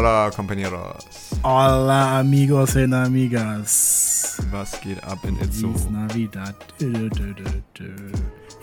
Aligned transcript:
Hola, 0.00 0.30
compañeros. 0.34 1.04
Hola, 1.42 2.20
amigos 2.20 2.74
und 2.74 2.94
amigas. 2.94 4.38
Was 4.50 4.80
geht 4.80 5.04
ab 5.04 5.18
in 5.24 5.38
Itzo? 5.42 5.74
Feliz 5.74 5.90
Navidad. 5.90 6.54
Dö, 6.80 7.10
dö, 7.10 7.34
dö. 7.78 8.12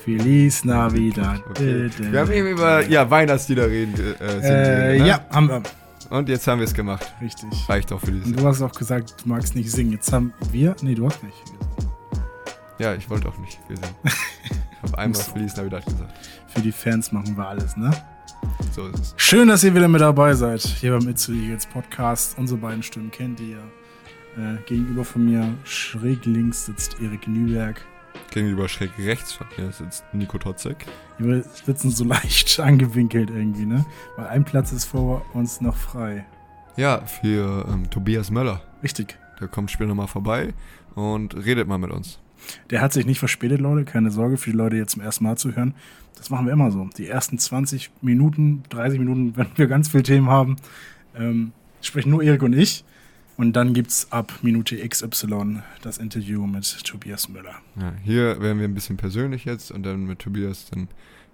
Feliz 0.04 0.66
Navidad. 0.66 1.44
Okay. 1.52 1.92
Wir 2.00 2.22
haben 2.22 2.32
eben 2.32 2.48
über 2.48 2.84
ja, 2.88 3.08
Weihnachtslieder 3.08 3.68
reden. 3.70 3.94
Äh, 3.94 4.30
sind 4.30 4.44
Äh, 4.46 4.98
ne? 4.98 5.08
ja, 5.08 5.26
haben 5.30 5.48
wir. 5.48 5.62
Und 6.10 6.28
jetzt 6.28 6.48
haben 6.48 6.58
wir 6.58 6.66
es 6.66 6.74
gemacht. 6.74 7.06
Richtig. 7.22 7.70
Reicht 7.70 7.92
doch 7.92 8.00
für 8.00 8.12
dieses 8.12 8.30
Und 8.30 8.40
du 8.40 8.48
hast 8.48 8.64
auch 8.64 8.72
gesagt, 8.72 9.14
du 9.24 9.30
magst 9.30 9.54
nicht 9.54 9.72
singen. 9.72 9.92
Jetzt 9.92 10.12
haben 10.12 10.34
wir. 10.52 10.76
Nee, 10.82 10.96
du 10.96 11.06
hast 11.06 11.22
nicht. 11.22 11.38
Ja, 12.80 12.96
ich 12.96 13.08
wollte 13.12 13.30
auch 13.30 13.38
nicht 13.38 13.60
viel 13.68 13.76
singen. 13.78 13.96
Ich 14.80 14.92
habe 14.92 14.98
einmal. 14.98 15.22
Feliz 15.22 15.56
Navidad 15.56 15.86
gesagt. 15.86 16.14
Für 16.48 16.62
die 16.62 16.72
Fans 16.72 17.12
machen 17.12 17.38
wir 17.38 17.48
alles, 17.48 17.78
ne? 17.78 17.92
So 18.72 18.88
ist 18.88 19.00
es. 19.00 19.14
Schön, 19.18 19.48
dass 19.48 19.64
ihr 19.64 19.74
wieder 19.74 19.88
mit 19.88 20.02
dabei 20.02 20.34
seid. 20.34 20.62
Hier 20.62 20.92
beim 20.92 21.08
Itzu 21.08 21.34
Eagles 21.34 21.66
Podcast. 21.66 22.38
Unsere 22.38 22.60
beiden 22.60 22.84
Stimmen 22.84 23.12
kennt 23.12 23.40
ihr. 23.40 23.58
Äh, 24.38 24.58
gegenüber 24.68 25.04
von 25.04 25.26
mir, 25.26 25.54
schräg 25.64 26.26
links, 26.26 26.66
sitzt 26.68 27.02
Erik 27.02 27.28
Nüberg. 27.28 27.82
Gegenüber 28.32 28.70
schräg 28.70 28.92
rechts 29.00 29.34
von 29.34 29.48
mir 29.58 29.72
sitzt 29.72 30.04
Nico 30.14 30.38
Totzek. 30.38 30.86
Wir 31.18 31.44
sitzen 31.44 31.90
so 31.90 32.04
leicht 32.06 32.60
angewinkelt 32.60 33.30
irgendwie, 33.32 33.66
ne? 33.66 33.86
Weil 34.16 34.28
ein 34.28 34.46
Platz 34.46 34.72
ist 34.72 34.86
vor 34.86 35.26
uns 35.34 35.62
noch 35.62 35.76
frei. 35.76 36.26
Ja, 36.76 37.02
für 37.06 37.66
ähm, 37.68 37.90
Tobias 37.90 38.30
Möller. 38.30 38.62
Richtig. 38.84 39.18
Der 39.40 39.48
kommt 39.48 39.72
später 39.72 39.88
nochmal 39.88 40.08
vorbei 40.08 40.54
und 40.94 41.36
redet 41.36 41.68
mal 41.68 41.80
mit 41.80 41.92
uns. 41.92 42.20
Der 42.70 42.82
hat 42.82 42.94
sich 42.94 43.06
nicht 43.06 43.20
verspätet, 43.20 43.60
Leute. 43.60 43.86
Keine 43.86 44.12
Sorge 44.12 44.38
für 44.38 44.52
die 44.52 44.58
Leute, 44.58 44.76
die 44.76 44.82
jetzt 44.82 44.92
zum 44.92 45.02
ersten 45.02 45.24
Mal 45.24 45.38
zuhören. 45.38 45.74
Das 46.18 46.30
machen 46.30 46.46
wir 46.46 46.54
immer 46.54 46.72
so. 46.72 46.90
Die 46.98 47.08
ersten 47.08 47.38
20 47.38 47.92
Minuten, 48.02 48.64
30 48.70 49.00
Minuten, 49.00 49.34
wenn 49.38 49.48
wir 49.56 49.68
ganz 49.68 49.90
viele 49.90 50.04
Themen 50.04 50.30
haben, 50.30 50.58
ähm, 51.16 51.52
sprechen 51.82 52.10
nur 52.10 52.24
Erik 52.24 52.44
und 52.44 52.54
ich. 52.54 52.84
Und 53.38 53.54
dann 53.54 53.74
gibt's 53.76 54.12
ab 54.12 54.34
Minute 54.42 54.76
XY 54.88 55.60
das 55.84 56.00
Interview 56.00 56.48
mit 56.48 56.84
Tobias 56.84 57.30
Müller. 57.30 57.54
Ja, 57.80 57.94
hier 58.04 58.42
werden 58.42 58.58
wir 58.58 58.68
ein 58.68 58.74
bisschen 58.74 58.98
persönlich 58.98 59.46
jetzt 59.46 59.70
und 59.72 59.84
dann 59.84 60.06
mit 60.06 60.20
Tobias, 60.20 60.66
dann 60.72 60.88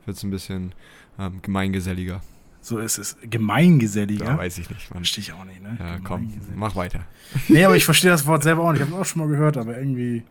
wird 0.05 0.17
es 0.17 0.23
ein 0.23 0.29
bisschen 0.29 0.73
ähm, 1.17 1.39
gemeingeselliger. 1.41 2.21
So 2.59 2.79
ist 2.79 2.97
es. 2.97 3.17
Ja, 3.21 3.27
Gemeingeselliger. 3.29 4.37
weiß 4.37 4.57
ich 4.57 4.69
nicht. 4.69 4.87
Verstehe 4.87 5.21
ich 5.21 5.33
auch 5.33 5.45
nicht, 5.45 5.61
ne? 5.61 5.77
Ja, 5.79 5.99
komm, 6.03 6.33
mach 6.55 6.75
weiter. 6.75 7.05
Nee, 7.47 7.63
aber 7.63 7.75
ich 7.75 7.85
verstehe 7.85 8.11
das 8.11 8.25
Wort 8.25 8.43
selber 8.43 8.63
auch 8.63 8.71
nicht. 8.71 8.81
Ich 8.81 8.87
habe 8.87 8.95
es 8.95 9.01
auch 9.01 9.09
schon 9.09 9.21
mal 9.21 9.27
gehört, 9.29 9.55
aber 9.57 9.77
irgendwie 9.77 10.23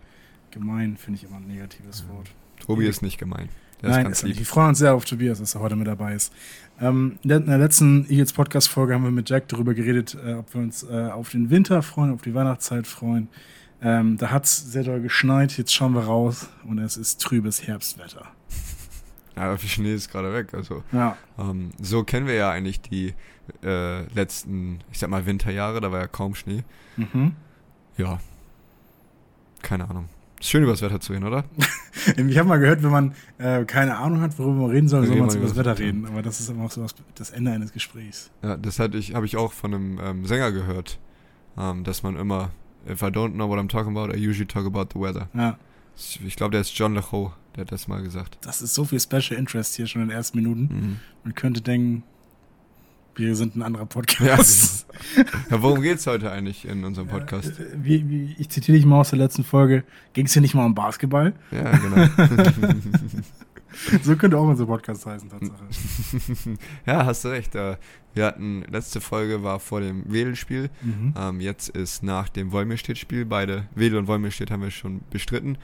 gemein 0.51 0.97
finde 0.99 1.19
ich 1.19 1.25
immer 1.25 1.37
ein 1.37 1.47
negatives 1.47 2.07
Wort. 2.09 2.31
Tobi 2.61 2.87
ist 2.87 3.03
nicht 3.03 3.19
gemein. 3.19 3.49
Nein, 3.83 4.07
ist 4.07 4.23
nicht. 4.25 4.39
Wir 4.39 4.47
freuen 4.47 4.69
uns 4.71 4.79
sehr 4.79 4.95
auf 4.95 5.05
Tobias, 5.05 5.39
dass 5.41 5.55
er 5.55 5.61
heute 5.61 5.77
mit 5.77 5.87
dabei 5.87 6.15
ist. 6.15 6.33
Ähm, 6.81 7.19
in 7.23 7.29
der- 7.29 7.59
letzten 7.59 8.05
Eagles 8.11 8.33
Podcast-Folge 8.33 8.95
haben 8.95 9.05
wir 9.05 9.11
mit 9.11 9.29
Jack 9.29 9.49
darüber 9.49 9.75
geredet, 9.75 10.17
äh, 10.25 10.35
ob 10.35 10.55
wir 10.55 10.61
uns 10.63 10.83
äh, 10.85 11.09
auf 11.11 11.31
den 11.31 11.51
Winter 11.51 11.83
freuen, 11.83 12.13
auf 12.13 12.23
die 12.23 12.35
Weihnachtszeit 12.35 12.87
freuen. 12.87 13.29
Ähm, 13.83 14.17
da 14.17 14.31
hat 14.31 14.45
es 14.45 14.73
sehr 14.73 14.85
doll 14.85 15.01
geschneit, 15.01 15.59
jetzt 15.59 15.75
schauen 15.75 15.93
wir 15.95 16.05
raus 16.05 16.49
und 16.65 16.79
es 16.79 16.97
ist 16.97 17.21
trübes 17.21 17.67
Herbstwetter. 17.67 18.27
Ja, 19.35 19.45
aber 19.45 19.57
der 19.57 19.67
Schnee 19.67 19.95
ist 19.95 20.11
gerade 20.11 20.31
weg. 20.35 20.53
Also 20.53 20.85
Ja, 20.93 21.17
ähm, 21.39 21.71
so 21.81 22.05
kennen 22.05 22.27
wir 22.27 22.35
ja 22.35 22.51
eigentlich 22.51 22.83
die 22.83 23.15
äh, 23.65 24.03
letzten, 24.15 24.81
ich 24.93 24.99
sag 24.99 25.09
mal, 25.09 25.25
Winterjahre. 25.25 25.81
Da 25.81 25.91
war 25.91 26.01
ja 26.01 26.07
kaum 26.07 26.35
Schnee. 26.35 26.65
mhm. 26.99 27.33
Ja. 27.97 28.21
Keine 29.63 29.89
Ahnung. 29.89 30.11
Schön 30.43 30.63
über 30.65 30.73
das 30.73 30.83
Wetter 30.83 31.01
zu 31.01 31.13
reden, 31.13 31.25
oder? 31.25 31.45
Ich 32.17 32.37
habe 32.39 32.49
mal 32.49 32.59
gehört, 32.59 32.83
wenn 32.83 32.91
man 32.91 33.15
äh, 33.39 33.65
keine 33.65 33.97
Ahnung 33.97 34.23
hat, 34.23 34.37
worüber 34.39 34.63
man 34.63 34.71
reden 34.71 34.89
soll, 34.89 35.07
soll 35.07 35.17
man 35.17 35.31
über 35.31 35.47
das 35.47 35.57
Wetter 35.57 35.79
reden. 35.79 36.05
Aber 36.07 36.21
das 36.23 36.41
ist 36.41 36.49
immer 36.49 36.65
auch 36.65 36.71
so 36.71 36.83
was, 36.83 36.95
das 37.15 37.31
Ende 37.31 37.53
eines 37.53 37.73
Gesprächs. 37.73 38.31
Ja, 38.43 38.57
das 38.57 38.79
hatte 38.81 38.99
ich, 38.99 39.15
habe 39.15 39.25
ich 39.27 39.37
auch 39.37 39.53
von 39.53 39.73
einem 39.73 40.01
ähm, 40.03 40.27
Sänger 40.27 40.51
gehört, 40.51 40.99
ähm, 41.57 41.85
dass 41.85 42.03
man 42.03 42.17
immer, 42.17 42.51
if 42.89 43.03
I 43.03 43.07
don't 43.07 43.35
know 43.35 43.49
what 43.49 43.59
I'm 43.61 43.69
talking 43.69 43.97
about, 43.97 44.13
I 44.13 44.17
usually 44.19 44.47
talk 44.47 44.67
about 44.67 44.87
the 44.95 45.01
weather. 45.01 45.29
Ja, 45.35 45.59
Ich 46.25 46.35
glaube, 46.35 46.53
der 46.53 46.63
ist 46.63 46.77
John 46.77 46.95
LeCaux, 46.95 47.33
der 47.55 47.61
hat 47.63 47.73
das 47.73 47.87
mal 47.87 48.03
gesagt. 48.03 48.39
das 48.41 48.63
ist 48.63 48.75
so 48.75 48.85
viel 48.85 48.99
Special 48.99 49.39
Interest 49.39 49.77
hier 49.77 49.87
schon 49.87 50.03
in 50.03 50.09
den 50.09 50.17
ersten 50.17 50.39
Minuten. 50.39 50.63
Mhm. 50.63 51.01
Man 51.23 51.35
könnte 51.35 51.61
denken, 51.61 52.03
wir 53.15 53.37
sind 53.37 53.57
ein 53.57 53.63
anderer 53.63 53.83
Ja, 53.83 53.87
Podcast. 53.87 54.87
ja, 55.51 55.63
worum 55.63 55.83
geht's 55.83 56.07
heute 56.07 56.31
eigentlich 56.31 56.67
in 56.67 56.85
unserem 56.85 57.09
Podcast? 57.09 57.59
Äh, 57.61 57.67
Wie, 57.77 58.09
wie, 58.09 58.37
ich 58.39 58.49
zitiere 58.49 58.77
dich 58.77 58.87
mal 58.87 59.01
aus 59.01 59.11
der 59.11 59.19
letzten 59.19 59.45
Folge. 59.45 59.85
Ging 60.13 60.27
es 60.27 60.33
hier 60.33 60.43
nicht 60.43 60.55
mal 60.55 60.65
um 60.67 60.75
Basketball? 60.75 61.35
Ja, 61.51 61.77
genau. 61.77 62.09
So 64.03 64.17
könnte 64.17 64.37
auch 64.37 64.47
unser 64.47 64.67
Podcast 64.67 65.07
heißen, 65.07 65.31
Tatsache. 65.31 65.65
ja, 66.87 67.07
hast 67.07 67.25
du 67.25 67.29
recht. 67.29 67.55
Äh, 67.55 67.77
wir 68.15 68.27
hatten, 68.27 68.65
letzte 68.71 69.01
Folge 69.01 69.43
war 69.43 69.61
vor 69.61 69.81
dem 69.81 70.13
Wedel-Spiel. 70.13 70.69
Mhm. 70.83 71.15
Ähm, 71.17 71.41
jetzt 71.41 71.71
ist 71.71 72.03
nach 72.03 72.29
dem 72.29 72.53
Wolmirstedt-Spiel. 72.53 73.25
Beide, 73.25 73.67
Wedel 73.75 73.99
und 73.99 74.09
Wolmirstedt, 74.09 74.51
haben 74.51 74.63
wir 74.63 74.71
schon 74.71 75.01
bestritten. 75.11 75.57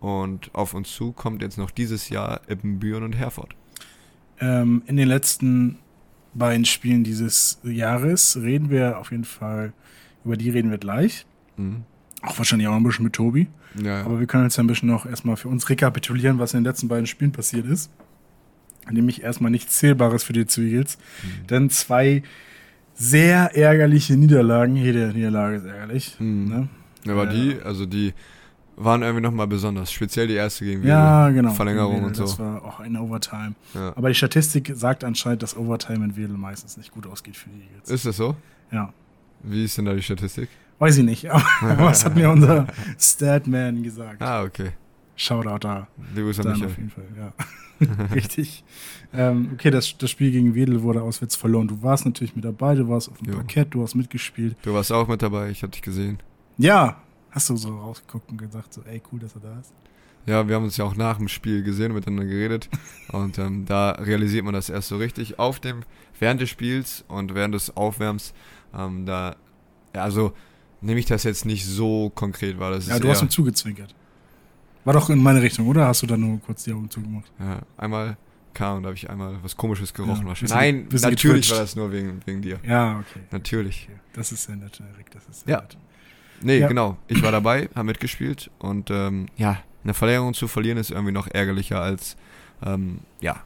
Und 0.00 0.52
auf 0.54 0.74
uns 0.74 0.92
zu 0.92 1.12
kommt 1.12 1.42
jetzt 1.42 1.56
noch 1.56 1.70
dieses 1.70 2.08
Jahr 2.08 2.40
Ippenbüren 2.48 3.04
und 3.04 3.12
Herford. 3.16 3.54
Ähm, 4.40 4.82
in 4.86 4.96
den 4.96 5.06
letzten 5.06 5.78
beiden 6.34 6.64
Spielen 6.64 7.04
dieses 7.04 7.58
Jahres 7.62 8.38
reden 8.40 8.70
wir 8.70 8.98
auf 8.98 9.10
jeden 9.10 9.24
Fall, 9.24 9.72
über 10.24 10.36
die 10.36 10.50
reden 10.50 10.70
wir 10.70 10.78
gleich. 10.78 11.26
Mhm. 11.56 11.82
Auch 12.22 12.38
wahrscheinlich 12.38 12.68
auch 12.68 12.74
ein 12.76 12.82
bisschen 12.84 13.04
mit 13.04 13.12
Tobi. 13.14 13.48
Ja, 13.82 13.98
ja. 13.98 14.04
Aber 14.04 14.20
wir 14.20 14.26
können 14.26 14.44
jetzt 14.44 14.58
ein 14.58 14.66
bisschen 14.66 14.88
noch 14.88 15.06
erstmal 15.06 15.36
für 15.36 15.48
uns 15.48 15.68
rekapitulieren, 15.68 16.38
was 16.38 16.54
in 16.54 16.60
den 16.60 16.64
letzten 16.64 16.88
beiden 16.88 17.06
Spielen 17.06 17.32
passiert 17.32 17.66
ist. 17.66 17.90
Nämlich 18.90 19.22
erstmal 19.22 19.50
nichts 19.50 19.78
Zählbares 19.78 20.24
für 20.24 20.32
die 20.32 20.46
Zwiegels. 20.46 20.98
Mhm. 21.22 21.46
Dann 21.46 21.70
zwei 21.70 22.22
sehr 22.94 23.56
ärgerliche 23.56 24.16
Niederlagen. 24.16 24.76
Jede 24.76 25.08
Niederlage 25.12 25.56
ist 25.56 25.64
ärgerlich. 25.64 26.16
Mhm. 26.18 26.48
Ne? 26.48 26.68
Aber 27.12 27.24
Ja. 27.24 27.32
die, 27.32 27.56
also 27.64 27.86
die 27.86 28.12
waren 28.76 29.02
irgendwie 29.02 29.22
nochmal 29.22 29.46
besonders. 29.46 29.92
Speziell 29.92 30.26
die 30.26 30.34
erste 30.34 30.64
gegen 30.64 30.82
Ja, 30.86 31.26
Wedel. 31.28 31.42
genau. 31.42 31.52
Verlängerung 31.54 32.04
und 32.04 32.18
Das 32.18 32.32
so. 32.32 32.38
war 32.42 32.64
auch 32.64 32.80
eine 32.80 33.00
Overtime. 33.00 33.54
Ja. 33.74 33.92
Aber 33.96 34.08
die 34.08 34.14
Statistik 34.14 34.72
sagt 34.74 35.04
anscheinend, 35.04 35.42
dass 35.42 35.56
Overtime 35.56 36.04
in 36.04 36.16
Wedel 36.16 36.36
meistens 36.36 36.76
nicht 36.76 36.90
gut 36.90 37.06
ausgeht 37.06 37.36
für 37.36 37.48
die 37.50 37.60
Eagles. 37.62 37.90
Ist 37.90 38.06
das 38.06 38.16
so? 38.16 38.36
ja. 38.70 38.92
Wie 39.44 39.64
ist 39.64 39.76
denn 39.76 39.86
da 39.86 39.92
die 39.94 40.02
Statistik? 40.02 40.48
Weiß 40.78 40.96
ich 40.98 41.04
nicht, 41.04 41.28
aber, 41.30 41.44
das 41.88 42.04
hat 42.04 42.14
mir 42.14 42.30
unser 42.30 42.66
Statman 42.98 43.82
gesagt. 43.82 44.22
Ah, 44.22 44.42
okay. 44.44 44.70
Shoutout 45.16 45.58
da. 45.60 45.88
Grüße 46.14 46.42
an 46.42 46.48
Dann 46.60 46.64
auf 46.64 46.76
jeden 46.76 46.90
Fall, 46.90 47.04
ja. 47.16 47.32
Richtig. 48.14 48.62
Ähm, 49.12 49.50
okay, 49.54 49.70
das, 49.70 49.96
das 49.98 50.10
Spiel 50.10 50.30
gegen 50.30 50.54
Wedel 50.54 50.82
wurde 50.82 51.02
auswärts 51.02 51.34
verloren. 51.36 51.66
Du 51.68 51.82
warst 51.82 52.04
natürlich 52.04 52.34
mit 52.36 52.44
dabei, 52.44 52.76
du 52.76 52.88
warst 52.88 53.10
auf 53.10 53.18
dem 53.18 53.28
Jo. 53.30 53.34
Parkett, 53.36 53.74
du 53.74 53.82
hast 53.82 53.94
mitgespielt. 53.96 54.56
Du 54.62 54.72
warst 54.72 54.92
auch 54.92 55.08
mit 55.08 55.20
dabei, 55.22 55.50
ich 55.50 55.62
hatte 55.62 55.72
dich 55.72 55.82
gesehen. 55.82 56.18
Ja, 56.56 56.96
hast 57.32 57.50
du 57.50 57.56
so 57.56 57.76
rausgeguckt 57.76 58.30
und 58.30 58.36
gesagt, 58.38 58.72
so, 58.72 58.82
ey, 58.82 59.02
cool, 59.12 59.18
dass 59.20 59.34
er 59.34 59.40
da 59.40 59.58
ist. 59.58 59.72
Ja, 60.24 60.46
wir 60.46 60.54
haben 60.54 60.62
uns 60.64 60.76
ja 60.76 60.84
auch 60.84 60.94
nach 60.94 61.16
dem 61.18 61.26
Spiel 61.26 61.64
gesehen 61.64 61.90
und 61.90 61.96
miteinander 61.96 62.26
geredet. 62.26 62.68
Und 63.10 63.38
ähm, 63.38 63.64
da 63.66 63.90
realisiert 63.90 64.44
man 64.44 64.54
das 64.54 64.70
erst 64.70 64.88
so 64.88 64.96
richtig 64.96 65.38
auf 65.40 65.58
dem, 65.58 65.82
während 66.20 66.40
des 66.40 66.48
Spiels 66.48 67.04
und 67.08 67.34
während 67.34 67.54
des 67.54 67.76
Aufwärms. 67.76 68.32
Ähm, 68.72 69.04
da, 69.04 69.34
ja, 69.94 70.02
also 70.04 70.32
nehme 70.80 71.00
ich 71.00 71.06
das 71.06 71.24
jetzt 71.24 71.44
nicht 71.44 71.66
so 71.66 72.10
konkret 72.14 72.58
wahr. 72.60 72.70
Das 72.70 72.86
Ja, 72.86 72.94
ist 72.94 73.04
du 73.04 73.08
hast 73.10 73.20
ihm 73.22 73.28
zugezwinkert. 73.30 73.94
War 74.84 74.94
doch 74.94 75.10
in 75.10 75.20
meine 75.22 75.42
Richtung, 75.42 75.66
oder? 75.68 75.86
Hast 75.88 76.02
du 76.02 76.06
da 76.06 76.16
nur 76.16 76.40
kurz 76.40 76.64
die 76.64 76.72
Augen 76.72 76.88
zugemacht? 76.88 77.30
ja, 77.40 77.60
einmal 77.76 78.16
kam, 78.54 78.82
da 78.82 78.88
habe 78.88 78.96
ich 78.96 79.10
einmal 79.10 79.36
was 79.42 79.56
komisches 79.56 79.92
gerochen. 79.92 80.22
Ja, 80.22 80.26
wahrscheinlich. 80.28 80.54
Nein, 80.54 80.86
natürlich 80.90 81.20
getwitcht. 81.22 81.50
war 81.52 81.58
das 81.58 81.74
nur 81.76 81.90
wegen, 81.92 82.20
wegen 82.26 82.42
dir. 82.42 82.58
Ja, 82.66 82.98
okay. 83.00 83.20
Natürlich. 83.30 83.88
okay. 83.90 83.98
Das 84.12 84.30
ist 84.32 84.44
sehr 84.44 84.56
nett, 84.56 84.80
Erik. 84.94 85.10
Das 85.10 85.26
ist 85.28 85.44
sehr 85.46 85.54
Ja. 85.56 85.60
nett. 85.62 85.76
Nee, 86.44 86.58
Ja. 86.58 86.68
genau. 86.68 86.96
Ich 87.08 87.22
war 87.22 87.32
dabei, 87.32 87.68
habe 87.74 87.84
mitgespielt 87.86 88.50
und 88.58 88.90
ähm, 88.90 89.26
ja, 89.36 89.58
eine 89.84 89.94
Verlängerung 89.94 90.34
zu 90.34 90.48
verlieren 90.48 90.78
ist 90.78 90.90
irgendwie 90.90 91.12
noch 91.12 91.26
ärgerlicher 91.28 91.80
als 91.80 92.16
ähm, 92.64 93.00
ja, 93.20 93.42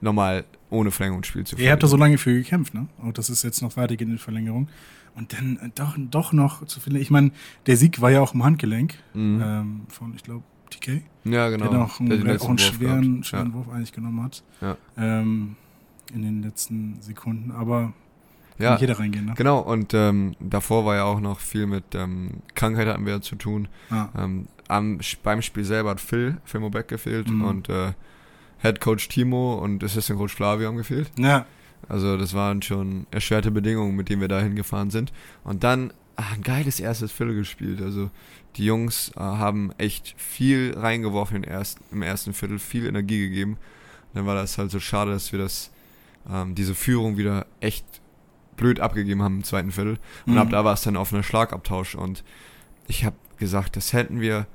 normal 0.00 0.44
ohne 0.70 0.90
Verlängerungsspiel 0.90 1.44
zu 1.44 1.56
Ihr 1.56 1.72
habt 1.72 1.82
da 1.82 1.86
so 1.86 1.96
lange 1.96 2.18
für 2.18 2.34
gekämpft, 2.34 2.74
ne? 2.74 2.86
Und 2.98 3.16
das 3.18 3.30
ist 3.30 3.42
jetzt 3.42 3.62
noch 3.62 3.76
weitergehend 3.76 4.12
in 4.12 4.18
Verlängerung. 4.18 4.68
Und 5.14 5.32
dann 5.32 5.56
äh, 5.62 5.70
doch, 5.74 5.94
doch 5.98 6.32
noch 6.32 6.64
zu 6.66 6.78
viel. 6.80 6.96
Ich 6.96 7.10
meine, 7.10 7.30
der 7.66 7.76
Sieg 7.76 8.00
war 8.00 8.10
ja 8.10 8.20
auch 8.20 8.34
im 8.34 8.44
Handgelenk 8.44 8.94
Mhm. 9.14 9.42
ähm, 9.44 9.80
von, 9.88 10.14
ich 10.14 10.22
glaube, 10.22 10.44
TK. 10.70 11.02
ja, 11.24 11.48
genau. 11.48 11.68
der 11.68 11.78
noch 11.78 11.98
einen, 12.00 12.10
Der 12.10 12.18
auch 12.40 12.48
einen 12.48 12.58
Wurf 12.58 12.60
schweren, 12.60 13.10
gehabt. 13.12 13.26
schweren 13.26 13.52
Wurf 13.54 13.68
eigentlich 13.70 13.92
genommen 13.92 14.22
hat. 14.22 14.42
Ja. 14.60 14.76
Ähm, 14.96 15.56
in 16.14 16.22
den 16.22 16.42
letzten 16.42 17.00
Sekunden. 17.00 17.50
Aber 17.52 17.92
Ja, 18.58 18.72
nicht 18.72 18.80
jeder 18.80 18.98
reingehen, 18.98 19.26
ne? 19.26 19.34
genau. 19.36 19.60
Und 19.60 19.94
ähm, 19.94 20.34
davor 20.40 20.84
war 20.84 20.96
ja 20.96 21.04
auch 21.04 21.20
noch 21.20 21.40
viel 21.40 21.66
mit 21.66 21.94
ähm, 21.94 22.42
Krankheit 22.54 22.88
hatten 22.88 23.06
wir 23.06 23.14
ja 23.14 23.20
zu 23.20 23.36
tun. 23.36 23.68
Ah, 23.90 24.08
Ähm, 24.18 24.48
am, 24.68 24.98
beim 25.22 25.42
Spiel 25.42 25.64
selber 25.64 25.90
hat 25.90 26.00
Phil, 26.00 26.36
Phil 26.44 26.60
Mobeck 26.60 26.88
gefehlt 26.88 27.28
Mhm. 27.30 27.44
und 27.44 27.68
äh, 27.68 27.92
Head 28.60 28.80
Coach 28.80 29.08
Timo 29.08 29.54
und 29.54 29.82
Assistant 29.84 30.18
Coach 30.18 30.34
Flavio 30.34 30.66
haben 30.68 30.76
gefehlt. 30.76 31.10
ja, 31.16 31.46
Also 31.88 32.16
das 32.16 32.34
waren 32.34 32.60
schon 32.60 33.06
erschwerte 33.12 33.50
Bedingungen, 33.50 33.94
mit 33.94 34.08
denen 34.08 34.20
wir 34.20 34.28
da 34.28 34.40
hingefahren 34.40 34.90
sind. 34.90 35.12
Und 35.44 35.62
dann 35.62 35.92
ah, 36.16 36.24
ein 36.34 36.42
geiles 36.42 36.80
erstes 36.80 37.12
Viertel 37.12 37.36
gespielt. 37.36 37.80
Also 37.80 38.10
die 38.56 38.64
Jungs 38.64 39.12
äh, 39.16 39.20
haben 39.20 39.70
echt 39.78 40.14
viel 40.18 40.74
reingeworfen 40.76 41.36
im 41.36 41.44
ersten, 41.44 41.84
im 41.92 42.02
ersten 42.02 42.32
Viertel, 42.34 42.58
viel 42.58 42.86
Energie 42.86 43.20
gegeben. 43.20 43.56
dann 44.14 44.26
war 44.26 44.34
das 44.34 44.58
halt 44.58 44.72
so 44.72 44.80
schade, 44.80 45.12
dass 45.12 45.30
wir 45.30 45.38
das, 45.38 45.70
ähm, 46.28 46.56
diese 46.56 46.74
Führung 46.74 47.16
wieder 47.16 47.46
echt 47.60 47.84
blöd 48.58 48.80
abgegeben 48.80 49.22
haben 49.22 49.36
im 49.36 49.44
zweiten 49.44 49.72
Viertel. 49.72 49.98
Und 50.26 50.34
Mhm. 50.34 50.38
ab 50.38 50.50
da 50.50 50.64
war 50.64 50.74
es 50.74 50.82
dann 50.82 50.96
auf 50.98 51.12
einer 51.14 51.22
Schlagabtausch. 51.22 51.94
Und 51.94 52.22
ich 52.86 53.04
habe 53.06 53.16
gesagt, 53.38 53.76
das 53.76 53.94
hätten 53.94 54.20
wir, 54.20 54.46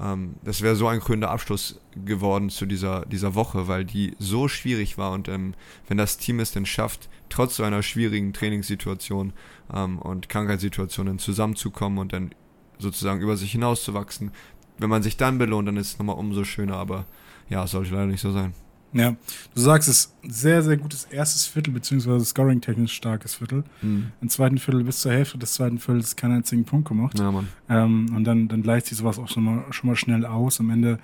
ähm, 0.00 0.34
das 0.42 0.62
wäre 0.62 0.74
so 0.74 0.88
ein 0.88 0.98
krönender 1.00 1.30
Abschluss 1.30 1.80
geworden 2.04 2.50
zu 2.50 2.66
dieser, 2.66 3.06
dieser 3.06 3.34
Woche, 3.36 3.68
weil 3.68 3.84
die 3.84 4.16
so 4.18 4.48
schwierig 4.48 4.98
war. 4.98 5.12
Und 5.12 5.28
ähm, 5.28 5.54
wenn 5.86 5.98
das 5.98 6.18
Team 6.18 6.40
es 6.40 6.50
denn 6.50 6.66
schafft, 6.66 7.08
trotz 7.28 7.56
so 7.56 7.62
einer 7.62 7.82
schwierigen 7.82 8.32
Trainingssituation 8.32 9.32
ähm, 9.72 9.98
und 9.98 10.28
Krankheitssituationen 10.28 11.18
zusammenzukommen 11.18 11.98
und 11.98 12.12
dann 12.12 12.34
sozusagen 12.78 13.20
über 13.20 13.36
sich 13.36 13.52
hinauszuwachsen, 13.52 14.32
wenn 14.78 14.90
man 14.90 15.02
sich 15.02 15.16
dann 15.16 15.38
belohnt, 15.38 15.68
dann 15.68 15.76
ist 15.76 15.92
es 15.92 15.98
nochmal 15.98 16.16
umso 16.16 16.42
schöner. 16.44 16.76
Aber 16.76 17.06
ja, 17.48 17.62
es 17.64 17.70
sollte 17.70 17.90
leider 17.94 18.06
nicht 18.06 18.20
so 18.22 18.32
sein. 18.32 18.54
Ja, 18.94 19.16
du 19.54 19.60
sagst 19.60 19.88
es, 19.88 20.14
sehr, 20.22 20.62
sehr 20.62 20.76
gutes 20.76 21.04
erstes 21.04 21.46
Viertel, 21.46 21.72
beziehungsweise 21.72 22.24
scoring-technisch 22.24 22.92
starkes 22.92 23.34
Viertel. 23.34 23.64
Im 23.82 24.28
zweiten 24.28 24.58
Viertel 24.58 24.84
bis 24.84 25.00
zur 25.00 25.12
Hälfte 25.12 25.38
des 25.38 25.54
zweiten 25.54 25.78
Viertels 25.78 26.14
keinen 26.16 26.36
einzigen 26.36 26.64
Punkt 26.64 26.88
gemacht. 26.88 27.18
Ja, 27.18 27.30
Mann. 27.30 27.48
Ähm, 27.68 28.14
und 28.14 28.24
dann, 28.24 28.48
dann 28.48 28.62
gleicht 28.62 28.86
sich 28.86 28.98
sowas 28.98 29.18
auch 29.18 29.28
schon 29.28 29.44
mal, 29.44 29.64
schon 29.70 29.88
mal 29.88 29.96
schnell 29.96 30.26
aus. 30.26 30.60
Am 30.60 30.70
Ende, 30.70 30.98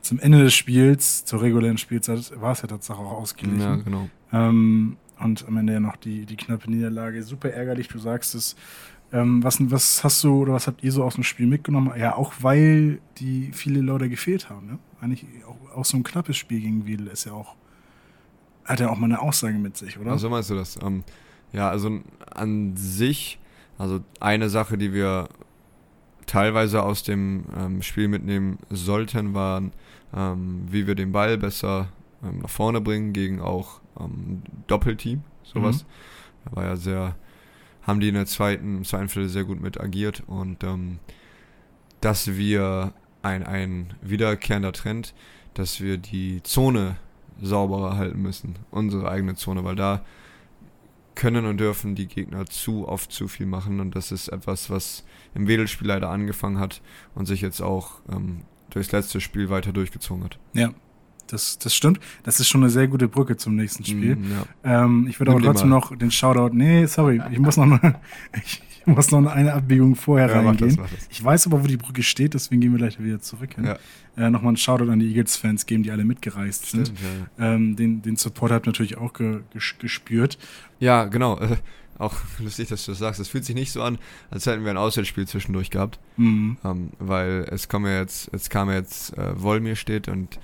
zum 0.00 0.18
Ende 0.20 0.42
des 0.42 0.54
Spiels, 0.54 1.24
zur 1.24 1.42
regulären 1.42 1.78
Spielzeit, 1.78 2.32
war 2.40 2.52
es 2.52 2.62
ja 2.62 2.68
tatsächlich 2.68 3.04
auch 3.04 3.12
ausgeglichen. 3.12 3.60
Ja, 3.60 3.76
genau. 3.76 4.08
Ähm, 4.32 4.96
und 5.20 5.46
am 5.46 5.56
Ende 5.56 5.74
ja 5.74 5.80
noch 5.80 5.96
die, 5.96 6.26
die 6.26 6.36
knappe 6.36 6.70
Niederlage. 6.70 7.22
Super 7.22 7.50
ärgerlich, 7.50 7.88
du 7.88 7.98
sagst 7.98 8.34
es. 8.34 8.56
Ähm, 9.14 9.44
was, 9.44 9.58
was 9.70 10.02
hast 10.02 10.24
du 10.24 10.42
oder 10.42 10.54
was 10.54 10.66
habt 10.66 10.82
ihr 10.82 10.90
so 10.90 11.04
aus 11.04 11.14
dem 11.14 11.22
Spiel 11.22 11.46
mitgenommen? 11.46 11.92
Ja, 11.96 12.16
auch 12.16 12.32
weil 12.40 12.98
die 13.18 13.50
viele 13.52 13.80
Leute 13.80 14.08
gefehlt 14.08 14.50
haben. 14.50 14.66
Ne? 14.66 14.78
Eigentlich 15.00 15.24
auch, 15.46 15.76
auch 15.76 15.84
so 15.84 15.96
ein 15.96 16.02
knappes 16.02 16.36
Spiel 16.36 16.60
gegen 16.60 16.84
Wedel 16.84 17.06
ist 17.06 17.24
ja 17.24 17.32
auch, 17.32 17.54
hat 18.64 18.80
ja 18.80 18.90
auch 18.90 18.98
mal 18.98 19.04
eine 19.04 19.20
Aussage 19.20 19.56
mit 19.56 19.76
sich, 19.76 20.00
oder? 20.00 20.10
Also 20.10 20.28
meinst 20.28 20.50
du 20.50 20.56
das? 20.56 20.76
Ähm, 20.82 21.04
ja, 21.52 21.70
also 21.70 22.00
an 22.34 22.76
sich, 22.76 23.38
also 23.78 24.00
eine 24.18 24.50
Sache, 24.50 24.76
die 24.76 24.92
wir 24.92 25.28
teilweise 26.26 26.82
aus 26.82 27.04
dem 27.04 27.44
ähm, 27.56 27.82
Spiel 27.82 28.08
mitnehmen 28.08 28.58
sollten, 28.68 29.32
waren, 29.32 29.70
ähm, 30.12 30.62
wie 30.68 30.88
wir 30.88 30.96
den 30.96 31.12
Ball 31.12 31.38
besser 31.38 31.88
ähm, 32.24 32.40
nach 32.40 32.50
vorne 32.50 32.80
bringen 32.80 33.12
gegen 33.12 33.40
auch 33.40 33.80
ähm, 34.00 34.42
Doppelteam, 34.66 35.22
sowas. 35.44 35.86
Da 36.44 36.56
war 36.56 36.64
ja 36.64 36.74
sehr, 36.74 37.14
haben 37.86 38.00
die 38.00 38.08
in 38.08 38.14
der 38.14 38.26
zweiten, 38.26 38.84
zweiten 38.84 39.08
Viertel 39.08 39.28
sehr 39.28 39.44
gut 39.44 39.60
mit 39.60 39.80
agiert 39.80 40.22
und 40.26 40.64
ähm, 40.64 40.98
dass 42.00 42.36
wir 42.36 42.92
ein, 43.22 43.42
ein 43.44 43.94
wiederkehrender 44.02 44.72
Trend, 44.72 45.14
dass 45.54 45.80
wir 45.80 45.98
die 45.98 46.42
Zone 46.42 46.96
sauberer 47.40 47.96
halten 47.96 48.20
müssen, 48.20 48.56
unsere 48.70 49.08
eigene 49.08 49.34
Zone, 49.34 49.64
weil 49.64 49.76
da 49.76 50.04
können 51.14 51.46
und 51.46 51.58
dürfen 51.58 51.94
die 51.94 52.06
Gegner 52.06 52.46
zu 52.46 52.88
oft 52.88 53.12
zu 53.12 53.28
viel 53.28 53.46
machen 53.46 53.80
und 53.80 53.94
das 53.94 54.12
ist 54.12 54.28
etwas, 54.28 54.68
was 54.68 55.04
im 55.34 55.46
Wedelspiel 55.46 55.86
leider 55.86 56.10
angefangen 56.10 56.58
hat 56.58 56.82
und 57.14 57.26
sich 57.26 57.40
jetzt 57.40 57.60
auch 57.60 58.00
ähm, 58.10 58.42
durchs 58.70 58.92
letzte 58.92 59.20
Spiel 59.20 59.48
weiter 59.48 59.72
durchgezogen 59.72 60.24
hat. 60.24 60.38
Ja, 60.54 60.70
das, 61.26 61.58
das 61.58 61.74
stimmt. 61.74 62.00
Das 62.22 62.40
ist 62.40 62.48
schon 62.48 62.62
eine 62.62 62.70
sehr 62.70 62.88
gute 62.88 63.08
Brücke 63.08 63.36
zum 63.36 63.56
nächsten 63.56 63.84
Spiel. 63.84 64.16
Mm, 64.16 64.32
ja. 64.64 64.84
Ähm, 64.84 65.06
ich 65.08 65.18
würde 65.20 65.32
aber 65.32 65.42
trotzdem 65.42 65.68
mal. 65.70 65.76
noch 65.76 65.96
den 65.96 66.10
Shoutout. 66.10 66.54
Nee, 66.54 66.86
sorry, 66.86 67.20
ich 67.30 67.38
muss 67.38 67.56
noch 67.56 67.64
eine, 67.64 68.00
ich 68.36 68.62
muss 68.86 69.10
noch 69.10 69.26
eine 69.26 69.52
Abbiegung 69.54 69.96
vorher 69.96 70.28
Ja, 70.28 70.42
mach 70.42 70.52
das, 70.52 70.62
reingehen. 70.62 70.82
mach 70.82 70.90
das. 70.90 71.06
Ich 71.10 71.24
weiß 71.24 71.46
aber, 71.46 71.62
wo 71.62 71.66
die 71.66 71.76
Brücke 71.76 72.02
steht, 72.02 72.34
deswegen 72.34 72.60
gehen 72.60 72.72
wir 72.72 72.78
gleich 72.78 73.02
wieder 73.02 73.20
zurück 73.20 73.54
hin. 73.54 73.64
Ja. 73.64 73.78
Äh, 74.16 74.30
Nochmal 74.30 74.48
einen 74.48 74.56
Shoutout 74.56 74.90
an 74.90 75.00
die 75.00 75.08
Eagles-Fans 75.08 75.66
geben, 75.66 75.82
die 75.82 75.90
alle 75.90 76.04
mitgereist 76.04 76.70
sind. 76.70 76.88
Stimmt, 76.88 77.00
ja. 77.38 77.54
Ähm, 77.54 77.76
den, 77.76 78.02
den 78.02 78.16
Support 78.16 78.52
habt 78.52 78.66
natürlich 78.66 78.96
auch 78.98 79.12
ge, 79.12 79.40
ges, 79.52 79.74
gespürt. 79.78 80.38
Ja, 80.78 81.04
genau. 81.06 81.38
Äh, 81.38 81.56
auch 81.98 82.14
lustig, 82.38 82.68
dass 82.68 82.84
du 82.84 82.92
das 82.92 82.98
sagst. 82.98 83.20
Es 83.20 83.28
fühlt 83.28 83.44
sich 83.44 83.54
nicht 83.54 83.72
so 83.72 83.82
an, 83.82 83.98
als 84.30 84.46
hätten 84.46 84.64
wir 84.64 84.70
ein 84.70 84.76
Auswärtsspiel 84.76 85.26
zwischendurch 85.26 85.70
gehabt. 85.70 85.98
Mhm. 86.16 86.56
Ähm, 86.64 86.90
weil 86.98 87.46
es 87.50 87.68
kommen 87.68 87.86
ja 87.86 88.00
jetzt, 88.00 88.30
es 88.32 88.50
kam 88.50 88.68
ja 88.68 88.76
jetzt 88.76 89.16
äh, 89.16 89.40
Wolmir 89.40 89.76
steht 89.76 90.08
und 90.08 90.38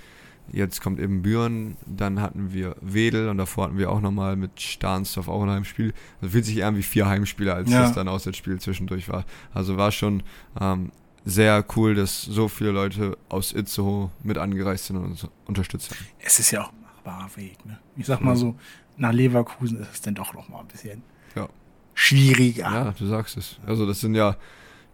jetzt 0.52 0.80
kommt 0.80 0.98
eben 1.00 1.22
Büren, 1.22 1.76
dann 1.86 2.20
hatten 2.20 2.52
wir 2.52 2.76
Wedel 2.80 3.28
und 3.28 3.38
davor 3.38 3.64
hatten 3.64 3.78
wir 3.78 3.90
auch 3.90 4.00
nochmal 4.00 4.36
mit 4.36 4.60
Stahnsdorf 4.60 5.28
auch 5.28 5.42
ein 5.42 5.50
Heimspiel. 5.50 5.92
Also 6.20 6.32
fühlt 6.32 6.44
sich 6.44 6.56
eher 6.58 6.68
an 6.68 6.76
wie 6.76 6.82
vier 6.82 7.06
Heimspiele, 7.06 7.54
als 7.54 7.70
Ja. 7.70 7.82
das 7.82 7.92
dann 7.92 8.08
Auswärtsspiel 8.08 8.60
zwischendurch 8.60 9.08
war. 9.08 9.24
Also 9.54 9.76
war 9.76 9.92
schon 9.92 10.22
ähm, 10.60 10.92
sehr 11.24 11.64
cool, 11.76 11.94
dass 11.94 12.22
so 12.22 12.48
viele 12.48 12.70
Leute 12.70 13.16
aus 13.28 13.52
Itzehoe 13.52 14.10
mit 14.22 14.38
angereist 14.38 14.86
sind 14.86 14.96
und 14.96 15.04
uns 15.06 15.26
unterstützt 15.46 15.90
haben. 15.90 16.06
Es 16.18 16.38
ist 16.38 16.50
ja 16.50 16.62
auch 16.64 16.72
ein 16.72 16.80
machbarer 16.82 17.36
Weg. 17.36 17.64
Ne? 17.66 17.78
Ich 17.96 18.06
sag 18.06 18.20
mal 18.20 18.36
so, 18.36 18.56
nach 18.96 19.12
Leverkusen 19.12 19.78
ist 19.80 19.88
es 19.92 20.00
dann 20.00 20.14
doch 20.14 20.32
noch 20.34 20.48
mal 20.48 20.60
ein 20.60 20.68
bisschen 20.68 21.02
Ja. 21.36 21.48
schwieriger. 21.94 22.62
Ja, 22.62 22.94
du 22.98 23.06
sagst 23.06 23.36
es. 23.36 23.58
Also 23.66 23.86
das 23.86 24.00
sind 24.00 24.14
ja 24.14 24.36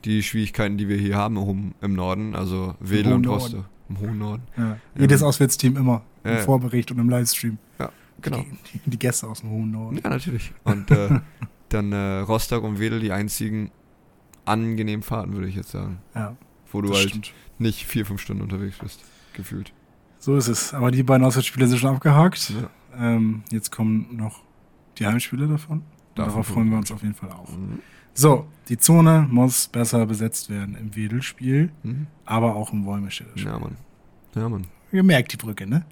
die 0.05 0.23
Schwierigkeiten, 0.23 0.76
die 0.79 0.88
wir 0.88 0.97
hier 0.99 1.17
haben 1.17 1.37
oben 1.37 1.75
im 1.81 1.94
Norden, 1.94 2.35
also 2.37 2.75
Wedel 2.81 3.14
und 3.14 3.23
Norden. 3.23 3.64
Im 3.88 4.00
hohen 4.00 4.19
Norden. 4.19 4.43
Ja. 4.56 4.79
Jedes 4.97 5.23
Auswärtsteam 5.23 5.77
immer 5.77 6.03
im 6.25 6.31
Ja, 6.31 6.37
ja. 6.38 6.43
Vorbericht 6.43 6.91
und 6.91 6.99
im 6.99 7.09
Livestream. 7.09 7.59
Genau. 8.23 8.38
Die, 8.38 8.79
die, 8.79 8.91
die 8.91 8.99
Gäste 8.99 9.27
aus 9.27 9.41
dem 9.41 9.50
hohen 9.50 9.71
Norden. 9.71 10.00
Ja, 10.03 10.09
natürlich. 10.09 10.53
Und 10.65 10.91
äh, 10.91 11.21
dann 11.69 11.93
äh, 11.93 12.19
Rostock 12.21 12.65
und 12.65 12.79
Wedel 12.79 13.00
die 13.00 13.12
einzigen 13.12 13.71
angenehmen 14.44 15.03
Fahrten, 15.03 15.35
würde 15.35 15.49
ich 15.49 15.55
jetzt 15.55 15.71
sagen. 15.71 15.99
Ja, 16.15 16.37
Wo 16.73 16.81
du 16.81 16.94
halt 16.94 17.11
stimmt. 17.11 17.35
nicht 17.59 17.85
vier, 17.87 18.06
fünf 18.06 18.21
Stunden 18.21 18.43
unterwegs 18.43 18.79
bist, 18.79 19.00
gefühlt. 19.35 19.73
So 20.19 20.37
ist 20.37 20.49
es. 20.49 20.73
Aber 20.73 20.91
die 20.91 21.03
beiden 21.03 21.27
Auswärtsspiele 21.27 21.67
sind 21.67 21.79
schon 21.79 21.94
abgehakt. 21.94 22.50
Ja. 22.50 22.71
Ähm, 22.99 23.43
jetzt 23.50 23.71
kommen 23.71 24.17
noch 24.17 24.41
die 24.99 25.06
Heimspiele 25.06 25.47
davon. 25.47 25.83
Darauf 26.15 26.47
freuen 26.47 26.69
wir 26.69 26.73
wir 26.73 26.79
uns 26.79 26.91
auf 26.91 27.03
jeden 27.03 27.15
Fall 27.15 27.31
auch. 27.31 27.50
Mhm. 27.50 27.81
So, 28.18 28.46
die 28.68 28.78
Zone 28.78 29.26
muss 29.30 29.68
besser 29.68 30.06
besetzt 30.06 30.48
werden 30.50 30.74
im 30.74 30.96
Wedelspiel, 30.96 31.70
Mhm. 31.82 32.06
aber 32.24 32.56
auch 32.56 32.72
im 32.72 32.86
Spiel. 32.86 33.44
Ja, 33.44 33.58
Mann. 33.58 33.76
Ja, 34.34 34.48
Mann. 34.48 34.64
Gemerkt 34.90 35.32
die 35.32 35.36
Brücke, 35.36 35.66
ne? 35.66 35.84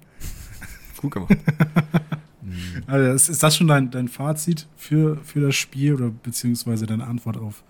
Gut 0.97 1.11
gemacht. 1.11 1.35
Also 2.85 3.11
ist, 3.11 3.27
ist 3.29 3.41
das 3.41 3.57
schon 3.57 3.67
dein, 3.67 3.89
dein 3.89 4.07
Fazit 4.07 4.67
für, 4.77 5.17
für 5.23 5.39
das 5.41 5.55
Spiel 5.55 5.95
oder 5.95 6.09
beziehungsweise 6.11 6.85
deine 6.85 7.05
Antwort 7.07 7.37
auf 7.37 7.63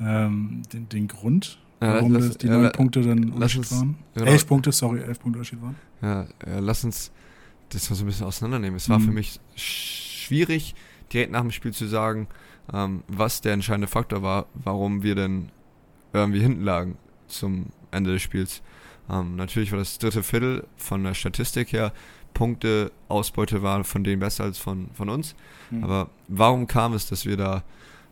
ähm, 0.00 0.62
den, 0.72 0.88
den 0.88 1.06
Grund, 1.06 1.58
Ja, 1.82 1.96
warum 1.96 2.14
lass- 2.14 2.38
die 2.38 2.46
ja, 2.46 2.54
neun 2.54 2.62
la- 2.64 2.70
Punkte 2.70 3.02
dann 3.02 3.30
Unterschied 3.30 3.58
uns- 3.60 3.72
waren? 3.72 3.96
genau. 4.14 4.26
Elf 4.26 4.46
Punkte, 4.46 4.72
sorry, 4.72 5.00
elf 5.00 5.20
Punkte 5.20 5.38
Unterschied 5.38 5.60
waren. 5.60 5.76
Ja, 6.00 6.22
ja, 6.46 6.58
lass 6.60 6.82
uns 6.84 7.12
das 7.68 7.90
mal 7.90 7.96
so 7.96 8.04
ein 8.04 8.06
bisschen 8.06 8.24
auseinandernehmen. 8.26 8.78
Es 8.78 8.88
war 8.88 8.98
Mhm. 8.98 9.04
für 9.04 9.12
mich 9.12 9.38
schwierig, 9.54 10.74
direkt 11.12 11.32
nach 11.32 11.42
dem 11.42 11.50
Spiel 11.50 11.72
zu 11.72 11.86
sagen, 11.86 12.26
ähm, 12.72 13.02
was 13.08 13.40
der 13.40 13.52
entscheidende 13.52 13.88
Faktor 13.88 14.22
war, 14.22 14.46
warum 14.54 15.02
wir 15.02 15.14
denn 15.14 15.50
irgendwie 16.12 16.40
hinten 16.40 16.62
lagen 16.62 16.96
zum 17.28 17.66
Ende 17.90 18.12
des 18.12 18.22
Spiels. 18.22 18.62
Ähm, 19.10 19.36
natürlich 19.36 19.72
war 19.72 19.78
das 19.78 19.98
dritte 19.98 20.22
Viertel 20.22 20.66
von 20.76 21.04
der 21.04 21.14
Statistik 21.14 21.72
her, 21.72 21.92
Punkte, 22.36 22.92
Ausbeute 23.08 23.62
war 23.62 23.82
von 23.84 24.04
denen 24.04 24.20
besser 24.20 24.44
als 24.44 24.58
von, 24.58 24.90
von 24.92 25.08
uns. 25.08 25.34
Mhm. 25.70 25.84
Aber 25.84 26.10
warum 26.28 26.66
kam 26.66 26.92
es, 26.92 27.06
dass 27.08 27.24
wir 27.24 27.38
da, 27.38 27.62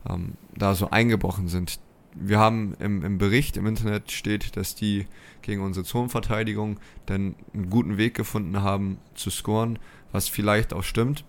ähm, 0.09 0.33
da 0.57 0.75
so 0.75 0.89
eingebrochen 0.89 1.49
sind? 1.49 1.79
Wir 2.15 2.39
haben 2.39 2.75
im, 2.79 3.05
im 3.05 3.19
Bericht 3.19 3.59
im 3.59 3.67
Internet 3.67 4.13
steht, 4.13 4.57
dass 4.57 4.75
die 4.75 5.07
gegen 5.43 5.61
unsere 5.61 5.85
Zonenverteidigung 5.85 6.81
dann 7.05 7.35
einen 7.53 7.69
guten 7.69 7.99
Weg 7.99 8.15
gefunden 8.15 8.63
haben 8.63 8.99
zu 9.15 9.29
scoren, 9.29 9.79
was 10.11 10.29
vielleicht 10.29 10.73
auch 10.73 10.85
stimmt. 10.85 11.25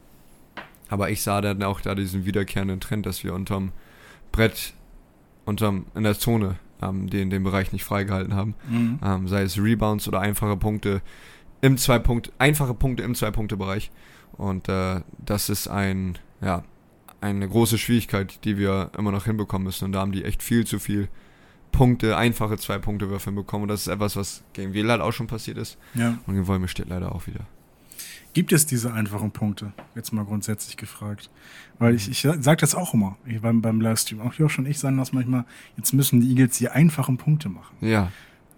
Aber 0.90 1.10
ich 1.10 1.22
sah 1.22 1.42
dann 1.42 1.64
auch 1.64 1.82
da 1.82 1.96
diesen 1.96 2.26
wiederkehrenden 2.26 2.80
Trend, 2.80 3.06
dass 3.06 3.24
wir 3.24 3.34
unterm 3.34 3.72
Brett, 4.32 4.74
unterm, 5.46 5.86
in 5.96 6.04
der 6.04 6.18
Zone 6.18 6.58
ähm, 6.82 7.10
den, 7.10 7.30
den 7.30 7.44
Bereich 7.44 7.72
nicht 7.72 7.84
freigehalten 7.84 8.36
haben. 8.36 8.56
Mhm. 8.70 9.00
Ähm, 9.04 9.28
sei 9.28 9.42
es 9.44 9.58
Rebounds 9.58 10.08
oder 10.08 10.20
einfache 10.20 10.58
Punkte 10.58 11.02
im 11.62 11.78
zwei 11.78 12.00
Punkt, 12.00 12.32
einfache 12.38 12.74
Punkte 12.74 13.04
im 13.04 13.16
Zwei-Punkte-Bereich. 13.16 13.92
Und 14.34 14.70
äh, 14.70 15.02
das 15.18 15.50
ist 15.50 15.68
ein, 15.68 16.18
ja, 16.42 16.64
eine 17.22 17.48
große 17.48 17.78
Schwierigkeit, 17.78 18.44
die 18.44 18.58
wir 18.58 18.92
immer 18.98 19.12
noch 19.12 19.26
hinbekommen 19.26 19.66
müssen. 19.66 19.86
Und 19.86 19.94
da 19.94 20.02
haben 20.02 20.12
die 20.12 20.26
echt 20.26 20.44
viel 20.44 20.68
zu 20.68 20.78
viel 20.78 21.08
Punkte, 21.72 22.18
einfache 22.18 22.58
Zwei-Punkte-Würfe 22.58 23.26
hinbekommen. 23.26 23.64
Und 23.64 23.70
das 23.70 23.82
ist 23.82 23.88
etwas, 23.88 24.16
was 24.16 24.44
gegen 24.54 24.74
Wähler 24.74 24.94
halt 24.94 25.02
auch 25.02 25.12
schon 25.12 25.28
passiert 25.28 25.58
ist. 25.58 25.78
Ja. 25.96 26.18
Und 26.28 26.36
gegen 26.36 26.48
Wolme 26.48 26.68
steht 26.68 26.90
leider 26.90 27.16
auch 27.16 27.26
wieder. 27.26 27.48
Gibt 28.36 28.52
es 28.52 28.66
diese 28.66 28.92
einfachen 28.92 29.32
Punkte? 29.32 29.72
Jetzt 29.96 30.12
mal 30.12 30.26
grundsätzlich 30.26 30.76
gefragt. 30.76 31.30
Weil 31.80 31.96
ich, 31.96 32.10
ich 32.10 32.22
sage 32.22 32.58
das 32.58 32.76
auch 32.76 32.94
immer 32.94 33.16
ich, 33.26 33.40
beim, 33.40 33.62
beim 33.62 33.80
Livestream. 33.80 34.20
Auch 34.20 34.34
Josh 34.34 34.60
und 34.60 34.66
ich 34.66 34.78
sagen 34.78 34.98
das 34.98 35.14
manchmal, 35.14 35.46
jetzt 35.78 35.94
müssen 35.94 36.20
die 36.20 36.28
Eagles 36.32 36.58
die 36.58 36.68
einfachen 36.68 37.16
Punkte 37.18 37.48
machen. 37.48 37.78
Ja, 37.80 38.12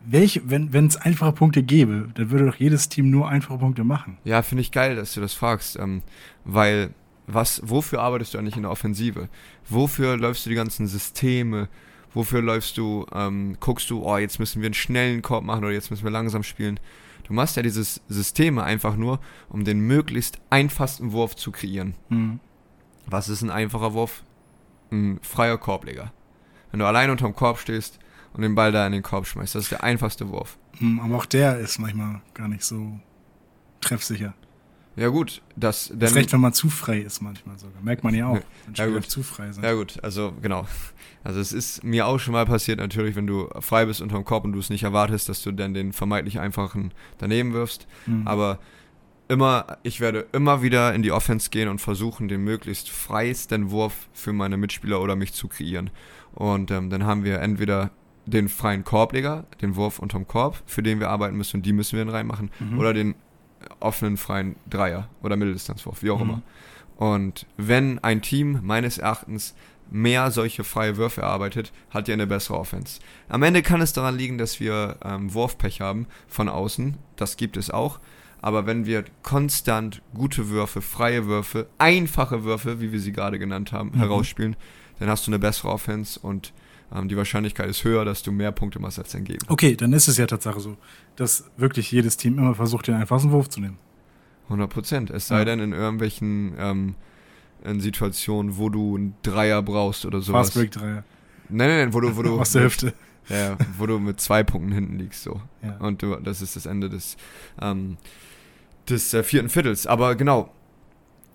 Welche, 0.04 0.50
wenn 0.50 0.74
wenn 0.74 0.88
es 0.88 0.98
einfache 0.98 1.32
Punkte 1.32 1.62
gäbe, 1.62 2.10
dann 2.16 2.32
würde 2.32 2.48
doch 2.48 2.56
jedes 2.56 2.90
Team 2.90 3.12
nur 3.12 3.30
einfache 3.30 3.60
Punkte 3.60 3.84
machen. 3.84 4.18
Ja, 4.24 4.42
finde 4.42 4.64
ich 4.64 4.72
geil, 4.72 4.96
dass 4.96 5.14
du 5.14 5.22
das 5.22 5.36
fragst, 5.36 5.78
ähm, 5.78 6.02
weil 6.44 6.90
was, 7.28 7.62
wofür 7.64 8.02
arbeitest 8.02 8.34
du 8.34 8.40
eigentlich 8.40 8.56
in 8.56 8.64
der 8.64 8.72
Offensive? 8.72 9.30
Wofür 9.70 10.18
läufst 10.18 10.44
du 10.48 10.50
die 10.50 10.56
ganzen 10.56 10.88
Systeme? 10.88 11.70
Wofür 12.16 12.42
läufst 12.42 12.80
du, 12.80 13.06
ähm, 13.14 13.58
guckst 13.60 13.92
du, 13.92 14.02
oh, 14.04 14.18
jetzt 14.18 14.40
müssen 14.40 14.64
wir 14.64 14.68
einen 14.68 14.74
schnellen 14.74 15.22
Korb 15.22 15.44
machen 15.44 15.64
oder 15.64 15.74
jetzt 15.74 15.92
müssen 15.92 16.04
wir 16.04 16.10
langsam 16.10 16.42
spielen? 16.42 16.80
Du 17.28 17.34
machst 17.34 17.56
ja 17.58 17.62
dieses 17.64 18.02
Systeme 18.08 18.64
einfach 18.64 18.96
nur, 18.96 19.20
um 19.50 19.64
den 19.64 19.80
möglichst 19.80 20.40
einfachsten 20.50 21.12
Wurf 21.12 21.36
zu 21.36 21.52
kreieren. 21.52 21.96
Mhm. 22.10 22.40
Was 23.06 23.30
ist 23.30 23.42
ein 23.42 23.50
einfacher 23.50 23.94
Wurf 23.94 24.24
ein 24.92 25.20
freier 25.22 25.58
Korbleger. 25.58 26.12
Wenn 26.72 26.80
du 26.80 26.86
allein 26.86 27.10
unterm 27.10 27.36
Korb 27.36 27.60
stehst 27.60 28.00
und 28.34 28.42
den 28.42 28.56
Ball 28.56 28.72
da 28.72 28.86
in 28.86 28.94
den 28.94 29.04
Korb 29.04 29.26
schmeißt, 29.26 29.56
das 29.56 29.64
ist 29.64 29.72
der 29.72 29.84
einfachste 29.84 30.30
Wurf. 30.30 30.58
Hm, 30.78 31.00
Aber 31.00 31.16
auch 31.18 31.26
der 31.26 31.58
ist 31.60 31.80
manchmal 31.80 32.22
gar 32.34 32.48
nicht 32.48 32.64
so 32.64 33.00
treffsicher. 33.82 34.34
Ja 34.98 35.10
gut, 35.10 35.42
das 35.56 35.92
denn, 35.94 36.14
recht, 36.14 36.34
wenn 36.34 36.42
man 36.42 36.54
zu 36.54 36.70
frei 36.70 37.00
ist 37.00 37.22
manchmal 37.22 37.58
sogar. 37.60 37.82
Merkt 37.84 38.04
man 38.04 38.16
ja 38.16 38.28
auch, 38.28 38.36
Ja, 38.38 38.42
wenn 38.66 38.74
ja, 38.74 38.84
Spieler 38.86 39.00
gut. 39.00 39.10
zu 39.10 39.22
frei 39.24 39.52
sind. 39.52 39.64
Ja 39.64 39.74
gut, 39.74 40.04
also 40.04 40.34
genau. 40.42 40.66
Also 41.24 41.40
es 41.40 41.54
ist 41.54 41.84
mir 41.84 42.08
auch 42.08 42.20
schon 42.20 42.32
mal 42.34 42.46
passiert, 42.46 42.80
natürlich, 42.80 43.16
wenn 43.16 43.28
du 43.28 43.48
frei 43.60 43.86
bist 43.86 44.02
unterm 44.02 44.26
Korb 44.26 44.44
und 44.46 44.54
du 44.54 44.60
es 44.60 44.70
nicht 44.72 44.84
erwartest, 44.84 45.30
dass 45.30 45.44
du 45.44 45.52
dann 45.52 45.74
den 45.76 45.94
vermeintlich 45.94 46.40
einfachen 46.40 46.94
daneben 47.20 47.54
wirfst. 47.54 47.86
Hm. 48.06 48.28
Aber 48.28 48.60
immer, 49.28 49.78
ich 49.84 50.00
werde 50.00 50.26
immer 50.32 50.62
wieder 50.64 50.96
in 50.96 51.04
die 51.04 51.12
Offense 51.12 51.50
gehen 51.52 51.68
und 51.70 51.80
versuchen, 51.80 52.28
den 52.28 52.44
möglichst 52.44 52.90
freiesten 52.90 53.70
Wurf 53.72 54.08
für 54.14 54.34
meine 54.34 54.58
Mitspieler 54.58 55.00
oder 55.02 55.16
mich 55.16 55.34
zu 55.34 55.48
kreieren. 55.48 55.90
Und 56.34 56.72
ähm, 56.72 56.90
dann 56.90 57.06
haben 57.06 57.24
wir 57.24 57.40
entweder 57.42 57.92
den 58.26 58.50
freien 58.50 58.84
Korbleger, 58.84 59.46
den 59.62 59.76
Wurf 59.76 60.00
unterm 60.00 60.28
Korb, 60.28 60.62
für 60.66 60.82
den 60.84 61.00
wir 61.00 61.10
arbeiten 61.10 61.38
müssen 61.38 61.58
und 61.58 61.66
die 61.66 61.72
müssen 61.74 61.98
wir 61.98 62.04
dann 62.06 62.14
reinmachen, 62.14 62.52
Mhm. 62.60 62.80
oder 62.80 62.94
den 62.94 63.16
offenen 63.80 64.18
freien 64.18 64.56
Dreier 64.70 65.10
oder 65.24 65.36
Mitteldistanzwurf, 65.36 66.04
wie 66.04 66.12
auch 66.12 66.20
Mhm. 66.24 66.30
immer. 66.30 66.42
Und 66.98 67.46
wenn 67.58 68.00
ein 68.00 68.22
Team 68.22 68.60
meines 68.64 68.98
Erachtens 68.98 69.54
mehr 69.90 70.32
solche 70.32 70.64
freie 70.64 70.98
Würfe 70.98 71.22
erarbeitet, 71.22 71.72
hat 71.92 72.08
ihr 72.08 72.14
eine 72.14 72.28
bessere 72.28 72.58
Offense. 72.58 73.00
Am 73.30 73.44
Ende 73.44 73.62
kann 73.62 73.80
es 73.82 73.94
daran 73.94 74.18
liegen, 74.18 74.38
dass 74.38 74.60
wir 74.60 74.98
ähm, 75.06 75.34
Wurfpech 75.34 75.80
haben 75.80 76.08
von 76.28 76.50
außen. 76.50 76.98
Das 77.16 77.38
gibt 77.38 77.56
es 77.56 77.70
auch. 77.70 78.00
Aber 78.42 78.66
wenn 78.66 78.86
wir 78.86 79.06
konstant 79.24 80.02
gute 80.14 80.50
Würfe, 80.50 80.82
freie 80.82 81.26
Würfe, 81.26 81.68
einfache 81.78 82.44
Würfe, 82.44 82.82
wie 82.82 82.92
wir 82.92 83.00
sie 83.00 83.12
gerade 83.14 83.40
genannt 83.40 83.72
haben, 83.72 83.92
Mhm. 83.94 84.00
herausspielen, 84.00 84.56
dann 85.00 85.10
hast 85.10 85.26
du 85.28 85.32
eine 85.32 85.40
bessere 85.40 85.70
Offense 85.70 86.20
und 86.20 86.52
ähm, 86.94 87.08
die 87.08 87.16
Wahrscheinlichkeit 87.18 87.70
ist 87.70 87.84
höher, 87.84 88.04
dass 88.06 88.24
du 88.24 88.32
mehr 88.32 88.52
Punkte 88.52 88.80
machst 88.80 88.98
als 89.00 89.12
dein 89.12 89.24
Gegner. 89.24 89.50
Okay, 89.52 89.76
dann 89.76 89.94
ist 89.94 90.08
es 90.08 90.18
ja 90.18 90.26
Tatsache 90.26 90.60
so, 90.60 90.78
dass 91.18 91.50
wirklich 91.58 91.92
jedes 91.92 92.16
Team 92.18 92.38
immer 92.38 92.56
versucht, 92.56 92.88
den 92.88 92.96
einfachsten 92.96 93.32
Wurf 93.32 93.50
zu 93.50 93.60
nehmen. 93.60 93.78
100 94.46 94.70
Prozent. 94.70 95.10
Es 95.10 95.28
sei 95.28 95.40
Ja. 95.40 95.46
denn 95.46 95.60
in 95.60 95.74
irgendwelchen 95.74 96.54
ähm, 96.58 96.96
in 97.66 97.82
Situationen, 97.82 98.58
wo 98.58 98.70
du 98.70 98.96
einen 98.96 99.16
Dreier 99.24 99.62
brauchst 99.62 100.06
oder 100.06 100.22
sowas. 100.22 100.48
Fast 100.48 100.58
Break 100.58 100.72
Dreier. 100.72 101.04
Nein, 101.50 101.68
nein, 101.68 101.78
nein, 101.80 101.94
wo 101.94 102.00
du, 102.00 102.16
wo 102.16 102.22
du 102.22 102.40
Aus 102.40 102.52
der 102.54 102.64
Hüfte. 102.64 102.94
Ja, 103.30 103.36
ja, 103.38 103.58
wo 103.78 103.86
du 103.86 104.00
mit 104.00 104.22
zwei 104.22 104.44
Punkten 104.44 104.72
hinten 104.72 104.98
liegst, 105.00 105.24
so. 105.24 105.42
Ja. 105.62 105.76
Und 105.80 106.02
du, 106.02 106.16
das 106.16 106.42
ist 106.42 106.56
das 106.56 106.66
Ende 106.66 106.90
des, 106.90 107.18
ähm, 107.62 107.98
des 108.88 109.14
äh, 109.14 109.22
vierten 109.24 109.50
Viertels. 109.50 109.86
Aber 109.86 110.16
genau, 110.16 110.50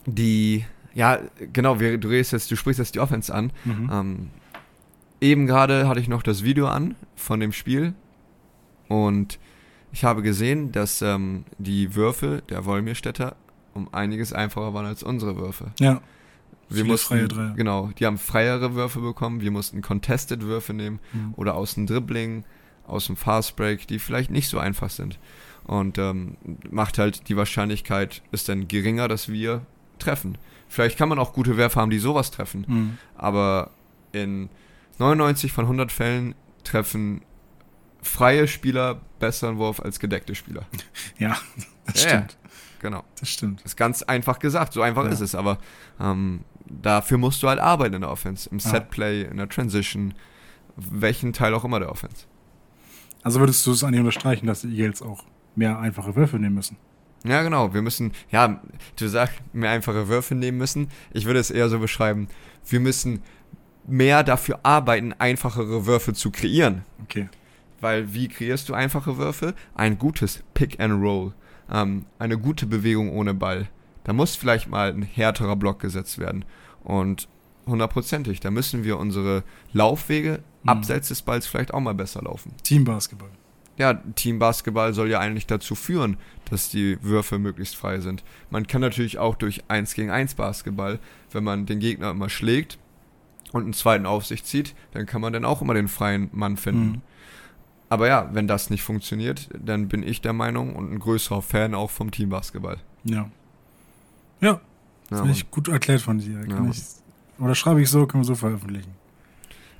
die, 0.07 0.65
ja, 0.95 1.19
genau, 1.53 1.81
wir, 1.81 1.99
du 1.99 2.09
redest 2.09 2.33
jetzt, 2.33 2.51
du 2.51 2.57
sprichst 2.57 2.79
jetzt 2.79 2.95
die 2.95 3.01
Offense 3.01 3.35
an. 3.35 3.53
Mhm. 3.67 3.91
Ähm, 3.93 4.31
eben 5.21 5.47
gerade 5.47 5.87
hatte 5.87 6.01
ich 6.01 6.09
noch 6.09 6.23
das 6.23 6.43
Video 6.45 6.67
an 6.67 6.95
von 7.15 7.41
dem 7.41 7.53
Spiel 7.53 7.93
und 8.89 9.39
ich 9.93 10.05
habe 10.05 10.23
gesehen, 10.23 10.73
dass 10.73 11.03
ähm, 11.03 11.45
die 11.59 11.95
Würfe 11.95 12.43
der 12.49 12.65
Wolmirstädter 12.65 13.37
um 13.75 13.93
einiges 13.93 14.33
einfacher 14.33 14.75
waren 14.75 14.87
als 14.87 15.03
unsere 15.03 15.37
Würfe. 15.37 15.73
ja. 15.79 16.01
Wir 16.69 16.85
mussten, 16.87 17.09
freie 17.09 17.29
Dreier. 17.29 17.53
genau, 17.55 17.91
die 17.99 18.07
haben 18.07 18.17
freiere 18.17 18.75
Würfe 18.75 19.01
bekommen, 19.01 19.43
wir 19.43 19.51
mussten 19.51 19.83
Contested 19.83 20.41
Würfe 20.43 20.73
nehmen 20.73 21.01
Mhm. 21.13 21.35
oder 21.37 21.55
aus 21.55 21.75
dem 21.75 21.87
Dribbling, 21.87 22.45
aus 22.87 23.07
dem 23.09 23.17
Fast 23.17 23.57
Break, 23.57 23.87
die 23.89 23.99
vielleicht 23.99 24.31
nicht 24.31 24.49
so 24.49 24.59
einfach 24.59 24.89
sind. 24.89 25.19
Und 25.65 25.99
ähm, 25.99 26.37
macht 26.71 26.97
halt 26.97 27.29
die 27.29 27.37
Wahrscheinlichkeit 27.37 28.23
ist 28.33 28.49
dann 28.49 28.69
geringer, 28.69 29.07
dass 29.07 29.29
wir 29.29 29.67
treffen. 29.99 30.39
Vielleicht 30.67 30.97
kann 30.97 31.11
man 31.11 31.19
auch 31.19 31.35
gute 31.35 31.59
Werfer 31.59 31.83
haben, 31.83 31.91
die 31.91 31.99
sowas 31.99 32.31
treffen, 32.31 32.65
Mhm. 32.67 32.99
aber 33.19 33.71
in 34.13 34.49
99 34.99 35.53
von 35.53 35.67
100 35.67 35.93
Fällen 35.93 36.35
treffen 36.65 37.21
freie 38.02 38.47
Spieler 38.49 39.00
besseren 39.18 39.56
Wurf 39.59 39.80
als 39.80 39.99
gedeckte 40.00 40.35
Spieler. 40.35 40.64
Ja, 41.18 41.37
das 41.87 42.02
Ja, 42.04 42.11
ja. 42.11 42.16
stimmt. 42.16 42.38
Genau. 42.80 43.04
Das 43.21 43.28
stimmt. 43.28 43.61
Das 43.61 43.66
ist 43.73 43.76
ganz 43.76 44.02
einfach 44.02 44.38
gesagt, 44.40 44.73
so 44.73 44.82
einfach 44.82 45.04
Ja. 45.04 45.11
ist 45.11 45.21
es, 45.21 45.35
aber 45.37 45.59
ähm, 46.00 46.40
dafür 46.68 47.16
musst 47.18 47.42
du 47.42 47.49
halt 47.49 47.61
arbeiten 47.61 47.94
in 47.94 48.00
der 48.00 48.11
Offense, 48.11 48.49
im. 48.50 48.59
Setplay, 48.59 49.23
in 49.23 49.37
der 49.37 49.49
Transition, 49.49 50.14
welchen 50.76 51.32
Teil 51.32 51.54
auch 51.54 51.64
immer 51.64 51.78
der 51.78 51.90
Offense. 51.90 52.25
Also 53.23 53.38
würdest 53.38 53.64
du 53.66 53.71
es 53.73 53.85
eigentlich 53.85 54.00
unterstreichen, 54.00 54.47
dass 54.49 54.62
die 54.62 54.76
Eagles 54.76 55.00
auch 55.00 55.25
mehr 55.54 55.78
einfache 55.78 56.16
Würfe 56.16 56.38
nehmen 56.40 56.56
müssen? 56.56 56.76
Ja, 57.25 57.42
genau. 57.42 57.73
Wir 57.73 57.82
müssen, 57.82 58.12
ja, 58.32 58.61
du 58.97 59.06
sagst, 59.06 59.35
mehr 59.52 59.71
einfache 59.71 60.09
Würfe 60.09 60.35
nehmen 60.35 60.59
müssen. 60.59 60.88
Ich 61.12 61.25
würde 61.26 61.38
es 61.38 61.52
eher 61.52 61.68
so 61.68 61.78
beschreiben, 61.78 62.26
wir 62.68 62.80
müssen 62.80 63.23
mehr 63.87 64.25
dafür 64.25 64.59
arbeiten, 64.64 65.12
einfachere 65.12 65.87
Würfe 65.87 66.14
zu 66.14 66.32
kreieren. 66.32 66.85
Okay. 67.02 67.28
Weil 67.83 68.15
wie 68.15 68.29
kreierst 68.29 68.69
du 68.71 68.75
einfache 68.75 69.19
Würfe? 69.19 69.55
Ein 69.75 69.99
gutes 69.99 70.43
Pick 70.55 70.81
and 70.81 71.03
Roll. 71.03 71.35
Ähm, 71.71 72.07
eine 72.19 72.39
gute 72.39 72.65
Bewegung 72.67 73.11
ohne 73.11 73.35
Ball. 73.35 73.69
Da 74.05 74.12
muss 74.15 74.35
vielleicht 74.37 74.69
mal 74.69 74.91
ein 74.93 75.03
härterer 75.03 75.57
Block 75.57 75.81
gesetzt 75.81 76.19
werden. 76.19 76.45
Und 76.85 77.29
hundertprozentig, 77.67 78.41
da 78.41 78.51
müssen 78.51 78.85
wir 78.85 78.99
unsere 78.99 79.45
Laufwege 79.73 80.43
Mhm. 80.62 80.69
abseits 80.69 81.09
des 81.09 81.23
Balls 81.23 81.47
vielleicht 81.47 81.75
auch 81.75 81.81
mal 81.81 81.95
besser 81.95 82.23
laufen. 82.23 82.55
Teambasketball. 82.62 83.31
Ja, 83.79 83.95
Teambasketball 83.95 84.93
soll 84.95 85.11
ja 85.11 85.19
eigentlich 85.19 85.47
dazu 85.47 85.75
führen, 85.75 86.19
dass 86.51 86.71
die 86.71 86.99
Würfe 87.03 87.39
möglichst 87.39 87.75
frei 87.75 87.99
sind. 88.01 88.23
Man 88.51 88.67
kann 88.67 88.81
natürlich 88.81 89.19
auch 89.19 89.35
durch 89.35 89.62
1 89.69 89.95
gegen 89.95 90.11
1 90.11 90.35
Basketball, 90.35 90.99
wenn 91.33 91.43
man 91.43 91.67
den 91.67 91.81
Gegner 91.81 92.11
immer 92.11 92.29
schlägt 92.29 92.79
und 93.53 93.62
einen 93.65 93.73
zweiten 93.73 94.07
auf 94.07 94.25
sich 94.27 94.45
zieht, 94.45 94.75
dann 94.93 95.07
kann 95.07 95.21
man 95.21 95.33
dann 95.33 95.45
auch 95.45 95.62
immer 95.62 95.75
den 95.75 95.89
freien 95.89 96.29
Mann 96.33 96.57
finden. 96.57 96.87
Mhm. 96.87 97.01
Aber 97.93 98.09
ja, 98.09 98.31
wenn 98.33 98.49
das 98.49 98.71
nicht 98.71 98.83
funktioniert, 98.83 99.51
dann 99.53 99.87
bin 99.87 100.03
ich 100.03 100.23
der 100.23 100.33
Meinung 100.33 100.75
und 100.77 100.91
ein 100.91 100.99
größerer 100.99 101.43
Fan 101.43 101.75
auch 101.75 101.91
vom 101.91 102.11
Teambasketball. 102.11 102.79
Ja. 103.05 103.29
Ja, 104.41 104.63
Ja, 105.11 105.17
finde 105.19 105.33
ich 105.33 105.51
gut 105.51 105.69
erklärt 105.69 106.01
von 106.01 106.17
dir. 106.17 106.41
Kann 106.47 106.65
Ja, 106.65 106.71
ich, 106.71 106.83
oder 107.39 107.55
schreibe 107.55 107.83
ich 107.83 107.91
so, 107.91 108.07
können 108.07 108.23
wir 108.23 108.27
so 108.27 108.35
veröffentlichen. 108.35 108.93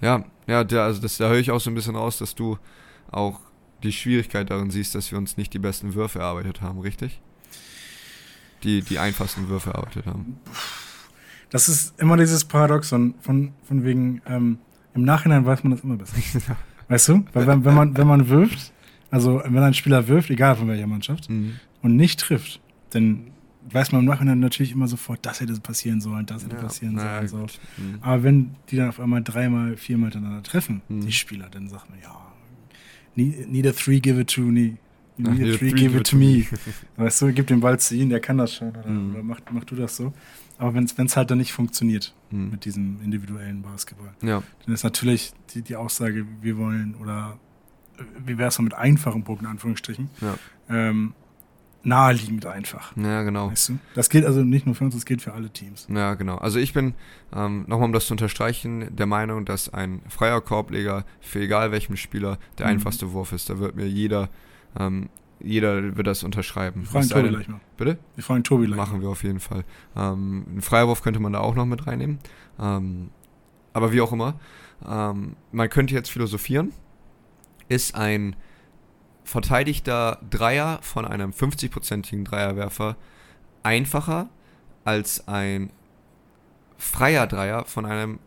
ja, 0.03 0.27
ja 0.47 0.63
der, 0.63 0.83
also 0.83 1.01
das, 1.01 1.17
da 1.17 1.29
höre 1.31 1.39
ich 1.39 1.51
auch 1.51 1.59
so 1.59 1.71
ein 1.71 1.75
bisschen 1.75 1.97
raus, 1.97 2.19
dass 2.19 2.35
du 2.35 2.59
auch 3.11 3.41
die 3.83 3.93
Schwierigkeit 3.93 4.51
darin 4.51 4.71
siehst, 4.71 4.95
dass 4.95 5.11
wir 5.11 5.17
uns 5.17 5.39
nicht 5.39 5.55
die 5.55 5.59
besten 5.59 5.95
Würfe 5.95 6.19
erarbeitet 6.19 6.61
haben, 6.61 6.81
richtig? 6.81 7.19
Die, 8.63 8.83
die 8.83 8.99
einfachsten 8.99 9.49
Würfe 9.49 9.71
erarbeitet 9.71 10.05
haben. 10.05 10.39
Das 11.49 11.67
ist 11.67 11.99
immer 11.99 12.19
dieses 12.19 12.45
Paradoxon 12.45 13.15
von, 13.23 13.55
von 13.67 13.85
wegen, 13.85 14.21
ähm, 14.27 14.59
im 14.93 15.03
Nachhinein 15.05 15.47
weiß 15.47 15.65
man 15.65 15.71
das 15.71 15.81
immer 15.81 15.97
besser. 15.97 16.19
weißt 16.93 17.09
du? 17.09 17.25
Weil 17.33 17.47
wenn, 17.47 17.65
wenn, 17.65 17.75
man, 17.75 17.97
wenn 17.97 18.07
man 18.07 18.29
wirft, 18.29 18.73
also 19.11 19.43
wenn 19.45 19.63
ein 19.63 19.75
Spieler 19.75 20.07
wirft, 20.09 20.31
egal 20.31 20.57
von 20.57 20.69
welcher 20.69 20.87
Mannschaft, 20.87 21.29
Mhm. 21.31 21.55
und 21.83 21.97
nicht 21.97 22.21
trifft, 22.21 22.61
dann 22.91 23.29
weiß 23.71 23.93
man 23.93 24.01
im 24.03 24.07
Nachhinein 24.09 24.41
natürlich 24.41 24.73
immer 24.73 24.89
sofort, 24.89 25.21
das 25.25 25.41
hätte 25.41 25.53
passieren 25.61 26.01
sollen, 26.01 26.27
das 26.27 26.45
hätte 26.45 26.57
Ja, 26.57 26.63
passieren 26.63 26.99
sollen. 26.99 27.29
So. 27.29 27.39
Mhm. 27.79 27.99
Aber 28.01 28.23
wenn 28.25 28.51
die 28.71 28.77
dann 28.77 28.89
auf 28.89 28.99
einmal 29.01 29.23
dreimal, 29.23 29.77
viermal 29.77 30.11
hintereinander 30.11 30.43
treffen, 30.43 30.83
Mhm. 30.89 31.01
die 31.07 31.13
Spieler, 31.13 31.49
dann 31.51 31.69
sagt 31.69 31.89
man, 31.89 31.99
ja, 32.03 32.15
need, 33.15 33.67
a 33.67 33.73
three, 33.73 34.01
give 34.01 34.21
it 34.21 34.29
to 34.31 34.41
me. 34.43 34.77
Ach, 35.25 35.31
need 35.33 35.55
a 35.55 35.57
three, 35.59 35.71
give 35.73 35.97
it 35.97 36.07
to 36.09 36.17
me. 36.17 36.45
Weißt 36.97 37.23
du, 37.23 37.33
gib 37.33 37.47
den 37.47 37.61
Ball 37.61 37.79
zu 37.79 37.95
ihm, 37.95 38.09
der 38.09 38.21
kann 38.21 38.39
das 38.39 38.55
schon. 38.55 38.71
Oder, 38.71 38.87
Mhm. 38.89 39.15
oder 39.15 39.23
mach, 39.23 39.41
mach 39.53 39.65
du 39.65 39.77
das 39.77 39.97
so. 39.97 40.13
Aber 40.59 40.75
wenn 40.75 40.85
es 40.85 41.17
halt 41.17 41.31
dann 41.31 41.39
nicht 41.39 41.53
funktioniert 41.53 42.15
Mhm. 42.31 42.51
mit 42.51 42.65
diesem 42.65 43.01
individuellen 43.03 43.63
Basketball, 43.63 44.15
Ja, 44.23 44.43
dann 44.65 44.75
ist 44.75 44.85
natürlich 44.85 45.33
die, 45.55 45.63
die 45.63 45.77
Aussage, 45.77 46.25
wir 46.41 46.57
wollen, 46.57 46.95
oder 46.95 47.39
wie 48.25 48.39
wäre 48.39 48.49
es 48.49 48.59
mit 48.59 48.75
einfachen 48.75 49.23
Punkten, 49.25 49.45
in 49.45 49.51
Anführungsstrichen, 49.51 50.09
Ja. 50.21 50.35
ähm, 50.71 51.15
naheliegend 51.85 52.47
einfach. 52.47 52.97
ja, 52.97 53.23
genau. 53.25 53.51
Weißt 53.51 53.71
du? 53.71 53.79
Das 53.95 54.09
gilt 54.09 54.25
also 54.25 54.45
nicht 54.45 54.67
nur 54.67 54.75
für 54.77 54.85
uns, 54.85 54.95
das 54.95 55.05
gilt 55.05 55.21
für 55.21 55.33
alle 55.35 55.51
Teams. 55.51 55.89
Ja, 55.91 56.15
genau. 56.15 56.37
Also 56.39 56.59
ich 56.61 56.73
bin, 56.73 56.95
ähm, 57.35 57.65
nochmal 57.67 57.87
um 57.87 57.93
das 57.93 58.07
zu 58.07 58.15
unterstreichen, 58.15 58.95
der 58.95 59.07
Meinung, 59.07 59.45
dass 59.45 59.69
ein 59.69 60.01
freier 60.09 60.41
Korbleger 60.41 61.05
für 61.21 61.41
egal 61.41 61.73
welchem 61.73 61.97
Spieler 61.97 62.39
der 62.59 62.67
Mhm. 62.67 62.73
einfachste 62.75 63.13
Wurf 63.13 63.33
ist. 63.33 63.51
Da 63.51 63.59
wird 63.59 63.75
mir 63.75 63.89
jeder, 63.89 64.29
ähm, 64.79 65.09
jeder 65.45 65.97
wird 65.97 66.07
das 66.07 66.23
unterschreiben. 66.23 66.83
Wir 66.83 66.89
fragen 66.89 67.09
Tobi 67.09 67.29
gleich 67.29 67.49
mal. 67.49 67.61
Bitte? 67.77 67.99
Wir 68.15 68.25
fragen 68.25 68.45
Tobi 68.45 68.67
gleich 68.67 68.77
Machen 68.77 69.01
wir 69.01 69.09
auf 69.09 69.23
jeden 69.23 69.41
Fall. 69.41 69.65
Ähm, 69.97 70.45
einen 70.49 70.63
Freiwurf 70.63 71.03
könnte 71.03 71.21
man 71.21 71.33
da 71.33 71.41
auch 71.41 71.55
noch 71.55 71.67
mit 71.67 71.87
reinnehmen. 71.87 72.19
Ähm, 72.59 73.11
aber 73.73 73.93
wie 73.93 74.01
auch 74.01 74.13
immer. 74.13 74.39
Ähm, 74.87 75.37
man 75.51 75.69
könnte 75.71 75.95
jetzt 75.95 76.11
philosophieren. 76.11 76.73
Ist 77.69 77.95
ein 77.95 78.37
verteidigter 79.25 80.19
Dreier 80.29 80.79
von 80.83 81.05
einem 81.05 81.31
50-prozentigen 81.31 82.25
Dreierwerfer 82.25 82.97
einfacher 83.63 84.29
als 84.85 85.27
ein 85.29 85.71
freier 86.77 87.27
Dreier 87.27 87.65
von 87.65 87.87
einem 87.87 88.19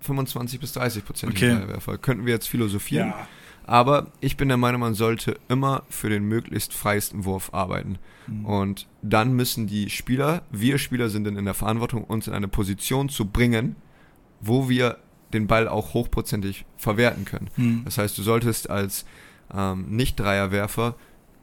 25 0.00 0.60
bis 0.60 0.76
30-prozentigen 0.76 1.30
Okay. 1.30 1.54
Dreierwerfer? 1.54 1.98
Könnten 1.98 2.26
wir 2.26 2.34
jetzt 2.34 2.48
philosophieren. 2.48 3.08
Ja. 3.10 3.28
Aber 3.66 4.08
ich 4.20 4.36
bin 4.36 4.48
der 4.48 4.56
Meinung, 4.56 4.80
man 4.80 4.94
sollte 4.94 5.38
immer 5.48 5.84
für 5.88 6.10
den 6.10 6.24
möglichst 6.24 6.74
freiesten 6.74 7.24
Wurf 7.24 7.52
arbeiten. 7.52 7.98
Mhm. 8.26 8.44
Und 8.44 8.86
dann 9.02 9.32
müssen 9.32 9.66
die 9.66 9.90
Spieler, 9.90 10.42
wir 10.50 10.78
Spieler 10.78 11.08
sind 11.08 11.24
dann 11.24 11.36
in 11.36 11.44
der 11.44 11.54
Verantwortung, 11.54 12.04
uns 12.04 12.26
in 12.26 12.34
eine 12.34 12.48
Position 12.48 13.08
zu 13.08 13.26
bringen, 13.26 13.76
wo 14.40 14.68
wir 14.68 14.98
den 15.32 15.46
Ball 15.46 15.66
auch 15.66 15.94
hochprozentig 15.94 16.64
verwerten 16.76 17.24
können. 17.24 17.50
Mhm. 17.56 17.82
Das 17.84 17.98
heißt, 17.98 18.16
du 18.16 18.22
solltest 18.22 18.70
als 18.70 19.04
ähm, 19.52 19.86
Nicht-Dreierwerfer 19.88 20.94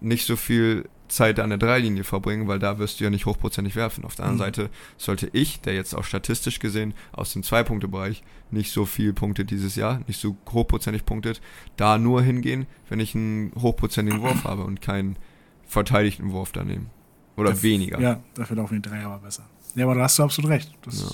nicht 0.02 0.26
so 0.26 0.36
viel 0.36 0.90
Zeit 1.08 1.40
an 1.42 1.50
der 1.50 1.58
Dreilinie 1.58 2.04
verbringen, 2.06 2.48
weil 2.48 2.60
da 2.60 2.78
wirst 2.80 3.00
du 3.00 3.04
ja 3.04 3.10
nicht 3.10 3.26
hochprozentig 3.26 3.76
werfen. 3.76 4.06
Auf 4.06 4.16
der 4.16 4.26
anderen 4.26 4.38
Mhm. 4.50 4.56
Seite 4.56 4.70
sollte 4.98 5.30
ich, 5.34 5.60
der 5.62 5.74
jetzt 5.76 5.94
auch 5.94 6.06
statistisch 6.06 6.60
gesehen 6.60 6.94
aus 7.12 7.34
dem 7.34 7.44
Zwei-Punkte-Bereich 7.44 8.24
nicht 8.50 8.72
so 8.72 8.86
viel 8.86 9.12
punktet 9.14 9.52
dieses 9.52 9.76
Jahr, 9.76 10.00
nicht 10.08 10.20
so 10.22 10.38
hochprozentig 10.52 11.06
punktet, 11.06 11.42
da 11.76 11.98
nur 11.98 12.22
hingehen, 12.22 12.66
wenn 12.90 13.00
ich 13.02 13.14
einen 13.16 13.52
hochprozentigen 13.60 14.22
Wurf 14.24 14.44
habe 14.46 14.64
und 14.64 14.82
keinen 14.82 15.18
verteidigten 15.66 16.32
Wurf 16.32 16.52
daneben. 16.52 16.90
Oder 17.38 17.52
Daf- 17.52 17.64
weniger. 17.64 18.00
Ja, 18.00 18.20
dafür 18.36 18.58
laufen 18.58 18.82
die 18.82 18.90
Dreier 18.90 19.08
aber 19.08 19.20
besser. 19.20 19.44
Ja, 19.76 19.86
aber 19.86 19.96
da 19.96 20.02
hast 20.04 20.18
du 20.20 20.24
absolut 20.24 20.50
recht. 20.52 20.72
Das 20.84 21.02
Ja. 21.02 21.08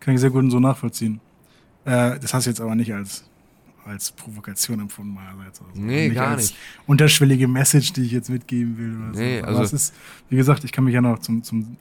kann 0.00 0.14
ich 0.14 0.20
sehr 0.20 0.30
gut 0.30 0.50
so 0.50 0.60
nachvollziehen. 0.60 1.20
Äh, 1.84 2.18
das 2.18 2.32
hast 2.34 2.46
du 2.46 2.50
jetzt 2.50 2.60
aber 2.60 2.74
nicht 2.74 2.92
als, 2.94 3.27
als 3.88 4.12
Provokation 4.12 4.80
empfunden 4.80 5.14
meinerseits. 5.14 5.60
oder 5.60 5.70
so. 5.74 5.80
Nee, 5.80 6.10
gar 6.10 6.28
als 6.28 6.50
nicht. 6.50 6.56
Unterschwellige 6.86 7.48
Message, 7.48 7.92
die 7.94 8.02
ich 8.02 8.12
jetzt 8.12 8.28
mitgeben 8.30 8.76
will. 8.78 8.96
Oder 8.96 9.14
so. 9.14 9.20
Nee, 9.20 9.38
aber 9.40 9.48
also- 9.48 9.62
es 9.62 9.72
ist, 9.72 9.94
wie 10.28 10.36
gesagt, 10.36 10.62
ich 10.64 10.72
kann 10.72 10.84
mich 10.84 10.94
ja 10.94 11.00
noch 11.00 11.18
zum, 11.18 11.42
zum 11.42 11.76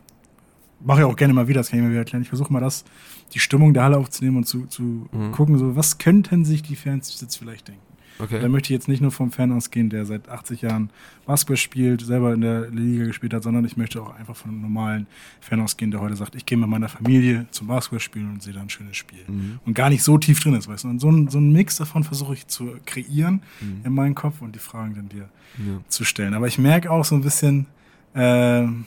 mache 0.83 1.01
ja 1.01 1.05
auch 1.07 1.15
gerne 1.15 1.33
mal 1.33 1.47
wieder, 1.47 1.59
das 1.61 1.69
kann 1.69 1.79
ich 1.79 1.83
mir 1.85 1.89
wieder 1.91 1.99
erklären. 1.99 2.21
Ich 2.21 2.29
versuche 2.29 2.51
mal 2.53 2.59
das, 2.59 2.85
die 3.33 3.39
Stimmung 3.39 3.73
der 3.73 3.83
Halle 3.83 3.97
aufzunehmen 3.97 4.37
und 4.37 4.43
zu, 4.47 4.65
zu 4.67 5.07
Mhm. 5.11 5.31
gucken, 5.31 5.57
so, 5.57 5.75
was 5.75 5.97
könnten 5.97 6.45
sich 6.45 6.61
die 6.63 6.75
Fans 6.75 7.19
jetzt 7.19 7.35
vielleicht 7.35 7.67
denken. 7.67 7.81
Da 8.17 8.23
Okay. 8.23 8.47
möchte 8.49 8.67
ich 8.67 8.77
jetzt 8.77 8.87
nicht 8.87 9.01
nur 9.01 9.11
vom 9.11 9.31
Fan 9.31 9.51
ausgehen, 9.51 9.89
der 9.89 10.05
seit 10.05 10.27
80 10.29 10.61
Jahren 10.63 10.89
Basketball 11.25 11.57
spielt, 11.57 12.01
selber 12.01 12.33
in 12.33 12.41
der 12.41 12.69
Liga 12.71 13.05
gespielt 13.05 13.33
hat, 13.33 13.43
sondern 13.43 13.63
ich 13.65 13.77
möchte 13.77 14.01
auch 14.01 14.15
einfach 14.15 14.35
von 14.35 14.51
einem 14.51 14.61
normalen 14.61 15.07
Fan 15.39 15.61
ausgehen, 15.61 15.91
der 15.91 16.01
heute 16.01 16.15
sagt, 16.15 16.33
ich 16.35 16.45
gehe 16.45 16.57
mit 16.57 16.67
meiner 16.69 16.89
Familie 16.89 17.45
zum 17.51 17.67
Basketball 17.67 17.99
spielen 17.99 18.31
und 18.31 18.41
sehe 18.41 18.53
da 18.53 18.61
ein 18.61 18.69
schönes 18.69 18.97
Spiel. 18.97 19.23
Mhm. 19.27 19.59
Und 19.65 19.73
gar 19.75 19.89
nicht 19.89 20.03
so 20.03 20.17
tief 20.17 20.39
drin 20.39 20.55
ist, 20.55 20.67
weißt 20.67 20.85
du. 20.85 20.87
Und 20.89 20.99
so 20.99 21.11
ein, 21.11 21.27
so 21.27 21.37
ein 21.37 21.51
Mix 21.51 21.77
davon 21.77 22.03
versuche 22.03 22.33
ich 22.33 22.47
zu 22.47 22.71
kreieren 22.85 23.41
Mhm. 23.61 23.81
in 23.83 23.93
meinem 23.93 24.15
Kopf 24.15 24.41
und 24.41 24.55
die 24.55 24.59
Fragen 24.59 24.95
dann 24.95 25.09
dir 25.09 25.29
Ja. 25.59 25.79
zu 25.87 26.03
stellen. 26.03 26.33
Aber 26.33 26.47
ich 26.47 26.57
merke 26.57 26.89
auch 26.91 27.05
so 27.05 27.13
ein 27.15 27.21
bisschen, 27.21 27.67
ähm, 28.15 28.85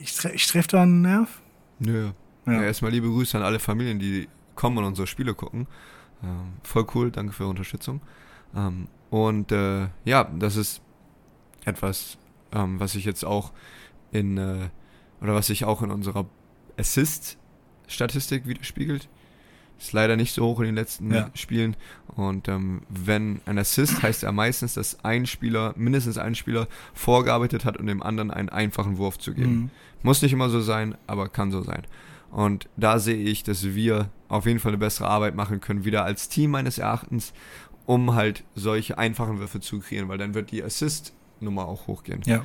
ich, 0.00 0.14
tre 0.14 0.30
ich 0.32 0.46
treffe 0.46 0.68
da 0.68 0.82
einen 0.82 1.02
Nerv. 1.02 1.28
Nö. 1.78 2.10
Ja. 2.46 2.52
Ja. 2.52 2.62
erstmal 2.62 2.90
liebe 2.90 3.06
Grüße 3.08 3.36
an 3.36 3.44
alle 3.44 3.58
Familien, 3.60 3.98
die 3.98 4.26
kommen 4.56 4.78
und 4.78 4.84
unsere 4.84 5.06
Spiele 5.06 5.34
gucken. 5.34 5.66
Ähm, 6.22 6.28
voll 6.62 6.86
cool, 6.94 7.10
danke 7.10 7.32
für 7.32 7.44
eure 7.44 7.50
Unterstützung. 7.50 8.00
Ähm, 8.54 8.88
und 9.10 9.52
äh, 9.52 9.88
ja, 10.04 10.24
das 10.24 10.56
ist 10.56 10.80
etwas, 11.64 12.18
ähm, 12.52 12.78
was 12.80 12.94
ich 12.94 13.04
jetzt 13.04 13.24
auch 13.24 13.52
in, 14.12 14.38
äh, 14.38 14.68
oder 15.20 15.34
was 15.34 15.48
sich 15.48 15.64
auch 15.64 15.82
in 15.82 15.90
unserer 15.90 16.26
Assist-Statistik 16.78 18.46
widerspiegelt. 18.46 19.08
Ist 19.78 19.92
leider 19.92 20.16
nicht 20.16 20.34
so 20.34 20.44
hoch 20.44 20.60
in 20.60 20.66
den 20.66 20.74
letzten 20.74 21.12
Ja. 21.12 21.30
Spielen. 21.34 21.74
Und 22.08 22.48
ähm, 22.48 22.82
wenn 22.90 23.40
ein 23.46 23.58
Assist 23.58 24.02
heißt 24.02 24.22
ja 24.22 24.32
meistens, 24.32 24.74
dass 24.74 25.04
ein 25.04 25.26
Spieler, 25.26 25.72
mindestens 25.76 26.18
ein 26.18 26.34
Spieler, 26.34 26.68
vorgearbeitet 26.92 27.64
hat, 27.64 27.78
um 27.78 27.86
dem 27.86 28.02
anderen 28.02 28.30
einen 28.30 28.50
einfachen 28.50 28.98
Wurf 28.98 29.18
zu 29.18 29.32
geben. 29.32 29.54
Mhm. 29.54 29.70
Muss 30.02 30.20
nicht 30.22 30.32
immer 30.32 30.50
so 30.50 30.60
sein, 30.60 30.96
aber 31.06 31.28
kann 31.28 31.50
so 31.50 31.62
sein. 31.62 31.86
Und 32.30 32.68
da 32.76 32.98
sehe 32.98 33.16
ich, 33.16 33.42
dass 33.42 33.64
wir 33.64 34.10
auf 34.28 34.46
jeden 34.46 34.60
Fall 34.60 34.70
eine 34.70 34.78
bessere 34.78 35.08
Arbeit 35.08 35.34
machen 35.34 35.60
können, 35.60 35.84
wieder 35.84 36.04
als 36.04 36.28
Team 36.28 36.52
meines 36.52 36.78
Erachtens, 36.78 37.32
um 37.90 38.14
halt 38.14 38.44
solche 38.54 38.98
einfachen 38.98 39.38
Würfe 39.40 39.58
zu 39.60 39.80
kreieren, 39.80 40.08
weil 40.08 40.18
dann 40.18 40.32
wird 40.34 40.52
die 40.52 40.62
Assist-Nummer 40.62 41.66
auch 41.66 41.86
hochgehen. 41.88 42.20
Ja. 42.24 42.44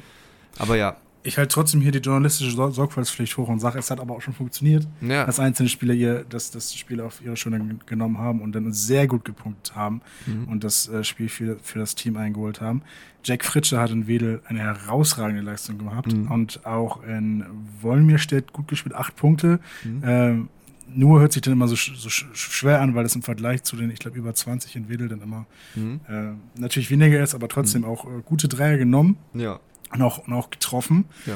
Aber 0.58 0.76
ja, 0.76 0.96
Ich 1.28 1.38
halte 1.40 1.54
trotzdem 1.54 1.82
hier 1.82 1.92
die 1.92 2.00
journalistische 2.00 2.52
Sor 2.52 2.72
Sorgfaltspflicht 2.72 3.36
hoch 3.38 3.48
und 3.48 3.60
sage, 3.60 3.80
es 3.80 3.90
hat 3.92 4.00
aber 4.00 4.16
auch 4.16 4.22
schon 4.22 4.34
funktioniert. 4.36 4.88
ja. 5.02 5.26
dass 5.26 5.40
einzelne 5.40 5.70
Spieler 5.70 5.94
ihr, 5.94 6.24
dass 6.24 6.52
das 6.52 6.74
Spiel 6.76 7.02
auf 7.02 7.20
ihre 7.26 7.36
Schultern 7.36 7.80
genommen 7.88 8.18
haben 8.20 8.42
und 8.42 8.54
dann 8.54 8.72
sehr 8.74 9.08
gut 9.08 9.26
gepunktet 9.26 9.76
haben 9.76 10.02
Mhm. 10.28 10.46
und 10.50 10.64
das 10.64 10.88
äh, 10.88 11.04
Spiel 11.04 11.30
für, 11.30 11.58
für 11.62 11.80
das 11.80 11.96
Team 11.96 12.16
eingeholt 12.18 12.62
haben. 12.62 12.82
Jack 13.24 13.44
Fritsche 13.44 13.80
hat 13.80 13.90
in 13.92 14.06
Wedel 14.08 14.42
eine 14.46 14.60
herausragende 14.60 15.42
Leistung 15.42 15.78
gehabt 15.80 16.14
Mhm. 16.14 16.32
und 16.32 16.66
auch 16.66 17.04
in 17.04 17.44
Wolmirstedt 17.82 18.54
gut 18.54 18.68
gespielt, 18.68 18.96
acht 18.96 19.16
Punkte. 19.16 19.60
Mhm. 19.84 20.02
Ähm, 20.06 20.50
nur 20.88 21.20
hört 21.20 21.34
sich 21.34 21.42
dann 21.42 21.54
immer 21.54 21.68
so, 21.68 21.76
so 21.76 22.10
sch- 22.10 22.26
schwer 22.34 22.82
an, 22.82 22.96
weil 22.96 23.06
es 23.06 23.16
im 23.16 23.22
Vergleich 23.24 23.64
zu 23.64 23.76
den, 23.76 23.90
ich 23.92 24.00
glaube, 24.00 24.18
über 24.18 24.34
20 24.34 24.76
in 24.76 24.90
Wedel 24.90 25.08
dann 25.08 25.22
immer 25.22 25.46
Mhm. 25.76 26.00
äh, 26.08 26.60
natürlich 26.60 26.90
weniger 26.92 27.22
ist, 27.22 27.34
aber 27.36 27.48
trotzdem 27.48 27.84
auch 27.86 28.06
äh, 28.06 28.22
gute 28.24 28.48
Dreier 28.48 28.78
genommen 28.78 29.18
Ja, 29.34 29.60
und 29.92 30.02
auch, 30.02 30.20
und 30.28 30.34
auch 30.34 30.50
getroffen. 30.50 31.06
ja. 31.26 31.34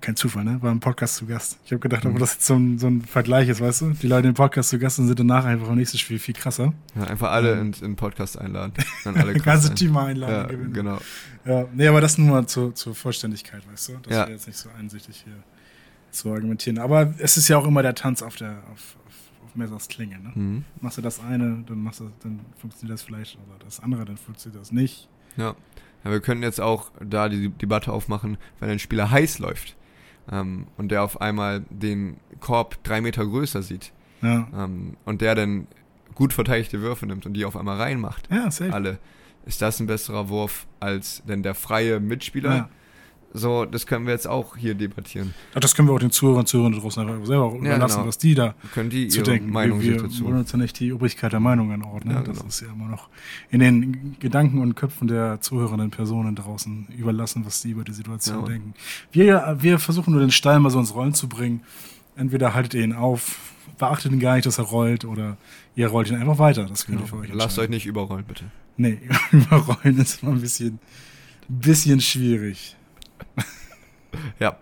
Kein 0.00 0.16
Zufall, 0.16 0.44
ne? 0.44 0.60
War 0.60 0.70
im 0.70 0.80
Podcast 0.80 1.16
zu 1.16 1.24
Gast. 1.24 1.58
Ich 1.64 1.72
habe 1.72 1.80
gedacht, 1.80 2.04
ob 2.04 2.12
Mhm. 2.12 2.18
das 2.18 2.34
jetzt 2.34 2.44
so 2.44 2.54
ein, 2.56 2.78
so 2.78 2.88
ein 2.88 3.00
Vergleich 3.00 3.48
ist, 3.48 3.62
weißt 3.62 3.80
du? 3.80 3.90
Die 3.92 4.06
Leute 4.06 4.28
im 4.28 4.34
Podcast 4.34 4.68
zu 4.68 4.78
Gast 4.78 4.96
sind, 4.96 5.06
sind 5.06 5.18
danach 5.18 5.46
einfach 5.46 5.66
im 5.70 5.76
nächsten 5.76 5.96
Spiel 5.96 6.18
viel 6.18 6.34
krasser. 6.34 6.74
ja 6.94 7.04
einfach 7.04 7.30
alle 7.30 7.52
Ähm. 7.52 7.58
in, 7.60 7.64
in 7.72 7.80
den 7.80 7.96
Podcast 7.96 8.38
einladen. 8.38 8.74
Dann 9.04 9.16
alle 9.16 9.32
Das 9.32 9.42
ganze 9.42 9.68
sein. 9.68 9.76
Team 9.76 9.96
einladen. 9.96 10.34
Ja, 10.34 10.42
gewinnen. 10.46 10.72
genau. 10.74 10.98
Ja, 11.46 11.64
nee, 11.72 11.86
aber 11.88 12.02
das 12.02 12.18
nur 12.18 12.28
mal 12.28 12.46
zur, 12.46 12.74
zur 12.74 12.94
Vollständigkeit, 12.94 13.62
weißt 13.72 13.88
du? 13.88 13.92
Das 14.02 14.12
Ja. 14.12 14.18
wäre 14.24 14.32
jetzt 14.32 14.46
nicht 14.46 14.58
so 14.58 14.68
einsichtig 14.78 15.24
hier 15.24 15.32
zu 16.14 16.32
argumentieren. 16.32 16.78
Aber 16.78 17.14
es 17.18 17.36
ist 17.36 17.48
ja 17.48 17.58
auch 17.58 17.66
immer 17.66 17.82
der 17.82 17.94
Tanz 17.94 18.22
auf 18.22 18.36
der 18.36 18.62
auf, 18.72 18.96
auf, 19.06 19.44
auf 19.44 19.54
Messers 19.54 19.88
Klinge, 19.88 20.18
ne? 20.18 20.32
Mhm. 20.34 20.64
Machst 20.80 20.98
du 20.98 21.02
das 21.02 21.20
eine, 21.20 21.64
dann 21.66 21.82
machst 21.82 22.00
du, 22.00 22.10
dann 22.22 22.40
funktioniert 22.56 22.94
das 22.94 23.02
vielleicht, 23.02 23.36
oder 23.36 23.64
das 23.64 23.80
andere, 23.80 24.04
dann 24.04 24.16
funktioniert 24.16 24.60
das 24.60 24.72
nicht. 24.72 25.08
Ja. 25.36 25.54
ja, 26.04 26.10
wir 26.10 26.20
können 26.20 26.42
jetzt 26.42 26.60
auch 26.60 26.90
da 27.00 27.28
die 27.28 27.48
Debatte 27.48 27.92
aufmachen, 27.92 28.38
wenn 28.60 28.70
ein 28.70 28.78
Spieler 28.78 29.10
heiß 29.10 29.40
läuft 29.40 29.76
ähm, 30.30 30.66
und 30.76 30.90
der 30.90 31.02
auf 31.02 31.20
einmal 31.20 31.64
den 31.70 32.16
Korb 32.40 32.82
drei 32.84 33.00
Meter 33.00 33.26
größer 33.26 33.62
sieht 33.62 33.92
Ja, 34.22 34.48
ähm, 34.56 34.96
und 35.04 35.20
der 35.20 35.34
dann 35.34 35.66
gut 36.14 36.32
verteidigte 36.32 36.80
Würfe 36.80 37.06
nimmt 37.06 37.26
und 37.26 37.34
die 37.34 37.44
auf 37.44 37.56
einmal 37.56 37.76
reinmacht, 37.76 38.28
ja 38.30 38.50
safe. 38.50 38.72
alle, 38.72 38.98
ist 39.46 39.60
das 39.60 39.80
ein 39.80 39.86
besserer 39.86 40.28
Wurf 40.28 40.66
als 40.80 41.22
denn 41.26 41.42
der 41.42 41.54
freie 41.54 42.00
Mitspieler? 42.00 42.56
Ja. 42.56 42.68
So, 43.36 43.64
das 43.64 43.84
können 43.86 44.06
wir 44.06 44.12
jetzt 44.12 44.28
auch 44.28 44.56
hier 44.56 44.74
debattieren. 44.76 45.34
Ach, 45.54 45.60
Das 45.60 45.74
können 45.74 45.88
wir 45.88 45.92
auch 45.92 45.98
den 45.98 46.12
Zuhörern 46.12 46.40
und 46.40 46.46
Zuhörern 46.46 46.72
draußen 46.72 47.02
einfach 47.08 47.26
selber 47.26 47.46
auch 47.46 47.54
überlassen, 47.54 47.96
genau. 47.96 48.06
was 48.06 48.16
die 48.18 48.36
da 48.36 48.54
Können 48.74 48.90
die 48.90 49.08
zu 49.08 49.18
ihre 49.18 49.30
denken. 49.32 49.50
Meinung 49.50 49.82
wir, 49.82 50.00
dazu? 50.00 50.24
wollen 50.24 50.36
uns 50.38 50.52
ja 50.52 50.58
nicht 50.58 50.78
die 50.78 50.86
Übrigkeit 50.86 51.32
der 51.32 51.40
Meinung 51.40 51.72
anordnen. 51.72 52.14
Ja, 52.14 52.22
Das 52.22 52.36
genau. 52.38 52.48
ist 52.48 52.60
ja 52.60 52.68
immer 52.68 52.86
noch 52.86 53.08
in 53.50 53.58
den 53.58 54.16
Gedanken 54.20 54.60
und 54.60 54.76
Köpfen 54.76 55.08
der 55.08 55.40
zuhörenden 55.40 55.90
Personen 55.90 56.36
draußen 56.36 56.86
überlassen, 56.96 57.44
was 57.44 57.60
sie 57.60 57.72
über 57.72 57.82
die 57.82 57.92
Situation 57.92 58.40
Ja. 58.42 58.46
denken. 58.46 58.74
Wir, 59.10 59.56
wir 59.60 59.80
versuchen 59.80 60.12
nur 60.12 60.20
den 60.20 60.30
Stein 60.30 60.62
mal 60.62 60.70
so 60.70 60.78
ins 60.78 60.94
Rollen 60.94 61.14
zu 61.14 61.28
bringen. 61.28 61.62
Entweder 62.14 62.54
haltet 62.54 62.74
ihr 62.74 62.84
ihn 62.84 62.92
auf, 62.92 63.38
beachtet 63.78 64.12
ihn 64.12 64.20
gar 64.20 64.36
nicht, 64.36 64.46
dass 64.46 64.58
er 64.58 64.64
rollt, 64.66 65.04
oder 65.04 65.36
ihr 65.74 65.88
rollt 65.88 66.08
ihn 66.08 66.14
einfach 66.14 66.38
weiter. 66.38 66.66
Das 66.66 66.86
könnt 66.86 67.00
ihr 67.00 67.06
für 67.08 67.16
euch 67.16 67.30
Genau. 67.32 67.42
Lasst 67.42 67.58
euch 67.58 67.68
nicht 67.68 67.86
überrollen, 67.86 68.24
bitte. 68.28 68.44
Nee, 68.76 69.00
überrollen 69.32 69.98
ist 69.98 70.22
immer 70.22 70.30
ein 70.32 70.40
bisschen, 70.40 70.78
bisschen 71.48 72.00
schwierig. 72.00 72.76
Ja, 74.38 74.56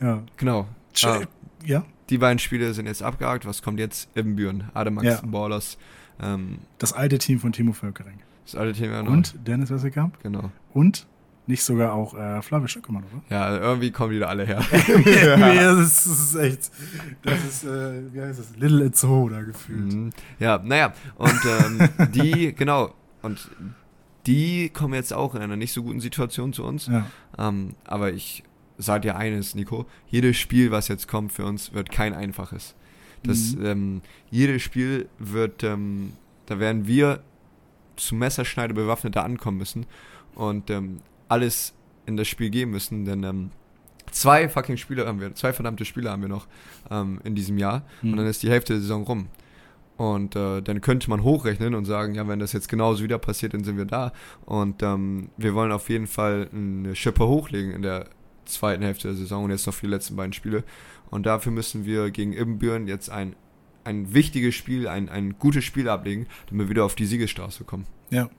Ja. 0.00 0.22
genau. 0.36 0.66
Sch- 0.94 1.06
Ah, 1.06 1.20
ja, 1.64 1.84
die 2.08 2.18
beiden 2.18 2.38
Spiele 2.38 2.72
sind 2.74 2.86
jetzt 2.86 3.02
abgehakt. 3.02 3.46
Was 3.46 3.62
kommt 3.62 3.78
jetzt? 3.78 4.08
Ibbenbüren, 4.16 4.64
Ademax 4.74 5.06
Ja. 5.06 5.20
Ballers. 5.24 5.78
Ähm, 6.20 6.58
das 6.78 6.92
alte 6.92 7.18
Team 7.18 7.38
von 7.38 7.52
Timo 7.52 7.72
Völkering. 7.72 8.18
das 8.44 8.54
alte 8.56 8.78
Thema 8.78 9.02
noch. 9.02 9.12
Und 9.12 9.34
Dennis 9.46 9.70
Wessekamp. 9.70 10.20
Genau. 10.22 10.50
Und 10.74 11.06
nicht 11.46 11.62
sogar 11.62 11.92
auch 11.94 12.14
äh, 12.14 12.42
Flavio 12.42 12.66
Stöckermann, 12.68 13.04
oder? 13.04 13.22
Ja, 13.34 13.56
irgendwie 13.56 13.90
kommen 13.90 14.12
die 14.12 14.18
da 14.18 14.26
alle 14.26 14.44
her. 14.44 14.60
nee, 14.88 15.04
das 15.36 15.78
ist, 15.80 16.06
das 16.06 16.20
ist 16.20 16.34
echt. 16.36 16.70
Das 17.22 17.44
ist, 17.44 17.64
äh, 17.64 18.12
wie 18.12 18.20
heißt 18.20 18.38
das? 18.38 18.56
Little 18.56 18.84
It's 18.84 19.00
So 19.00 19.28
da 19.28 19.40
gefühlt. 19.42 19.92
Mhm. 19.92 20.10
Ja, 20.38 20.60
naja, 20.62 20.92
und 21.16 21.40
ähm, 21.44 21.88
die, 22.12 22.52
genau, 22.54 22.94
und 23.22 23.50
die 24.26 24.68
kommen 24.68 24.94
jetzt 24.94 25.12
auch 25.12 25.34
in 25.34 25.42
einer 25.42 25.56
nicht 25.56 25.72
so 25.72 25.82
guten 25.82 26.00
Situation 26.00 26.52
zu 26.52 26.64
uns. 26.64 26.86
Ja. 26.86 27.06
Ähm, 27.38 27.74
aber 27.84 28.12
ich 28.12 28.42
sage 28.78 29.02
dir 29.02 29.16
eines, 29.16 29.54
Nico, 29.54 29.86
jedes 30.08 30.36
Spiel, 30.38 30.70
was 30.70 30.88
jetzt 30.88 31.08
kommt 31.08 31.32
für 31.32 31.44
uns, 31.44 31.72
wird 31.72 31.90
kein 31.90 32.14
einfaches. 32.14 32.74
Das, 33.22 33.54
Mhm. 33.54 33.66
ähm, 33.66 34.02
jedes 34.30 34.62
Spiel 34.62 35.08
wird, 35.18 35.62
ähm, 35.64 36.14
da 36.46 36.58
werden 36.58 36.86
wir 36.86 37.22
zu 37.96 38.14
Messerschneide 38.14 38.72
bewaffnet 38.72 39.16
da 39.16 39.22
ankommen 39.22 39.58
müssen 39.58 39.84
und 40.34 40.70
ähm, 40.70 41.00
alles 41.28 41.74
in 42.06 42.16
das 42.16 42.28
Spiel 42.28 42.48
geben 42.48 42.70
müssen, 42.70 43.04
denn 43.04 43.22
ähm, 43.24 43.50
zwei 44.10 44.48
fucking 44.48 44.78
Spiele 44.78 45.06
haben 45.06 45.20
wir, 45.20 45.34
zwei 45.34 45.52
verdammte 45.52 45.84
Spiele 45.84 46.10
haben 46.10 46.22
wir 46.22 46.28
noch 46.30 46.46
ähm, 46.90 47.20
in 47.24 47.34
diesem 47.34 47.58
Jahr 47.58 47.82
Mhm. 48.00 48.12
und 48.12 48.16
dann 48.18 48.26
ist 48.26 48.42
die 48.42 48.50
Hälfte 48.50 48.72
der 48.72 48.80
Saison 48.80 49.02
rum. 49.04 49.26
Und 50.00 50.34
äh, 50.34 50.62
dann 50.62 50.80
könnte 50.80 51.10
man 51.10 51.22
hochrechnen 51.24 51.74
und 51.74 51.84
sagen, 51.84 52.14
ja, 52.14 52.26
wenn 52.26 52.38
das 52.38 52.54
jetzt 52.54 52.70
genauso 52.70 53.04
wieder 53.04 53.18
passiert, 53.18 53.52
dann 53.52 53.64
sind 53.64 53.76
wir 53.76 53.84
da. 53.84 54.14
Und 54.46 54.82
ähm, 54.82 55.28
wir 55.36 55.54
wollen 55.54 55.72
auf 55.72 55.90
jeden 55.90 56.06
Fall 56.06 56.48
eine 56.54 56.96
Schippe 56.96 57.28
hochlegen 57.28 57.70
in 57.70 57.82
der 57.82 58.06
zweiten 58.46 58.82
Hälfte 58.82 59.08
der 59.08 59.16
Saison 59.18 59.44
und 59.44 59.50
jetzt 59.50 59.66
noch 59.66 59.74
für 59.74 59.84
die 59.84 59.92
letzten 59.92 60.16
beiden 60.16 60.32
Spiele. 60.32 60.64
Und 61.10 61.26
dafür 61.26 61.52
müssen 61.52 61.84
wir 61.84 62.10
gegen 62.12 62.32
Ibbenbüren 62.32 62.88
jetzt 62.88 63.10
ein, 63.10 63.36
ein 63.84 64.14
wichtiges 64.14 64.54
Spiel, 64.54 64.88
ein, 64.88 65.10
ein 65.10 65.38
gutes 65.38 65.64
Spiel 65.64 65.86
ablegen, 65.86 66.28
damit 66.48 66.68
wir 66.68 66.70
wieder 66.70 66.86
auf 66.86 66.94
die 66.94 67.04
Siegesstraße 67.04 67.64
kommen. 67.64 67.84
Ja. 68.08 68.30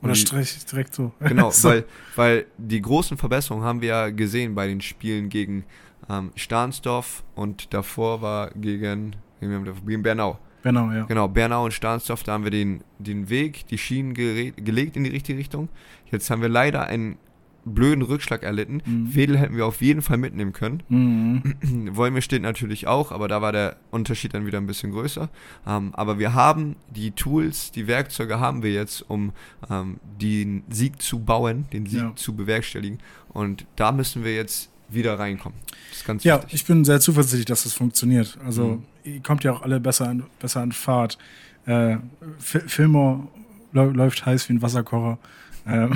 Und 0.00 0.04
Oder 0.04 0.14
streich 0.14 0.56
ich 0.56 0.64
direkt 0.64 0.94
so. 0.94 1.12
Genau, 1.20 1.50
so. 1.50 1.68
weil, 1.68 1.84
weil 2.16 2.46
die 2.56 2.80
großen 2.80 3.18
Verbesserungen 3.18 3.66
haben 3.66 3.82
wir 3.82 3.88
ja 3.88 4.08
gesehen 4.08 4.54
bei 4.54 4.66
den 4.66 4.80
Spielen 4.80 5.28
gegen 5.28 5.64
ähm, 6.08 6.32
Stahnsdorf 6.36 7.22
und 7.34 7.74
davor 7.74 8.22
war 8.22 8.50
gegen, 8.52 9.14
gegen 9.40 10.02
Bernau. 10.02 10.38
Bernau, 10.62 10.90
ja. 10.92 11.04
Genau, 11.06 11.28
Bernau 11.28 11.64
und 11.64 11.72
Stahnsdorf, 11.74 12.22
da 12.22 12.32
haben 12.32 12.44
wir 12.44 12.50
den, 12.50 12.82
den 12.98 13.28
Weg, 13.28 13.66
die 13.68 13.78
Schienen 13.78 14.14
gelegt 14.14 14.96
in 14.96 15.04
die 15.04 15.10
richtige 15.10 15.38
Richtung. 15.38 15.68
Jetzt 16.10 16.30
haben 16.30 16.40
wir 16.42 16.48
leider 16.48 16.84
einen 16.86 17.16
blöden 17.64 18.02
Rückschlag 18.02 18.42
erlitten. 18.42 18.82
Mhm. 18.84 19.14
Wedel 19.14 19.38
hätten 19.38 19.56
wir 19.56 19.66
auf 19.66 19.80
jeden 19.82 20.02
Fall 20.02 20.16
mitnehmen 20.16 20.52
können. 20.52 20.82
Mhm. 20.88 21.90
Wolme 21.96 22.20
steht 22.20 22.42
natürlich 22.42 22.86
auch, 22.88 23.12
aber 23.12 23.28
da 23.28 23.40
war 23.40 23.52
der 23.52 23.76
Unterschied 23.92 24.34
dann 24.34 24.46
wieder 24.46 24.58
ein 24.58 24.66
bisschen 24.66 24.90
größer. 24.90 25.28
Ähm, 25.66 25.90
aber 25.94 26.18
wir 26.18 26.34
haben 26.34 26.74
die 26.90 27.12
Tools, 27.12 27.70
die 27.70 27.86
Werkzeuge 27.86 28.40
haben 28.40 28.62
wir 28.64 28.72
jetzt, 28.72 29.08
um 29.08 29.32
ähm, 29.70 29.98
den 30.20 30.64
Sieg 30.70 31.00
zu 31.00 31.20
bauen, 31.20 31.66
den 31.72 31.86
Sieg 31.86 32.00
Ja. 32.00 32.12
zu 32.16 32.34
bewerkstelligen. 32.34 32.98
Und 33.32 33.64
da 33.76 33.92
müssen 33.92 34.24
wir 34.24 34.34
jetzt 34.34 34.70
wieder 34.88 35.18
reinkommen. 35.18 35.56
Das 35.90 35.98
ist 35.98 36.04
ganz 36.04 36.24
Ja, 36.24 36.38
wichtig. 36.38 36.54
ich 36.54 36.64
bin 36.66 36.84
sehr 36.84 36.98
zuversichtlich, 37.00 37.46
dass 37.46 37.62
das 37.62 37.74
funktioniert. 37.74 38.38
Also, 38.44 38.64
Mhm. 38.66 38.82
Ihr 39.04 39.20
kommt 39.22 39.44
ja 39.44 39.52
auch 39.52 39.62
alle 39.62 39.80
besser 39.80 40.08
an, 40.08 40.24
besser 40.40 40.60
an 40.60 40.72
Fahrt. 40.72 41.18
Äh, 41.66 41.96
Fi- 42.38 42.60
Fillmore 42.66 43.28
läu- 43.72 43.92
läuft 43.92 44.24
heiß 44.26 44.48
wie 44.48 44.54
ein 44.54 44.62
Wasserkocher. 44.62 45.18
Ähm, 45.64 45.92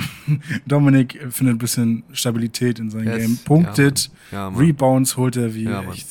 Dominik 0.65 1.19
findet 1.29 1.55
ein 1.55 1.57
bisschen 1.57 2.03
Stabilität 2.13 2.79
in 2.79 2.89
seinem 2.89 3.07
Yes. 3.07 3.17
Game. 3.17 3.37
Punktet. 3.43 4.09
Ja, 4.31 4.49
Mann. 4.49 4.59
Rebounds 4.63 5.17
holt 5.17 5.35
er 5.35 5.53
wie 5.53 5.65
Ja, 5.65 5.81
echt, 5.91 6.07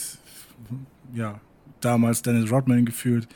ja, 1.15 1.41
damals 1.81 2.21
Dennis 2.21 2.51
Rodman 2.53 2.85
gefühlt. 2.85 3.27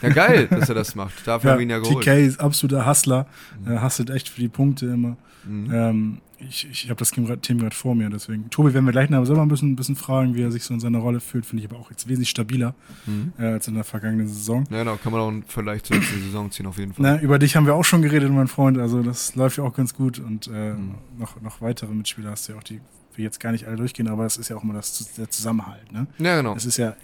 ja, 0.00 0.08
geil, 0.08 0.46
dass 0.50 0.70
er 0.70 0.74
das 0.74 0.94
macht. 0.94 1.26
Dafür 1.26 1.50
haben 1.50 1.58
wir 1.58 1.64
ihn 1.64 1.68
ja 1.70 1.80
geholt. 1.80 2.02
TK 2.02 2.14
ist 2.26 2.40
absoluter 2.40 2.86
Hustler. 2.86 3.26
Er 3.66 3.82
hustelt 3.84 4.08
echt 4.08 4.30
für 4.30 4.40
die 4.40 4.48
Punkte 4.48 4.86
immer. 4.86 5.18
Mhm. 5.44 5.70
Ähm, 5.70 6.18
ich 6.48 6.68
ich 6.70 6.84
habe 6.90 6.98
das 6.98 7.10
Team 7.10 7.26
gerade 7.26 7.74
vor 7.74 7.94
mir, 7.94 8.08
deswegen. 8.10 8.48
Tobi, 8.50 8.72
werden 8.74 8.84
wir 8.86 8.92
gleich 8.92 9.10
noch 9.10 9.24
selber 9.24 9.42
ein 9.42 9.48
bisschen, 9.48 9.72
ein 9.72 9.76
bisschen 9.76 9.96
fragen, 9.96 10.34
wie 10.34 10.42
er 10.42 10.50
sich 10.50 10.64
so 10.64 10.72
in 10.74 10.80
seiner 10.80 10.98
Rolle 10.98 11.20
fühlt, 11.20 11.44
finde 11.46 11.64
ich 11.64 11.70
aber 11.70 11.78
auch 11.80 11.90
jetzt 11.90 12.08
wesentlich 12.08 12.30
stabiler 12.30 12.74
Mhm. 13.06 13.32
äh, 13.38 13.44
als 13.46 13.68
in 13.68 13.74
der 13.74 13.84
vergangenen 13.84 14.28
Saison. 14.28 14.64
Ja, 14.70 14.78
genau, 14.78 14.96
kann 14.96 15.12
man 15.12 15.20
auch 15.20 15.28
einen 15.28 15.42
Vergleich 15.44 15.82
zur 15.82 15.96
letzten 15.96 16.22
Saison 16.22 16.50
ziehen, 16.50 16.66
auf 16.66 16.78
jeden 16.78 16.92
Fall. 16.94 17.02
Na, 17.16 17.20
über 17.20 17.38
dich 17.38 17.56
haben 17.56 17.66
wir 17.66 17.74
auch 17.74 17.84
schon 17.84 18.02
geredet, 18.02 18.30
mein 18.32 18.48
Freund. 18.48 18.78
Also 18.78 19.02
das 19.02 19.34
läuft 19.36 19.58
ja 19.58 19.64
auch 19.64 19.74
ganz 19.74 19.94
gut 19.94 20.18
und 20.18 20.46
äh, 20.48 20.74
Mhm. 20.74 20.94
noch, 21.18 21.40
noch 21.42 21.60
weitere 21.60 21.92
Mitspieler 21.94 22.30
hast 22.30 22.48
du 22.48 22.52
ja 22.52 22.58
auch, 22.58 22.62
die 22.62 22.80
wir 23.16 23.24
jetzt 23.24 23.40
gar 23.40 23.50
nicht 23.52 23.66
alle 23.66 23.76
durchgehen, 23.76 24.08
aber 24.08 24.24
es 24.24 24.36
ist 24.36 24.48
ja 24.50 24.56
auch 24.56 24.62
immer 24.62 24.74
das, 24.74 25.12
der 25.14 25.28
Zusammenhalt. 25.28 25.92
Ne? 25.92 26.06
Ja, 26.18 26.36
genau. 26.36 26.54
Es 26.54 26.64
ist 26.64 26.76
ja, 26.76 26.94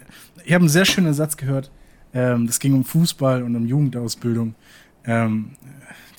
ich 0.45 0.53
habe 0.53 0.63
einen 0.63 0.69
sehr 0.69 0.85
schönen 0.85 1.13
Satz 1.13 1.35
gehört. 1.37 1.69
Ähm, 2.13 2.47
das 2.47 2.59
ging 2.59 2.73
um 2.73 2.85
Fußball 2.85 3.43
und 3.43 3.55
um 3.55 3.65
Jugendausbildung. 3.65 4.55
Ähm, 5.03 5.51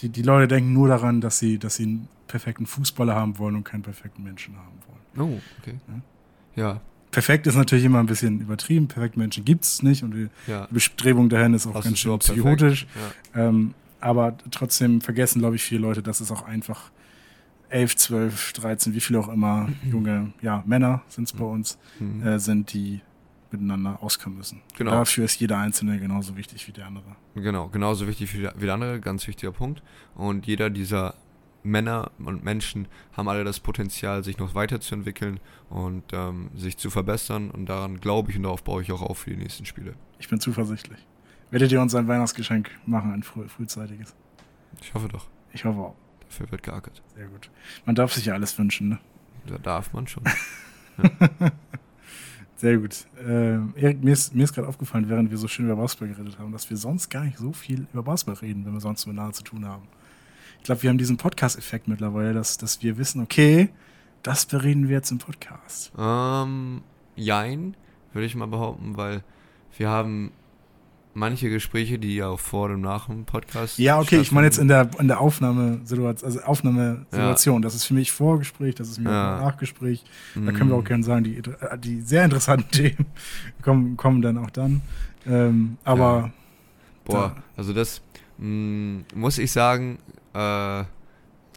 die, 0.03 0.11
die 0.11 0.23
Leute 0.23 0.47
denken 0.47 0.73
nur 0.75 0.89
daran, 0.89 1.21
dass 1.23 1.39
sie, 1.39 1.59
dass 1.59 1.77
sie 1.77 2.01
perfekten 2.29 2.67
Fußballer 2.67 3.15
haben 3.15 3.39
wollen 3.39 3.57
und 3.57 3.65
keinen 3.65 3.83
perfekten 3.83 4.23
Menschen 4.23 4.57
haben 4.57 4.79
wollen. 4.87 5.31
Oh, 5.35 5.41
okay. 5.61 5.75
Ja, 6.55 6.81
Perfekt 7.11 7.47
ist 7.47 7.55
natürlich 7.57 7.87
immer 7.87 8.01
ein 8.01 8.07
bisschen 8.07 8.41
übertrieben. 8.43 8.87
Perfekte 8.87 9.19
Menschen 9.19 9.43
gibt 9.45 9.65
es 9.65 9.83
nicht 9.83 10.03
und 10.03 10.13
die 10.13 10.29
ja. 10.47 10.69
Bestrebung 10.71 11.31
dahin 11.31 11.55
ist 11.55 11.67
auch 11.67 11.75
Hast 11.75 11.85
ganz 11.85 11.95
du's 11.95 12.01
schön 12.01 12.19
perfekt? 12.19 12.37
psychotisch. 12.37 12.87
Ja. 13.35 13.49
Ähm, 13.49 13.75
aber 14.01 14.37
trotzdem 14.51 15.01
vergessen, 15.01 15.39
glaube 15.41 15.57
ich, 15.57 15.63
viele 15.63 15.81
Leute, 15.81 16.03
dass 16.03 16.21
es 16.21 16.31
auch 16.31 16.43
einfach 16.43 16.91
11, 17.71 17.97
12, 17.97 18.53
13, 18.55 18.95
wie 18.95 19.01
viele 19.01 19.21
auch 19.21 19.29
immer 19.29 19.69
junge 19.91 20.33
ja, 20.43 20.63
Männer 20.67 21.03
sind 21.09 21.25
es 21.25 21.33
bei 21.33 21.45
uns, 21.45 21.79
Mhm. 21.99 22.27
äh, 22.27 22.39
sind, 22.39 22.73
die 22.75 23.01
miteinander 23.51 24.03
auskommen 24.03 24.37
müssen. 24.37 24.61
Genau. 24.77 24.91
Dafür 24.91 25.25
ist 25.25 25.41
jeder 25.41 25.57
Einzelne 25.59 25.99
genauso 25.99 26.37
wichtig 26.37 26.69
wie 26.69 26.73
der 26.73 26.87
andere. 26.87 27.17
Genau, 27.35 27.69
genauso 27.69 28.07
wichtig 28.07 28.35
wie 28.37 28.43
der 28.43 28.75
andere, 28.75 29.01
ganz 29.01 29.27
wichtiger 29.27 29.53
Punkt. 29.53 29.83
Und 30.15 30.47
jeder 30.47 30.69
dieser 30.69 31.15
Männer 31.69 32.11
und 32.19 32.43
Menschen 32.45 32.89
haben 33.17 33.29
alle 33.29 33.45
das 33.45 33.61
Potenzial, 33.61 34.25
sich 34.25 34.39
noch 34.39 34.55
weiterzuentwickeln 34.55 35.41
und 35.71 36.05
ähm, 36.13 36.51
sich 36.55 36.77
zu 36.79 36.91
verbessern. 36.91 37.51
Und 37.51 37.67
daran 37.67 38.01
glaube 38.01 38.31
ich 38.31 38.37
und 38.37 38.43
darauf 38.45 38.65
baue 38.65 38.83
ich 38.83 38.91
auch 38.93 39.03
auf 39.03 39.19
für 39.19 39.31
die 39.31 39.37
nächsten 39.37 39.65
Spiele. 39.65 39.95
Ich 40.19 40.29
bin 40.29 40.41
zuversichtlich. 40.41 40.99
Werdet 41.51 41.73
ihr 41.73 41.81
uns 41.81 41.95
ein 41.95 42.09
Weihnachtsgeschenk 42.09 42.71
machen, 42.87 43.13
ein 43.13 43.23
früh, 43.23 43.49
frühzeitiges? 43.49 44.15
Ich 44.83 44.93
hoffe 44.95 45.09
doch, 45.09 45.27
Ich 45.53 45.65
hoffe 45.65 45.79
auch. 45.81 45.97
dafür 46.29 46.51
wird 46.51 46.63
geackert. 46.63 47.03
Sehr 47.15 47.27
gut. 47.27 47.51
Man 47.87 47.95
darf 47.95 48.13
sich 48.13 48.27
ja 48.27 48.35
alles 48.35 48.59
wünschen, 48.59 48.89
ne? 48.91 48.99
Da 49.47 49.57
darf 49.59 49.93
man 49.95 50.07
schon. 50.07 50.25
Sehr 52.57 52.77
gut. 52.79 53.07
Ähm, 53.25 53.73
Erik, 53.77 54.03
mir 54.03 54.13
ist, 54.13 54.35
mir 54.35 54.43
ist 54.45 54.53
gerade 54.53 54.67
aufgefallen, 54.67 55.09
während 55.09 55.31
wir 55.31 55.39
so 55.39 55.47
schön 55.47 55.67
über 55.67 55.77
Basketball 55.77 56.09
geredet 56.09 56.39
haben, 56.41 56.51
dass 56.51 56.69
wir 56.69 56.77
sonst 56.77 57.09
gar 57.09 57.25
nicht 57.25 57.39
so 57.39 57.53
viel 57.53 57.87
über 57.93 58.03
Basketball 58.03 58.41
reden, 58.41 58.67
wenn 58.67 58.73
wir 58.73 58.81
sonst 58.81 59.07
miteinander 59.07 59.33
zu 59.33 59.45
tun 59.45 59.65
haben. 59.65 59.85
Ich 60.59 60.65
glaube, 60.65 60.83
wir 60.83 60.91
haben 60.91 60.99
diesen 60.99 61.17
Podcast-Effekt 61.17 61.89
mittlerweile, 61.89 62.35
dass, 62.35 62.59
dass 62.59 62.83
wir 62.83 62.99
wissen, 62.99 63.23
okay, 63.23 63.71
das 64.23 64.47
bereden 64.47 64.89
wir 64.89 64.97
jetzt 64.97 65.11
im 65.11 65.19
Podcast. 65.19 65.93
ähm, 65.99 66.83
jein, 67.17 67.75
würde 68.13 68.27
ich 68.27 68.35
mal 68.35 68.47
behaupten, 68.47 68.97
weil 68.97 69.23
wir 69.77 69.89
haben 69.89 70.33
manche 71.15 71.49
Gespräche, 71.51 71.99
die 71.99 72.17
ja 72.17 72.29
auch 72.29 72.39
vor 72.39 72.71
und 72.71 72.81
nach 72.81 73.07
dem 73.07 73.25
Podcast. 73.25 73.79
Ja, 73.79 73.99
okay, 73.99 74.21
ich 74.21 74.31
meine 74.31 74.47
jetzt 74.47 74.59
in 74.59 74.69
der, 74.69 74.91
in 75.01 75.09
der 75.09 75.21
Aufnahmesituation, 75.21 76.27
also 76.27 76.41
Aufnahmesituation. 76.43 77.63
Das 77.63 77.75
ist 77.75 77.85
für 77.85 77.95
mich 77.95 78.13
Vorgespräch, 78.13 78.75
das 78.77 78.89
ist 78.89 78.99
mir 79.01 79.11
Ja. 79.11 79.41
Nachgespräch. 79.41 80.05
Da 80.35 80.53
können 80.53 80.69
wir 80.71 80.77
auch 80.77 80.83
Mhm. 80.83 80.85
gerne 80.87 81.05
sagen, 81.05 81.25
die, 81.25 81.43
die 81.79 82.01
sehr 82.03 82.25
interessanten 82.25 82.71
Themen 82.71 83.07
kommen, 83.63 83.97
kommen 83.97 84.23
dann 84.23 84.39
auch 84.39 84.51
dann. 84.51 84.83
Ähm, 85.27 85.79
aber 85.85 86.31
Boah, 87.05 87.35
Da- 87.35 87.43
also 87.57 87.73
das 87.73 88.01
mh, 88.39 89.03
muss 89.15 89.39
ich 89.39 89.51
sagen, 89.51 89.99
äh, 90.35 90.85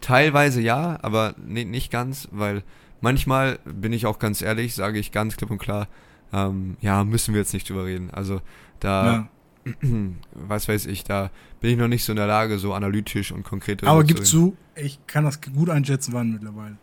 teilweise 0.02 0.62
ja, 0.62 0.98
aber 1.02 1.36
nee, 1.38 1.66
nicht 1.66 1.92
ganz, 1.92 2.28
weil 2.32 2.64
manchmal, 3.02 3.60
bin 3.66 3.94
ich 3.94 4.06
auch 4.06 4.20
ganz 4.20 4.42
ehrlich, 4.42 4.76
sage 4.76 5.00
ich 5.00 5.12
ganz 5.12 5.38
klipp 5.38 5.52
und 5.52 5.58
klar, 5.58 5.88
ähm, 6.34 6.78
ja, 6.82 7.04
müssen 7.04 7.34
wir 7.34 7.42
jetzt 7.42 7.54
nicht 7.54 7.70
drüber 7.70 7.86
reden. 7.86 8.10
Also 8.12 8.42
da, 8.80 9.28
ja. 9.66 9.74
was 10.34 10.68
weiß 10.68 10.86
ich, 10.88 11.04
da 11.04 11.30
bin 11.60 11.72
ich 11.72 11.78
noch 11.78 11.88
nicht 11.88 12.04
so 12.04 12.14
in 12.14 12.18
der 12.18 12.28
Lage, 12.28 12.58
so 12.58 12.74
analytisch 12.74 13.32
und 13.32 13.44
konkret 13.44 13.84
aber 13.84 14.04
gib 14.04 14.26
zu, 14.26 14.56
ich 14.76 15.00
kann 15.08 15.26
das 15.26 15.42
gut 15.42 15.70
einschätzen, 15.70 16.14
wann 16.14 16.32
mittlerweile. 16.32 16.78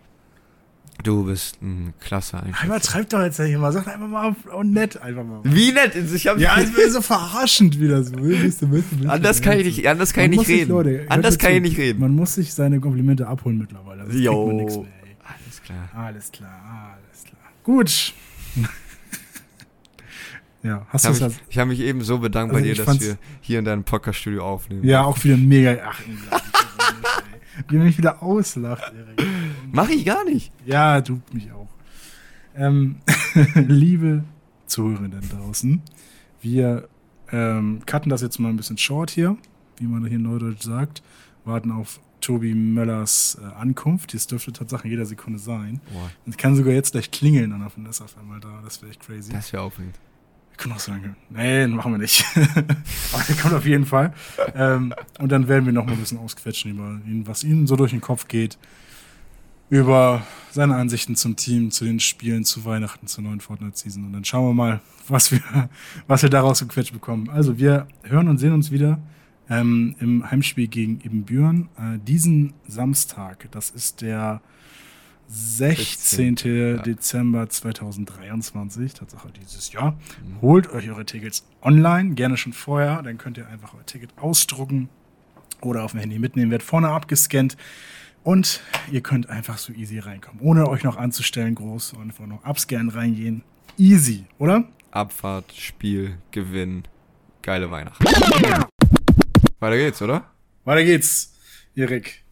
Du 1.04 1.24
bist 1.24 1.62
ein 1.62 1.94
klasse 2.00 2.38
Einmal 2.38 2.54
Einschätzer. 2.60 2.80
treib 2.92 3.08
doch 3.10 3.22
jetzt 3.22 3.38
nicht 3.38 3.52
immer, 3.52 3.70
sag 3.70 3.86
einfach 3.86 4.08
mal 4.08 4.34
oh, 4.52 4.62
nett, 4.64 5.00
einfach 5.00 5.22
mal. 5.24 5.40
Wie 5.44 5.70
nett, 5.70 5.94
ich 5.94 6.26
hab, 6.26 6.38
Ja, 6.38 6.58
es 6.58 6.76
wäre 6.76 6.90
so 6.90 7.00
verarschend 7.00 7.78
wieder 7.80 8.02
so. 8.02 8.14
Willst 8.18 8.62
du, 8.62 8.70
willst 8.72 8.90
du, 8.90 8.96
willst 8.96 9.04
du, 9.04 9.08
anders 9.08 9.40
kann 9.40 9.58
ich 9.60 9.64
nicht, 9.66 9.88
anders 9.88 10.12
kann 10.12 10.24
ich 10.24 10.30
nicht 10.30 10.38
muss 10.38 10.46
sich, 10.48 10.60
reden. 10.62 10.70
Leute, 10.70 11.06
anders 11.08 11.38
kann 11.38 11.50
zu. 11.52 11.56
ich 11.58 11.62
nicht 11.62 11.78
reden. 11.78 12.00
Man 12.00 12.14
muss 12.16 12.34
sich 12.34 12.52
seine 12.52 12.80
Komplimente 12.80 13.28
abholen 13.28 13.58
mittlerweile. 13.58 14.02
Das 14.02 14.10
kriegt 14.10 14.24
Jo. 14.24 14.46
man 14.48 14.56
nix 14.56 14.74
mehr, 14.76 14.86
ey. 15.04 15.16
Alles 15.24 15.62
klar. 15.62 15.88
Alles 15.94 16.32
klar, 16.32 16.96
alles 16.96 17.24
klar. 17.24 17.42
Gut. 17.62 18.12
ja, 20.64 20.84
hast 20.88 21.04
du 21.04 21.08
habe 21.10 21.18
das? 21.20 21.34
ich 21.48 21.58
hab 21.58 21.68
mich 21.68 21.80
eben 21.80 22.02
so 22.02 22.18
bedankt 22.18 22.52
bei 22.52 22.58
Also 22.58 22.66
dir, 22.66 22.72
ich 22.72 22.84
dass 22.84 23.00
wir 23.00 23.18
hier 23.40 23.60
in 23.60 23.64
deinem 23.64 23.84
Podcast-Studio 23.84 24.44
aufnehmen. 24.44 24.84
Ja, 24.84 25.04
auch 25.04 25.22
wieder 25.22 25.36
mega. 25.36 25.76
Ach. 25.86 26.00
Wie 27.68 27.76
er 27.76 27.82
mich 27.84 27.98
wieder 27.98 28.22
auslacht, 28.22 28.92
Erik. 28.92 29.28
Mach 29.78 29.90
ich 29.90 30.04
gar 30.04 30.24
nicht. 30.24 30.50
Ja, 30.66 31.00
du 31.00 31.20
mich 31.32 31.52
auch. 31.52 31.68
Ähm, 32.56 32.96
liebe 33.54 34.24
Zuhörenden 34.66 35.28
draußen, 35.28 35.80
wir 36.42 36.88
ähm, 37.30 37.82
cutten 37.86 38.10
das 38.10 38.20
jetzt 38.20 38.40
mal 38.40 38.48
ein 38.48 38.56
bisschen 38.56 38.76
short 38.76 39.08
hier, 39.08 39.36
wie 39.76 39.86
man 39.86 40.04
hier 40.04 40.18
neudeutsch 40.18 40.64
sagt. 40.64 41.04
Warten 41.44 41.70
auf 41.70 42.00
Tobi 42.20 42.54
Möllers 42.54 43.38
äh, 43.40 43.44
Ankunft. 43.54 44.14
Das 44.14 44.26
dürfte 44.26 44.52
tatsächlich 44.52 44.90
jeder 44.90 45.06
Sekunde 45.06 45.38
sein. 45.38 45.80
Boah, 45.92 46.10
Und 46.26 46.36
kann 46.36 46.56
sogar 46.56 46.74
jetzt 46.74 46.90
gleich 46.90 47.12
klingeln 47.12 47.52
an 47.52 47.60
der 47.60 47.70
von 47.70 47.86
auf 47.86 48.18
einmal 48.18 48.40
da. 48.40 48.60
Das 48.64 48.82
wäre 48.82 48.90
echt 48.90 49.06
crazy. 49.06 49.30
das 49.30 49.52
wäre 49.52 49.62
aufregend. 49.62 49.94
Wir 50.50 50.56
können 50.56 50.74
auch 50.74 50.80
sagen, 50.80 51.14
nee, 51.30 51.68
machen 51.68 51.92
wir 51.92 51.98
nicht. 51.98 52.24
Aber 52.34 53.22
der 53.28 53.36
kommt 53.36 53.54
auf 53.54 53.64
jeden 53.64 53.86
Fall. 53.86 54.12
Ähm, 54.56 54.92
und 55.20 55.30
dann 55.30 55.46
werden 55.46 55.66
wir 55.66 55.72
noch 55.72 55.86
mal 55.86 55.92
ein 55.92 56.00
bisschen 56.00 56.18
ausquetschen 56.18 56.72
über 56.72 57.00
ihn, 57.06 57.28
was 57.28 57.44
ihnen 57.44 57.68
so 57.68 57.76
durch 57.76 57.92
den 57.92 58.00
Kopf 58.00 58.26
geht. 58.26 58.58
Über 59.70 60.22
seine 60.50 60.76
Ansichten 60.76 61.14
zum 61.14 61.36
Team, 61.36 61.70
zu 61.70 61.84
den 61.84 62.00
Spielen, 62.00 62.44
zu 62.44 62.64
Weihnachten, 62.64 63.06
zur 63.06 63.24
neuen 63.24 63.40
Fortnite-Season. 63.40 64.04
Und 64.04 64.12
dann 64.12 64.24
schauen 64.24 64.48
wir 64.48 64.54
mal, 64.54 64.80
was 65.08 65.30
wir, 65.30 65.40
was 66.06 66.22
wir 66.22 66.30
daraus 66.30 66.60
gequetscht 66.60 66.92
bekommen. 66.92 67.28
Also, 67.30 67.58
wir 67.58 67.86
hören 68.02 68.28
und 68.28 68.38
sehen 68.38 68.52
uns 68.52 68.70
wieder 68.70 68.98
ähm, 69.50 69.94
im 70.00 70.30
Heimspiel 70.30 70.68
gegen 70.68 71.00
Ebenbüren. 71.00 71.68
Äh, 71.76 71.98
diesen 71.98 72.54
Samstag, 72.66 73.48
das 73.50 73.70
ist 73.70 74.00
der 74.00 74.40
16. 75.28 76.36
16. 76.36 76.56
Ja. 76.56 76.82
Dezember 76.82 77.48
2023, 77.48 78.94
Tatsache 78.94 79.28
dieses 79.40 79.72
Jahr. 79.72 79.92
Mhm. 79.92 80.40
Holt 80.40 80.70
euch 80.70 80.88
eure 80.90 81.04
Tickets 81.04 81.46
online, 81.60 82.14
gerne 82.14 82.38
schon 82.38 82.54
vorher, 82.54 83.02
dann 83.02 83.18
könnt 83.18 83.36
ihr 83.36 83.46
einfach 83.46 83.74
euer 83.74 83.84
Ticket 83.84 84.10
ausdrucken 84.16 84.88
oder 85.60 85.82
auf 85.84 85.90
dem 85.90 86.00
Handy 86.00 86.18
mitnehmen, 86.18 86.50
wird 86.50 86.62
vorne 86.62 86.88
abgescannt 86.88 87.58
und 88.22 88.60
ihr 88.90 89.00
könnt 89.00 89.28
einfach 89.28 89.58
so 89.58 89.72
easy 89.72 89.98
reinkommen, 89.98 90.40
ohne 90.40 90.68
euch 90.68 90.84
noch 90.84 90.96
anzustellen 90.96 91.54
groß 91.54 91.94
und 91.94 92.02
einfach 92.02 92.26
noch 92.26 92.44
abscannen 92.44 92.90
reingehen. 92.90 93.42
Easy, 93.76 94.24
oder? 94.38 94.64
Abfahrt, 94.90 95.52
Spiel, 95.52 96.18
Gewinn, 96.30 96.84
geile 97.42 97.70
Weihnachten. 97.70 98.04
Weiter 99.60 99.76
geht's, 99.76 100.02
oder? 100.02 100.24
Weiter 100.64 100.84
geht's, 100.84 101.34
Erik. 101.74 102.24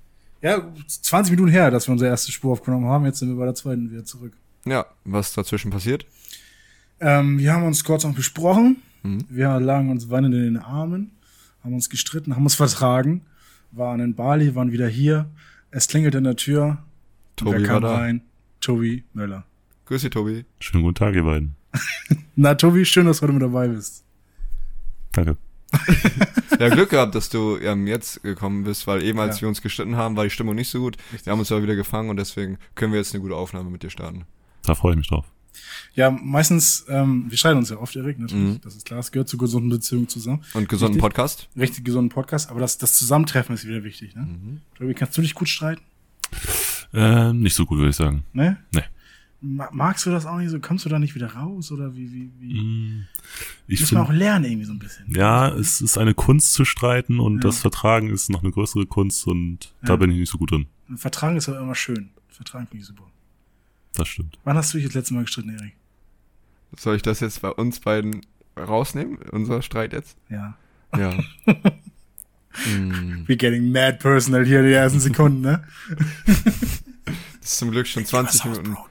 Ja, 0.43 0.73
20 0.87 1.33
Minuten 1.33 1.51
her, 1.51 1.71
dass 1.71 1.89
wir 1.89 1.93
unsere 1.93 2.11
erste 2.11 2.33
Spur 2.33 2.53
aufgenommen 2.53 2.87
haben, 2.87 3.05
jetzt 3.05 3.19
sind 3.19 3.29
wir 3.29 3.37
bei 3.37 3.45
der 3.45 3.55
zweiten 3.55 3.91
wieder 3.91 4.05
zurück. 4.05 4.37
Ja, 4.65 4.87
was 5.05 5.33
dazwischen 5.33 5.71
passiert? 5.71 6.07
Ähm, 7.01 7.39
wir 7.39 7.53
haben 7.53 7.65
uns 7.65 7.85
kurz 7.85 8.05
noch 8.05 8.15
besprochen, 8.15 8.83
Mhm. 9.07 9.25
Wir 9.29 9.61
lagen 9.61 9.91
uns 9.91 10.11
weinend 10.11 10.35
in 10.35 10.43
den 10.43 10.59
Armen, 10.59 11.13
haben 11.63 11.75
uns 11.75 11.89
gestritten, 11.89 12.35
haben 12.35 12.45
uns 12.45 12.55
vertragen, 12.55 13.23
waren 13.73 14.01
in 14.01 14.15
Bali, 14.15 14.55
waren 14.55 14.73
wieder 14.73 14.89
hier. 14.89 15.27
Es 15.71 15.89
klingelte 15.89 16.19
an 16.19 16.25
der 16.25 16.37
Tür. 16.37 16.79
Tobi 17.37 17.53
wer 17.53 17.63
kam 17.63 17.83
war 17.83 17.91
da. 17.91 17.97
rein? 17.99 18.23
Tobi 18.61 19.05
Möller. 19.13 19.45
Grüß 19.87 20.03
dich, 20.03 20.11
Tobi. 20.11 20.45
Schönen 20.61 20.83
guten 20.85 20.95
Tag, 20.95 21.15
ihr 21.15 21.23
beiden. 21.25 21.55
Na, 22.37 22.55
Tobi, 22.55 22.85
schön, 22.85 23.07
dass 23.07 23.19
du 23.19 23.23
heute 23.25 23.33
mit 23.35 23.43
dabei 23.43 23.69
bist. 23.69 24.05
Danke. 25.13 25.37
Ja, 26.59 26.71
Glück 26.71 26.89
gehabt, 26.89 27.15
dass 27.15 27.29
du 27.29 27.59
ähm, 27.59 27.87
jetzt 27.87 28.23
gekommen 28.23 28.65
bist, 28.65 28.87
weil 28.87 29.03
eben 29.03 29.19
als 29.21 29.37
Ja. 29.37 29.43
wir 29.43 29.49
uns 29.49 29.61
gestritten 29.61 29.97
haben, 29.97 30.17
war 30.17 30.25
die 30.25 30.31
Stimmung 30.31 30.55
nicht 30.55 30.71
so 30.71 30.81
gut. 30.81 30.97
Wir 31.25 31.31
haben 31.31 31.39
uns 31.39 31.53
aber 31.53 31.63
wieder 31.63 31.75
gefangen 31.77 32.09
und 32.09 32.17
deswegen 32.17 32.57
können 32.75 32.93
wir 32.93 32.99
jetzt 32.99 33.13
eine 33.15 33.21
gute 33.21 33.35
Aufnahme 33.37 33.69
mit 33.69 33.83
dir 33.83 33.91
starten. 33.91 34.25
Da 34.63 34.75
freue 34.75 34.93
ich 34.93 34.97
mich 34.97 35.09
drauf. 35.09 35.27
Ja, 35.95 36.11
meistens, 36.11 36.85
ähm, 36.89 37.27
wir 37.29 37.39
streiten 37.39 37.59
uns 37.59 37.71
ja 37.71 37.77
oft, 37.79 37.95
Erik, 37.97 38.19
natürlich. 38.19 38.55
Mhm. 38.59 38.61
Das 38.63 38.75
ist 38.77 38.85
klar, 38.87 38.99
es 39.01 39.11
gehört 39.13 39.29
zu 39.29 39.37
gesunden 39.39 39.71
Beziehungen 39.71 40.09
zusammen. 40.09 40.43
Und 40.55 40.69
gesunden 40.69 40.95
Richtig. 40.95 41.01
Podcast. 41.03 41.49
Richtig 41.57 41.85
gesunden 41.85 42.11
Podcast, 42.11 42.51
aber 42.51 42.61
das, 42.61 42.79
das 42.79 42.97
Zusammentreffen 42.99 43.55
ist 43.55 43.67
wieder 43.67 43.83
wichtig, 43.85 44.15
ne? 44.15 44.23
Mhm. 44.23 44.61
Tobi, 44.77 44.95
kannst 44.95 45.17
du 45.17 45.23
dich 45.23 45.35
gut 45.35 45.49
streiten? 45.49 45.83
Äh, 46.93 47.33
nicht 47.33 47.55
so 47.55 47.67
gut, 47.67 47.79
würde 47.79 47.91
ich 47.91 47.97
sagen. 47.97 48.25
Ne? 48.33 48.57
Nee. 48.73 48.83
Ma- 49.41 49.69
Magst 49.73 50.07
du 50.07 50.11
das 50.11 50.25
auch 50.27 50.39
nicht 50.39 50.51
so? 50.51 50.59
Kommst 50.61 50.85
du 50.85 50.89
da 50.89 50.99
nicht 50.99 51.15
wieder 51.15 51.33
raus? 51.35 51.71
Oder 51.71 51.95
wie, 51.95 52.11
wie, 52.13 52.31
wie? 52.41 52.61
Mm, 52.61 53.07
Ich 53.67 53.81
Muss 53.81 53.93
man 53.93 54.03
auch 54.05 54.13
lernen 54.13 54.45
irgendwie 54.47 54.65
so 54.65 54.73
ein 54.73 54.79
bisschen. 54.79 55.13
ja, 55.15 55.49
es 55.51 55.81
ist 55.81 55.99
eine 55.99 56.15
Kunst 56.15 56.55
zu 56.55 56.65
streiten 56.65 57.21
und 57.21 57.37
Ja. 57.37 57.41
das 57.51 57.59
Vertragen 57.61 58.09
ist 58.11 58.31
noch 58.31 58.43
eine 58.43 58.51
größere 58.51 58.87
Kunst 58.87 59.27
und 59.27 59.73
da 59.83 59.91
Ja. 59.91 59.97
bin 59.97 60.11
ich 60.11 60.17
nicht 60.19 60.31
so 60.33 60.39
gut 60.39 60.53
drin. 60.53 60.67
Vertragen 60.97 61.37
ist 61.37 61.49
aber 61.49 61.61
immer 61.61 61.75
schön. 61.75 62.11
Vertragen 62.29 62.67
finde 62.67 62.81
ich 62.83 62.87
super. 62.87 63.05
Das 63.97 64.09
stimmt. 64.09 64.39
Wann 64.45 64.57
hast 64.57 64.73
du 64.73 64.79
dich 64.79 64.87
das 64.87 64.95
letzte 64.95 65.15
Mal 65.15 65.25
gestritten, 65.25 65.51
Erik? 65.51 65.75
Soll 66.79 66.97
ich 66.97 67.03
das 67.03 67.21
jetzt 67.21 67.41
bei 67.43 67.51
uns 67.51 67.81
beiden 67.81 68.21
rausnehmen? 68.59 69.19
Unser 69.33 69.63
Streit 69.63 69.93
jetzt? 69.93 70.17
Ja. 70.29 70.57
Ja. 70.97 71.11
mm, 71.47 73.25
We're 73.27 73.37
getting 73.37 73.71
mad 73.73 73.99
personal 73.99 74.45
hier 74.45 74.63
die 74.63 74.73
ersten 74.73 75.01
Sekunden, 75.01 75.41
ne? 75.41 75.65
das 77.41 77.53
ist 77.53 77.59
zum 77.59 77.71
Glück 77.71 77.87
schon 77.87 78.05
20 78.05 78.41
was 78.41 78.51
aus, 78.51 78.57
Minuten. 78.59 78.75
Bro. 78.75 78.87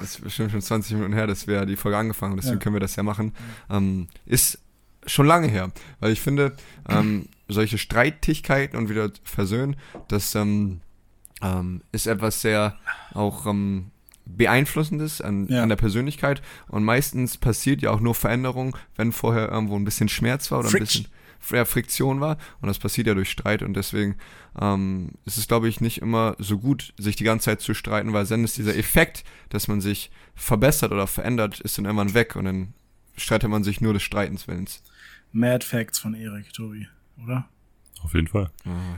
Das 0.00 0.10
ist 0.10 0.22
bestimmt 0.22 0.50
schon 0.52 0.62
20 0.62 0.94
Minuten 0.94 1.12
her, 1.14 1.26
dass 1.26 1.46
wir 1.46 1.64
die 1.66 1.76
Folge 1.76 1.98
angefangen 1.98 2.32
haben, 2.32 2.38
deswegen 2.40 2.58
Ja. 2.58 2.62
können 2.62 2.76
wir 2.76 2.80
das 2.80 2.96
ja 2.96 3.02
machen. 3.02 3.32
Ähm, 3.70 4.08
ist 4.26 4.58
schon 5.06 5.26
lange 5.26 5.48
her, 5.48 5.72
weil 6.00 6.12
ich 6.12 6.20
finde, 6.20 6.56
ähm, 6.88 7.26
solche 7.48 7.78
Streitigkeiten 7.78 8.76
und 8.78 8.88
wieder 8.88 9.10
versöhnen, 9.24 9.76
das 10.08 10.34
ähm, 10.34 10.80
ähm, 11.42 11.82
ist 11.90 12.06
etwas 12.06 12.40
sehr 12.40 12.78
auch 13.12 13.46
ähm, 13.46 13.90
beeinflussendes 14.24 15.20
an, 15.20 15.46
Ja. 15.48 15.62
an 15.62 15.68
der 15.68 15.76
Persönlichkeit 15.76 16.42
und 16.68 16.84
meistens 16.84 17.36
passiert 17.36 17.82
ja 17.82 17.90
auch 17.90 18.00
nur 18.00 18.14
Veränderung, 18.14 18.76
wenn 18.96 19.12
vorher 19.12 19.48
irgendwo 19.50 19.76
ein 19.76 19.84
bisschen 19.84 20.08
Schmerz 20.08 20.50
war 20.50 20.60
oder 20.60 20.68
ein 20.68 20.72
Friction. 20.72 21.02
bisschen 21.04 21.56
ja, 21.56 21.64
Friktion 21.64 22.20
war 22.20 22.38
und 22.60 22.68
das 22.68 22.78
passiert 22.78 23.08
ja 23.08 23.14
durch 23.14 23.28
Streit 23.30 23.62
und 23.62 23.74
deswegen 23.74 24.14
ähm, 24.60 25.10
ist 25.24 25.38
es, 25.38 25.48
glaube 25.48 25.68
ich, 25.68 25.80
nicht 25.80 26.00
immer 26.00 26.36
so 26.38 26.58
gut, 26.58 26.94
sich 26.98 27.16
die 27.16 27.24
ganze 27.24 27.46
Zeit 27.46 27.60
zu 27.60 27.74
streiten, 27.74 28.12
weil 28.12 28.24
dann 28.26 28.44
ist 28.44 28.56
dieser 28.58 28.76
Effekt, 28.76 29.24
dass 29.48 29.66
man 29.66 29.80
sich 29.80 30.12
verbessert 30.36 30.92
oder 30.92 31.08
verändert, 31.08 31.58
ist 31.60 31.76
dann 31.78 31.84
irgendwann 31.86 32.14
weg 32.14 32.36
und 32.36 32.44
dann 32.44 32.74
streitet 33.16 33.50
man 33.50 33.64
sich 33.64 33.80
nur 33.80 33.92
des 33.92 34.02
Streitens 34.04 34.46
willens. 34.46 34.82
Mad 35.32 35.64
Facts 35.66 35.98
von 35.98 36.14
Erik, 36.14 36.52
Tobi, 36.52 36.86
oder? 37.22 37.48
Auf 38.04 38.14
jeden 38.14 38.28
Fall. 38.28 38.50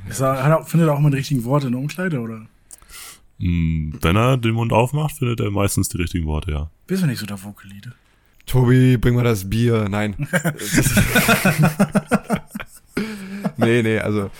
Ist 0.08 0.20
er, 0.20 0.42
hat 0.44 0.50
er, 0.50 0.64
findet 0.66 0.88
er 0.88 0.94
auch 0.94 1.00
mal 1.00 1.10
die 1.10 1.16
richtigen 1.18 1.44
Worte 1.44 1.66
in 1.68 1.72
der 1.72 1.80
Umkleide, 1.80 2.20
oder? 2.20 2.46
Mm, 3.38 3.92
Wenn 4.00 4.16
er 4.16 4.36
den 4.36 4.54
Mund 4.54 4.72
aufmacht, 4.72 5.18
findet 5.18 5.40
er 5.40 5.50
meistens 5.50 5.88
die 5.88 5.98
richtigen 5.98 6.26
Worte, 6.26 6.52
ja. 6.52 6.70
Bist 6.86 7.02
du 7.02 7.06
nicht 7.06 7.18
so 7.18 7.26
der 7.26 7.42
Vokalide? 7.42 7.92
Tobi, 8.46 8.96
bring 8.96 9.14
mal 9.14 9.24
das 9.24 9.48
Bier. 9.48 9.88
Nein. 9.88 10.14
nee, 13.56 13.82
nee, 13.82 13.98
also 13.98 14.30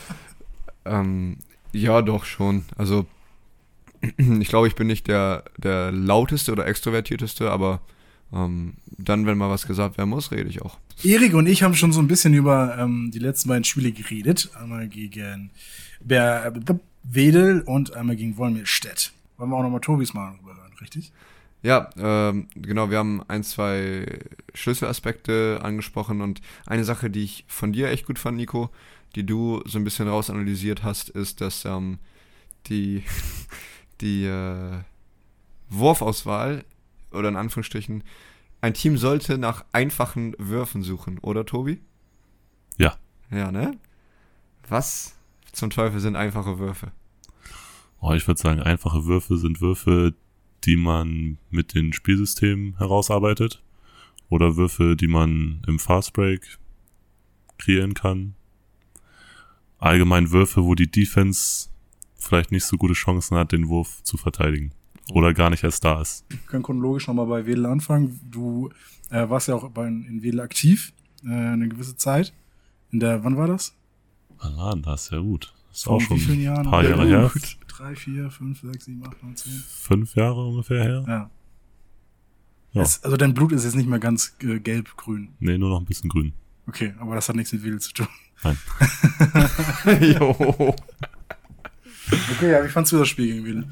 ähm, 0.84 1.38
ja, 1.72 2.02
doch 2.02 2.24
schon. 2.24 2.64
Also 2.76 3.06
ich 4.16 4.48
glaube, 4.48 4.68
ich 4.68 4.74
bin 4.74 4.86
nicht 4.86 5.08
der, 5.08 5.44
der 5.58 5.92
lauteste 5.92 6.52
oder 6.52 6.66
extrovertierteste, 6.66 7.50
aber 7.50 7.80
ähm, 8.32 8.74
dann, 8.98 9.26
wenn 9.26 9.38
mal 9.38 9.50
was 9.50 9.66
gesagt 9.66 9.98
werden 9.98 10.10
muss, 10.10 10.30
rede 10.30 10.48
ich 10.48 10.62
auch. 10.62 10.78
Erik 11.02 11.34
und 11.34 11.46
ich 11.46 11.62
haben 11.62 11.74
schon 11.74 11.92
so 11.92 12.00
ein 12.00 12.08
bisschen 12.08 12.34
über 12.34 12.76
ähm, 12.78 13.10
die 13.12 13.18
letzten 13.18 13.48
beiden 13.48 13.64
Spiele 13.64 13.92
geredet. 13.92 14.50
Einmal 14.60 14.88
gegen 14.88 15.50
Ber 16.00 16.52
Wedel 17.04 17.62
und 17.62 17.94
einmal 17.94 18.16
gegen 18.16 18.36
Wolmirstedt. 18.36 19.12
Wollen 19.36 19.50
wir 19.50 19.56
auch 19.56 19.62
nochmal 19.62 19.80
Tobis 19.80 20.14
Meinung 20.14 20.38
darüber 20.38 20.56
hören, 20.56 20.72
richtig? 20.80 21.12
Ja, 21.62 21.88
ähm, 21.96 22.48
genau, 22.54 22.90
wir 22.90 22.98
haben 22.98 23.22
ein, 23.28 23.42
zwei 23.42 24.06
Schlüsselaspekte 24.52 25.60
angesprochen 25.62 26.20
und 26.20 26.42
eine 26.66 26.84
Sache, 26.84 27.08
die 27.08 27.24
ich 27.24 27.44
von 27.48 27.72
dir 27.72 27.88
echt 27.88 28.06
gut 28.06 28.18
fand, 28.18 28.36
Nico, 28.36 28.70
die 29.14 29.24
du 29.24 29.62
so 29.64 29.78
ein 29.78 29.84
bisschen 29.84 30.08
rausanalysiert 30.08 30.82
hast, 30.82 31.08
ist, 31.08 31.40
dass 31.40 31.64
ähm, 31.64 31.98
die, 32.66 33.02
die 34.00 34.24
äh, 34.24 34.80
Wurfauswahl 35.70 36.64
oder 37.12 37.28
in 37.28 37.36
Anführungsstrichen, 37.36 38.02
ein 38.60 38.74
Team 38.74 38.96
sollte 38.98 39.38
nach 39.38 39.64
einfachen 39.72 40.34
Würfen 40.38 40.82
suchen, 40.82 41.18
oder 41.18 41.46
Tobi? 41.46 41.80
Ja. 42.78 42.96
Ja, 43.30 43.50
ne? 43.52 43.78
Was 44.68 45.14
zum 45.54 45.70
Teufel 45.70 46.00
sind 46.00 46.16
einfache 46.16 46.58
Würfe? 46.58 46.92
Oh, 48.00 48.12
ich 48.12 48.26
würde 48.26 48.40
sagen, 48.40 48.60
einfache 48.60 49.06
Würfe 49.06 49.38
sind 49.38 49.60
Würfe, 49.60 50.14
die 50.64 50.76
man 50.76 51.38
mit 51.50 51.74
den 51.74 51.92
Spielsystemen 51.92 52.76
herausarbeitet. 52.78 53.62
Oder 54.28 54.56
Würfe, 54.56 54.96
die 54.96 55.06
man 55.06 55.62
im 55.66 55.78
Fastbreak 55.78 56.58
kreieren 57.58 57.94
kann. 57.94 58.34
Allgemein 59.78 60.30
Würfe, 60.30 60.64
wo 60.64 60.74
die 60.74 60.90
Defense 60.90 61.68
vielleicht 62.16 62.52
nicht 62.52 62.64
so 62.64 62.76
gute 62.76 62.94
Chancen 62.94 63.36
hat, 63.36 63.52
den 63.52 63.68
Wurf 63.68 64.02
zu 64.02 64.16
verteidigen. 64.16 64.72
Oder 65.12 65.34
gar 65.34 65.50
nicht 65.50 65.62
erst 65.62 65.84
da 65.84 66.00
ist. 66.00 66.24
Wir 66.28 66.38
können 66.46 66.62
chronologisch 66.62 67.06
nochmal 67.06 67.26
bei 67.26 67.46
Wedel 67.46 67.66
anfangen. 67.66 68.18
Du 68.30 68.70
äh, 69.10 69.28
warst 69.28 69.48
ja 69.48 69.54
auch 69.54 69.68
bei, 69.70 69.86
in 69.86 70.22
Wedel 70.22 70.40
aktiv, 70.40 70.92
äh, 71.24 71.28
eine 71.28 71.68
gewisse 71.68 71.96
Zeit. 71.96 72.32
In 72.90 73.00
der, 73.00 73.22
wann 73.22 73.36
war 73.36 73.46
das? 73.46 73.74
Ah, 74.44 74.74
das 74.76 75.04
ist 75.04 75.12
ja 75.12 75.18
gut. 75.18 75.52
Das 75.68 75.78
ist 75.78 75.84
Vor 75.84 75.96
auch 75.96 76.00
schon 76.00 76.16
wie 76.16 76.20
vielen 76.20 76.42
Jahren? 76.42 76.66
ein 76.66 76.70
paar 76.70 76.82
Ja, 76.84 76.90
Jahre 76.90 77.06
her. 77.06 77.30
Drei, 77.68 77.96
vier, 77.96 78.30
fünf, 78.30 78.60
sechs, 78.60 78.84
sieben, 78.84 79.04
acht, 79.06 79.20
neun, 79.22 79.34
zehn. 79.36 79.52
Fünf 79.52 80.14
Jahre 80.14 80.46
ungefähr 80.46 80.82
her. 80.84 81.04
Ja. 81.08 81.30
Ja. 82.72 82.82
Es, 82.82 83.02
also 83.04 83.16
dein 83.16 83.34
Blut 83.34 83.52
ist 83.52 83.64
jetzt 83.64 83.74
nicht 83.76 83.88
mehr 83.88 83.98
ganz 83.98 84.36
äh, 84.42 84.58
gelb-grün. 84.60 85.30
Nee, 85.40 85.58
nur 85.58 85.70
noch 85.70 85.80
ein 85.80 85.84
bisschen 85.86 86.10
grün. 86.10 86.32
Okay, 86.66 86.94
aber 86.98 87.14
das 87.14 87.28
hat 87.28 87.36
nichts 87.36 87.52
mit 87.52 87.62
Wedel 87.64 87.80
zu 87.80 87.92
tun. 87.92 88.08
Nein. 88.42 88.58
jo. 90.18 90.74
Okay, 92.36 92.50
ja, 92.52 92.62
wie 92.62 92.68
fandst 92.68 92.92
du 92.92 92.98
das 92.98 93.08
Spiel 93.08 93.26
gegen 93.32 93.44
Wedel? 93.46 93.66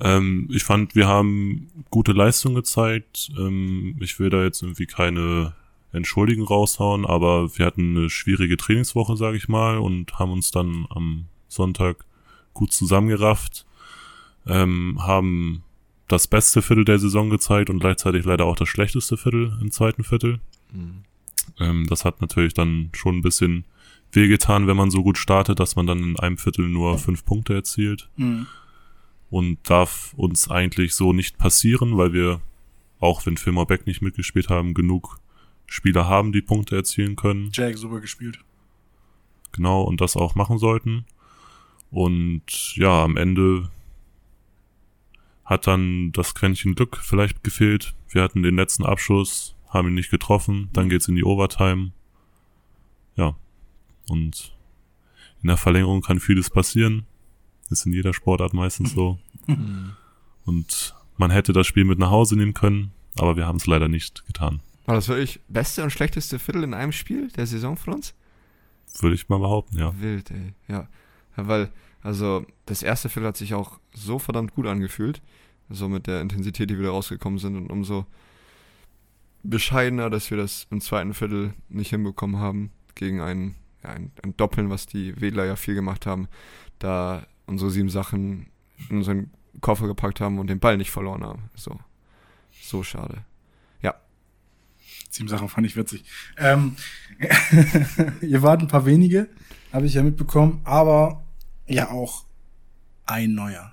Ähm, 0.00 0.46
ich 0.52 0.62
fand, 0.62 0.94
wir 0.94 1.06
haben 1.08 1.68
gute 1.90 2.12
Leistung 2.12 2.54
gezeigt. 2.54 3.30
Ähm, 3.38 3.96
ich 4.00 4.18
will 4.18 4.28
da 4.28 4.42
jetzt 4.44 4.62
irgendwie 4.62 4.84
keine 4.84 5.54
Entschuldigen 5.92 6.42
raushauen, 6.44 7.04
aber 7.04 7.56
wir 7.58 7.66
hatten 7.66 7.96
eine 7.96 8.10
schwierige 8.10 8.56
Trainingswoche, 8.56 9.16
sage 9.16 9.36
ich 9.36 9.48
mal, 9.48 9.78
und 9.78 10.18
haben 10.18 10.32
uns 10.32 10.50
dann 10.50 10.86
am 10.90 11.26
Sonntag 11.48 12.04
gut 12.54 12.72
zusammengerafft, 12.72 13.66
ähm, 14.46 14.98
haben 15.02 15.62
das 16.08 16.26
beste 16.26 16.62
Viertel 16.62 16.84
der 16.84 16.98
Saison 16.98 17.30
gezeigt 17.30 17.70
und 17.70 17.78
gleichzeitig 17.78 18.24
leider 18.24 18.44
auch 18.44 18.56
das 18.56 18.68
schlechteste 18.68 19.16
Viertel 19.16 19.56
im 19.60 19.70
zweiten 19.70 20.04
Viertel. 20.04 20.40
Mhm. 20.72 21.04
Ähm, 21.58 21.86
das 21.86 22.04
hat 22.04 22.20
natürlich 22.20 22.54
dann 22.54 22.90
schon 22.94 23.16
ein 23.18 23.22
bisschen 23.22 23.64
wehgetan, 24.12 24.66
wenn 24.66 24.76
man 24.76 24.90
so 24.90 25.02
gut 25.02 25.18
startet, 25.18 25.58
dass 25.60 25.76
man 25.76 25.86
dann 25.86 25.98
in 25.98 26.18
einem 26.18 26.38
Viertel 26.38 26.68
nur 26.68 26.98
fünf 26.98 27.24
Punkte 27.24 27.54
erzielt 27.54 28.10
Mhm. 28.16 28.46
und 29.30 29.58
darf 29.68 30.12
uns 30.16 30.50
eigentlich 30.50 30.94
so 30.94 31.12
nicht 31.12 31.38
passieren, 31.38 31.96
weil 31.96 32.12
wir, 32.12 32.40
auch 33.00 33.24
wenn 33.24 33.36
Filmer 33.38 33.64
Beck 33.66 33.86
nicht 33.86 34.02
mitgespielt 34.02 34.50
haben, 34.50 34.74
genug 34.74 35.18
Spieler 35.72 36.06
haben, 36.06 36.32
die 36.32 36.42
Punkte 36.42 36.76
erzielen 36.76 37.16
können. 37.16 37.48
Jack 37.50 37.78
super 37.78 38.00
gespielt. 38.00 38.38
Genau, 39.52 39.82
und 39.82 40.02
das 40.02 40.18
auch 40.18 40.34
machen 40.34 40.58
sollten. 40.58 41.06
Und 41.90 42.76
ja, 42.76 43.02
am 43.02 43.16
Ende 43.16 43.70
hat 45.46 45.66
dann 45.66 46.12
das 46.12 46.34
Quäntchen 46.34 46.74
Glück 46.74 46.98
vielleicht 46.98 47.42
gefehlt. 47.42 47.94
Wir 48.10 48.22
hatten 48.22 48.42
den 48.42 48.56
letzten 48.56 48.84
Abschuss, 48.84 49.56
haben 49.66 49.88
ihn 49.88 49.94
nicht 49.94 50.10
getroffen, 50.10 50.68
dann 50.74 50.90
geht's 50.90 51.08
in 51.08 51.16
die 51.16 51.24
Overtime. 51.24 51.92
Ja, 53.16 53.34
und 54.10 54.54
in 55.42 55.48
der 55.48 55.56
Verlängerung 55.56 56.02
kann 56.02 56.20
vieles 56.20 56.50
passieren. 56.50 57.06
Ist 57.70 57.86
in 57.86 57.94
jeder 57.94 58.12
Sportart 58.12 58.52
meistens 58.52 58.92
so. 58.92 59.18
Und 60.44 60.94
man 61.16 61.30
hätte 61.30 61.54
das 61.54 61.66
Spiel 61.66 61.84
mit 61.84 61.98
nach 61.98 62.10
Hause 62.10 62.36
nehmen 62.36 62.52
können, 62.52 62.90
aber 63.16 63.36
wir 63.36 63.46
haben 63.46 63.56
es 63.56 63.66
leider 63.66 63.88
nicht 63.88 64.26
getan. 64.26 64.60
War 64.84 64.94
das 64.94 65.08
wirklich 65.08 65.40
beste 65.48 65.82
und 65.82 65.90
schlechteste 65.90 66.38
Viertel 66.38 66.64
in 66.64 66.74
einem 66.74 66.92
Spiel 66.92 67.28
der 67.28 67.46
Saison 67.46 67.76
von 67.76 67.94
uns? 67.94 68.14
Würde 69.00 69.14
ich 69.14 69.28
mal 69.28 69.38
behaupten, 69.38 69.78
ja. 69.78 69.98
Wild, 70.00 70.30
ey. 70.30 70.54
Ja. 70.68 70.88
ja. 71.36 71.48
Weil, 71.48 71.70
also, 72.02 72.44
das 72.66 72.82
erste 72.82 73.08
Viertel 73.08 73.28
hat 73.28 73.36
sich 73.36 73.54
auch 73.54 73.78
so 73.94 74.18
verdammt 74.18 74.54
gut 74.54 74.66
angefühlt. 74.66 75.22
So 75.70 75.88
mit 75.88 76.06
der 76.06 76.20
Intensität, 76.20 76.68
die 76.68 76.76
wir 76.76 76.84
da 76.84 76.90
rausgekommen 76.90 77.38
sind 77.38 77.56
und 77.56 77.70
umso 77.70 78.06
bescheidener, 79.42 80.10
dass 80.10 80.30
wir 80.30 80.36
das 80.36 80.66
im 80.70 80.80
zweiten 80.80 81.14
Viertel 81.14 81.54
nicht 81.68 81.90
hinbekommen 81.90 82.38
haben 82.38 82.70
gegen 82.94 83.20
ein, 83.20 83.54
ja, 83.82 83.90
ein, 83.90 84.12
ein 84.22 84.36
Doppeln, 84.36 84.70
was 84.70 84.86
die 84.86 85.20
Wedler 85.20 85.44
ja 85.44 85.56
viel 85.56 85.74
gemacht 85.74 86.06
haben, 86.06 86.28
da 86.78 87.26
unsere 87.46 87.70
sieben 87.70 87.88
Sachen 87.88 88.46
in 88.88 88.98
unseren 88.98 89.30
Koffer 89.60 89.86
gepackt 89.86 90.20
haben 90.20 90.38
und 90.38 90.48
den 90.48 90.60
Ball 90.60 90.76
nicht 90.76 90.90
verloren 90.90 91.24
haben. 91.24 91.50
So, 91.54 91.78
so 92.50 92.82
schade. 92.82 93.24
Sieben 95.10 95.28
Sachen 95.28 95.48
fand 95.48 95.66
ich 95.66 95.76
witzig. 95.76 96.04
Ähm, 96.36 96.76
ihr 98.22 98.42
wart 98.42 98.60
ein 98.60 98.68
paar 98.68 98.86
wenige, 98.86 99.28
habe 99.72 99.86
ich 99.86 99.94
ja 99.94 100.02
mitbekommen, 100.02 100.60
aber 100.64 101.24
ja 101.66 101.90
auch 101.90 102.24
ein 103.06 103.34
neuer. 103.34 103.72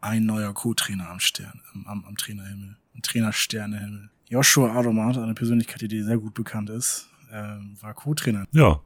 Ein 0.00 0.26
neuer 0.26 0.52
Co-Trainer 0.52 1.08
am 1.10 1.20
Stern, 1.20 1.60
am, 1.84 2.04
am 2.04 2.16
Trainerhimmel. 2.16 2.76
Ein 2.94 3.02
Trainersternehimmel. 3.02 4.10
Joshua 4.28 4.74
Adomat, 4.74 5.18
eine 5.18 5.34
Persönlichkeit, 5.34 5.82
die 5.82 5.88
dir 5.88 6.04
sehr 6.04 6.18
gut 6.18 6.34
bekannt 6.34 6.70
ist, 6.70 7.08
äh, 7.30 7.58
war 7.80 7.94
Co-Trainer. 7.94 8.46
Ja, 8.52 8.80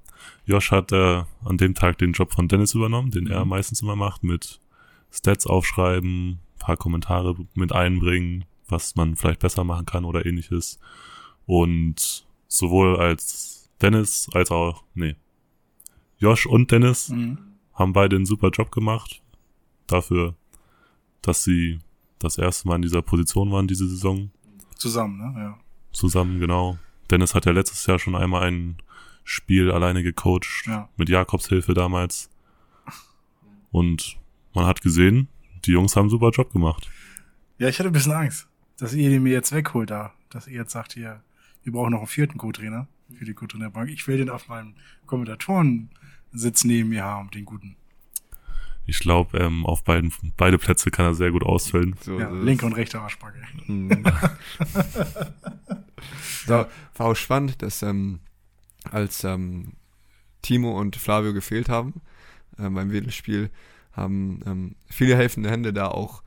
Josh 0.44 0.70
hat 0.70 0.92
äh, 0.92 1.22
an 1.44 1.56
dem 1.58 1.74
Tag 1.74 1.98
den 1.98 2.12
Job 2.12 2.32
von 2.32 2.48
Dennis 2.48 2.74
übernommen, 2.74 3.10
den 3.10 3.26
er 3.26 3.44
meistens 3.44 3.82
immer 3.82 3.96
macht, 3.96 4.24
mit 4.24 4.60
Stats 5.10 5.46
aufschreiben, 5.46 6.40
paar 6.58 6.76
Kommentare 6.76 7.36
mit 7.54 7.72
einbringen, 7.72 8.44
was 8.68 8.96
man 8.96 9.16
vielleicht 9.16 9.40
besser 9.40 9.64
machen 9.64 9.86
kann 9.86 10.04
oder 10.04 10.26
ähnliches. 10.26 10.78
Und 11.46 12.26
sowohl 12.48 12.96
als 12.96 13.70
Dennis 13.80 14.28
als 14.32 14.50
auch, 14.50 14.82
nee, 14.94 15.16
Josh 16.18 16.46
und 16.46 16.70
Dennis 16.70 17.08
Mhm. 17.10 17.38
haben 17.74 17.92
beide 17.92 18.16
einen 18.16 18.26
super 18.26 18.50
Job 18.50 18.70
gemacht. 18.72 19.22
Dafür, 19.86 20.34
dass 21.22 21.44
sie 21.44 21.78
das 22.18 22.38
erste 22.38 22.66
Mal 22.68 22.76
in 22.76 22.82
dieser 22.82 23.02
Position 23.02 23.50
waren 23.52 23.68
diese 23.68 23.86
Saison. 23.88 24.30
Zusammen, 24.76 25.18
ne? 25.18 25.40
Ja. 25.40 25.58
Zusammen, 25.92 26.40
genau. 26.40 26.78
Dennis 27.10 27.34
hat 27.34 27.46
ja 27.46 27.52
letztes 27.52 27.86
Jahr 27.86 27.98
schon 27.98 28.16
einmal 28.16 28.42
ein 28.44 28.76
Spiel 29.24 29.70
alleine 29.70 30.02
gecoacht. 30.02 30.64
Ja. 30.66 30.88
Mit 30.96 31.08
Jakobs 31.08 31.48
Hilfe 31.48 31.74
damals. 31.74 32.30
Und 33.70 34.16
man 34.54 34.66
hat 34.66 34.80
gesehen, 34.80 35.28
die 35.64 35.72
Jungs 35.72 35.96
haben 35.96 36.04
einen 36.04 36.10
super 36.10 36.30
Job 36.30 36.52
gemacht. 36.52 36.88
Ja, 37.58 37.68
ich 37.68 37.78
hatte 37.78 37.88
ein 37.90 37.92
bisschen 37.92 38.12
Angst, 38.12 38.48
dass 38.78 38.94
ihr 38.94 39.10
den 39.10 39.22
mir 39.22 39.32
jetzt 39.32 39.52
wegholt 39.52 39.90
da. 39.90 40.12
Dass 40.30 40.46
ihr 40.46 40.54
jetzt 40.54 40.72
sagt, 40.72 40.94
hier, 40.94 41.22
wir 41.66 41.72
brauchen 41.72 41.90
noch 41.90 41.98
einen 41.98 42.06
vierten 42.06 42.38
Co-Trainer 42.38 42.86
für 43.18 43.24
die 43.24 43.34
Co-Trainerbank. 43.34 43.90
Ich 43.90 44.06
will 44.06 44.18
den 44.18 44.30
auf 44.30 44.46
meinem 44.46 44.74
Kommentatoren-Sitz 45.06 46.62
neben 46.62 46.90
mir 46.90 47.02
haben, 47.02 47.28
den 47.32 47.44
guten. 47.44 47.74
Ich 48.86 49.00
glaube, 49.00 49.36
ähm, 49.38 49.66
auf 49.66 49.82
beiden, 49.82 50.12
beide 50.36 50.58
Plätze 50.58 50.92
kann 50.92 51.06
er 51.06 51.14
sehr 51.14 51.32
gut 51.32 51.42
ausfüllen. 51.42 51.96
So, 52.00 52.20
Ja, 52.20 52.30
linke 52.30 52.64
und 52.66 52.74
rechte 52.74 53.00
Arschbacke. 53.00 53.42
Mhm. 53.66 54.04
so, 56.46 56.52
war 56.52 57.06
auch 57.06 57.16
spannend, 57.16 57.62
dass 57.62 57.82
ähm, 57.82 58.20
als 58.88 59.24
ähm, 59.24 59.72
Timo 60.42 60.78
und 60.80 60.94
Flavio 60.94 61.32
gefehlt 61.32 61.68
haben 61.68 61.94
äh, 62.58 62.70
beim 62.70 62.92
Wedelspiel, 62.92 63.50
haben 63.90 64.40
ähm, 64.46 64.76
viele 64.88 65.16
helfende 65.16 65.50
Hände 65.50 65.72
da 65.72 65.88
auch 65.88 66.22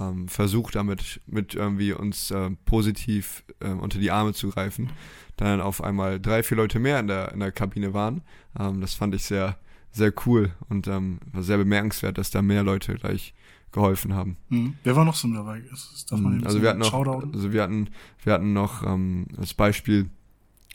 ähm, 0.00 0.28
versucht, 0.28 0.74
damit 0.74 1.20
mit 1.26 1.54
irgendwie 1.54 1.92
uns 1.92 2.30
ähm, 2.30 2.56
positiv 2.64 3.44
ähm, 3.60 3.80
unter 3.80 3.98
die 3.98 4.10
Arme 4.10 4.32
zu 4.32 4.50
greifen. 4.50 4.90
Dann 5.36 5.60
auf 5.60 5.82
einmal 5.82 6.20
drei, 6.20 6.42
vier 6.42 6.56
Leute 6.56 6.78
mehr 6.78 7.00
in 7.00 7.06
der, 7.06 7.32
in 7.32 7.40
der 7.40 7.52
Kabine 7.52 7.94
waren. 7.94 8.22
Ähm, 8.58 8.80
das 8.80 8.94
fand 8.94 9.14
ich 9.14 9.24
sehr, 9.24 9.58
sehr 9.90 10.12
cool 10.26 10.52
und 10.68 10.86
ähm, 10.88 11.18
war 11.32 11.42
sehr 11.42 11.58
bemerkenswert, 11.58 12.18
dass 12.18 12.30
da 12.30 12.42
mehr 12.42 12.62
Leute 12.62 12.94
gleich 12.94 13.34
geholfen 13.72 14.14
haben. 14.14 14.36
Mhm. 14.48 14.74
Wer 14.84 14.96
war 14.96 15.04
noch 15.04 15.16
so 15.16 15.28
dabei? 15.32 15.62
Das 15.68 16.06
darf 16.08 16.20
man 16.20 16.44
Also 16.44 16.62
wir 16.62 16.70
hatten 16.70 16.78
noch, 16.78 16.94
also 16.94 17.52
wir 17.52 17.62
hatten, 17.62 17.90
wir 18.22 18.32
hatten 18.32 18.52
noch 18.52 18.84
ähm, 18.84 19.26
als 19.36 19.52
Beispiel 19.54 20.08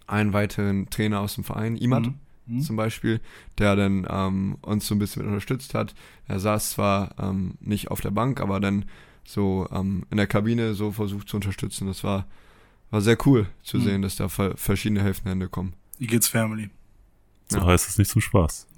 einen 0.06 0.34
weiteren 0.34 0.90
Trainer 0.90 1.22
aus 1.22 1.36
dem 1.36 1.44
Verein, 1.44 1.78
Imad 1.78 2.08
Mhm. 2.08 2.16
Mhm. 2.50 2.62
zum 2.62 2.76
Beispiel, 2.76 3.22
der 3.58 3.76
dann 3.76 4.06
ähm, 4.10 4.58
uns 4.62 4.88
so 4.88 4.96
ein 4.96 5.00
bisschen 5.00 5.26
unterstützt 5.26 5.74
hat. 5.74 5.94
Er 6.28 6.40
saß 6.40 6.72
zwar 6.72 7.16
ähm, 7.20 7.56
nicht 7.60 7.90
auf 7.92 8.02
der 8.02 8.12
Bank, 8.12 8.42
aber 8.42 8.60
dann 8.60 8.86
so 9.24 9.68
ähm, 9.72 10.06
in 10.10 10.18
der 10.18 10.28
Kabine 10.28 10.74
so 10.74 10.92
versucht 10.92 11.30
zu 11.30 11.38
unterstützen. 11.38 11.88
Das 11.88 12.04
war, 12.04 12.26
war 12.90 13.02
sehr 13.02 13.18
cool 13.28 13.48
zu 13.64 13.78
Mhm. 13.78 13.82
sehen, 13.84 14.02
dass 14.02 14.16
da 14.16 14.28
ver- 14.30 14.58
verschiedene 14.58 15.02
helfende 15.04 15.30
Hände 15.32 15.50
kommen. 15.50 15.74
Eagles 16.00 16.28
Family. 16.28 16.70
So 17.50 17.58
Ja. 17.60 17.66
heißt 17.66 17.88
es 17.90 17.98
nicht 17.98 18.10
zum 18.12 18.22
Spaß. 18.22 18.68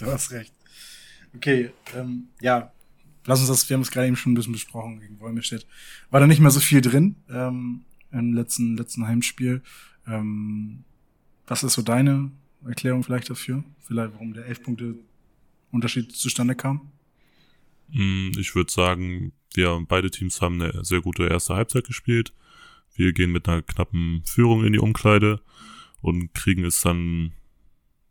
Du 0.00 0.06
hast 0.06 0.30
recht. 0.32 0.52
Okay, 1.34 1.70
ähm, 1.96 2.28
ja, 2.40 2.70
lass 3.26 3.40
uns 3.40 3.48
das, 3.48 3.68
wir 3.68 3.74
haben 3.74 3.82
es 3.82 3.90
gerade 3.90 4.06
eben 4.06 4.16
schon 4.16 4.32
ein 4.32 4.34
bisschen 4.36 4.52
besprochen 4.52 5.00
gegen 5.00 5.18
Wolmirstedt. 5.20 5.66
War 6.10 6.20
da 6.20 6.26
nicht 6.26 6.40
mehr 6.40 6.50
so 6.50 6.60
viel 6.60 6.80
drin 6.80 7.16
ähm, 7.28 7.82
im 8.12 8.32
letzten, 8.32 8.76
letzten 8.76 9.06
Heimspiel. 9.06 9.62
Ähm, 10.06 10.84
was 11.48 11.62
ist 11.62 11.74
so 11.74 11.82
deine 11.82 12.30
Erklärung 12.66 13.02
vielleicht 13.02 13.30
dafür? 13.30 13.64
Vielleicht, 13.80 14.12
warum 14.14 14.34
der 14.34 14.46
elf 14.46 14.62
Punkte 14.62 14.94
Unterschied 15.70 16.12
zustande 16.12 16.54
kam? 16.54 16.92
Mm, 17.88 18.30
Ich 18.38 18.54
würde 18.54 18.70
sagen, 18.70 19.32
wir 19.54 19.84
beide 19.88 20.10
Teams 20.10 20.40
haben 20.40 20.60
eine 20.60 20.84
sehr 20.84 21.00
gute 21.00 21.26
erste 21.26 21.54
Halbzeit 21.54 21.86
gespielt. 21.86 22.32
Wir 22.94 23.12
gehen 23.12 23.32
mit 23.32 23.48
einer 23.48 23.62
knappen 23.62 24.22
Führung 24.24 24.64
in 24.64 24.72
die 24.72 24.78
Umkleide 24.78 25.40
und 26.00 26.34
kriegen 26.34 26.64
es 26.64 26.80
dann 26.82 27.32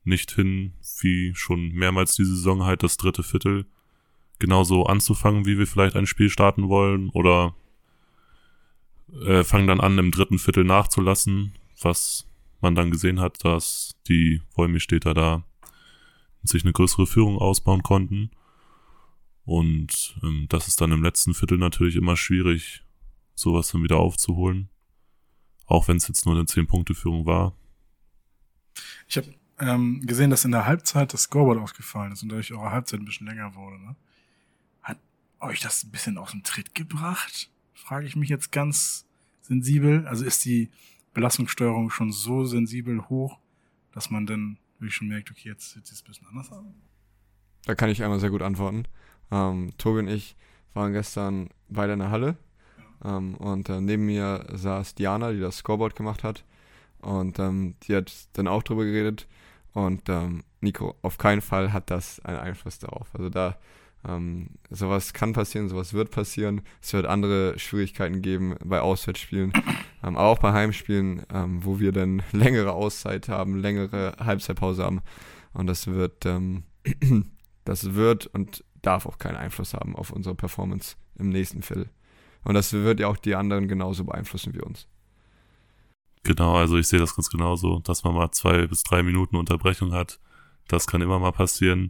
nicht 0.03 0.31
hin, 0.31 0.73
wie 1.01 1.33
schon 1.35 1.71
mehrmals 1.73 2.15
diese 2.15 2.35
Saison 2.35 2.63
halt 2.63 2.83
das 2.83 2.97
dritte 2.97 3.23
Viertel 3.23 3.65
genauso 4.39 4.85
anzufangen, 4.85 5.45
wie 5.45 5.57
wir 5.57 5.67
vielleicht 5.67 5.95
ein 5.95 6.07
Spiel 6.07 6.29
starten 6.29 6.69
wollen 6.69 7.09
oder 7.09 7.55
äh, 9.25 9.43
fangen 9.43 9.67
dann 9.67 9.81
an, 9.81 9.97
im 9.97 10.11
dritten 10.11 10.39
Viertel 10.39 10.63
nachzulassen, 10.63 11.53
was 11.81 12.26
man 12.61 12.75
dann 12.75 12.91
gesehen 12.91 13.19
hat, 13.19 13.43
dass 13.43 13.95
die 14.07 14.41
Wollmistädter 14.55 15.13
da 15.13 15.43
sich 16.43 16.63
eine 16.63 16.73
größere 16.73 17.07
Führung 17.07 17.37
ausbauen 17.37 17.83
konnten. 17.83 18.31
Und 19.45 20.19
ähm, 20.23 20.47
das 20.49 20.67
ist 20.67 20.81
dann 20.81 20.91
im 20.91 21.03
letzten 21.03 21.33
Viertel 21.33 21.57
natürlich 21.57 21.95
immer 21.95 22.17
schwierig, 22.17 22.83
sowas 23.33 23.69
dann 23.69 23.83
wieder 23.83 23.97
aufzuholen. 23.97 24.69
Auch 25.65 25.87
wenn 25.87 25.97
es 25.97 26.07
jetzt 26.07 26.25
nur 26.25 26.35
eine 26.35 26.45
10-Punkte-Führung 26.45 27.25
war. 27.25 27.53
Ich 29.07 29.17
habe 29.17 29.33
ähm, 29.59 30.05
gesehen, 30.05 30.29
dass 30.29 30.45
in 30.45 30.51
der 30.51 30.65
Halbzeit 30.65 31.13
das 31.13 31.23
Scoreboard 31.23 31.59
ausgefallen 31.59 32.11
ist 32.11 32.23
und 32.23 32.29
dadurch 32.29 32.53
eure 32.53 32.71
Halbzeit 32.71 32.99
ein 32.99 33.05
bisschen 33.05 33.27
länger 33.27 33.55
wurde. 33.55 33.79
Ne? 33.79 33.95
Hat 34.81 34.97
euch 35.39 35.59
das 35.59 35.83
ein 35.83 35.91
bisschen 35.91 36.17
aus 36.17 36.31
dem 36.31 36.43
Tritt 36.43 36.75
gebracht? 36.75 37.49
Frage 37.73 38.05
ich 38.05 38.15
mich 38.15 38.29
jetzt 38.29 38.51
ganz 38.51 39.05
sensibel. 39.41 40.05
Also 40.07 40.25
ist 40.25 40.45
die 40.45 40.69
Belastungssteuerung 41.13 41.89
schon 41.89 42.11
so 42.11 42.45
sensibel 42.45 43.07
hoch, 43.09 43.39
dass 43.91 44.09
man 44.09 44.25
dann 44.25 44.59
wirklich 44.79 44.95
schon 44.95 45.07
merkt, 45.07 45.31
okay, 45.31 45.49
jetzt 45.49 45.71
sieht 45.71 45.85
es 45.85 46.01
ein 46.01 46.05
bisschen 46.07 46.27
anders 46.27 46.51
aus? 46.51 46.63
Da 47.65 47.75
kann 47.75 47.89
ich 47.89 48.03
einmal 48.03 48.19
sehr 48.19 48.29
gut 48.29 48.41
antworten. 48.41 48.83
Ähm, 49.31 49.73
Tobi 49.77 49.99
und 49.99 50.07
ich 50.07 50.35
waren 50.73 50.93
gestern 50.93 51.49
beide 51.69 51.93
in 51.93 51.99
der 51.99 52.11
Halle 52.11 52.37
ähm, 53.03 53.35
und 53.35 53.69
äh, 53.69 53.81
neben 53.81 54.05
mir 54.05 54.45
saß 54.53 54.95
Diana, 54.95 55.31
die 55.31 55.39
das 55.39 55.57
Scoreboard 55.57 55.95
gemacht 55.95 56.23
hat 56.23 56.45
und 57.01 57.39
ähm, 57.39 57.75
die 57.83 57.95
hat 57.95 58.13
dann 58.33 58.47
auch 58.47 58.63
drüber 58.63 58.85
geredet 58.85 59.27
und 59.73 60.07
ähm, 60.09 60.43
Nico, 60.61 60.95
auf 61.01 61.17
keinen 61.17 61.41
Fall 61.41 61.73
hat 61.73 61.91
das 61.91 62.19
einen 62.21 62.39
Einfluss 62.39 62.79
darauf. 62.79 63.13
Also 63.13 63.29
da 63.29 63.57
ähm, 64.07 64.49
sowas 64.69 65.13
kann 65.13 65.33
passieren, 65.33 65.69
sowas 65.69 65.93
wird 65.93 66.11
passieren. 66.11 66.61
Es 66.81 66.93
wird 66.93 67.05
andere 67.05 67.57
Schwierigkeiten 67.57 68.21
geben 68.21 68.55
bei 68.63 68.81
Auswärtsspielen, 68.81 69.53
ähm, 70.03 70.17
aber 70.17 70.27
auch 70.27 70.39
bei 70.39 70.53
Heimspielen, 70.53 71.23
ähm, 71.33 71.63
wo 71.63 71.79
wir 71.79 71.91
dann 71.91 72.23
längere 72.31 72.73
Auszeit 72.73 73.29
haben, 73.29 73.57
längere 73.57 74.15
Halbzeitpause 74.19 74.83
haben 74.83 75.01
und 75.53 75.67
das 75.67 75.87
wird 75.87 76.25
ähm, 76.25 76.63
das 77.65 77.95
wird 77.95 78.27
und 78.27 78.63
darf 78.81 79.05
auch 79.05 79.17
keinen 79.17 79.35
Einfluss 79.35 79.73
haben 79.73 79.95
auf 79.95 80.11
unsere 80.11 80.35
Performance 80.35 80.95
im 81.15 81.29
nächsten 81.29 81.61
Viertel. 81.61 81.89
Und 82.43 82.53
das 82.53 82.71
wird 82.71 82.99
ja 82.99 83.07
auch 83.07 83.17
die 83.17 83.35
anderen 83.35 83.67
genauso 83.67 84.05
beeinflussen 84.05 84.53
wie 84.53 84.61
uns. 84.61 84.87
Genau, 86.23 86.55
also 86.55 86.77
ich 86.77 86.87
sehe 86.87 86.99
das 86.99 87.15
ganz 87.15 87.29
genauso, 87.29 87.79
dass 87.79 88.03
man 88.03 88.13
mal 88.13 88.31
zwei 88.31 88.67
bis 88.67 88.83
drei 88.83 89.03
Minuten 89.03 89.35
Unterbrechung 89.35 89.93
hat. 89.93 90.19
Das 90.67 90.87
kann 90.87 91.01
immer 91.01 91.19
mal 91.19 91.31
passieren. 91.31 91.89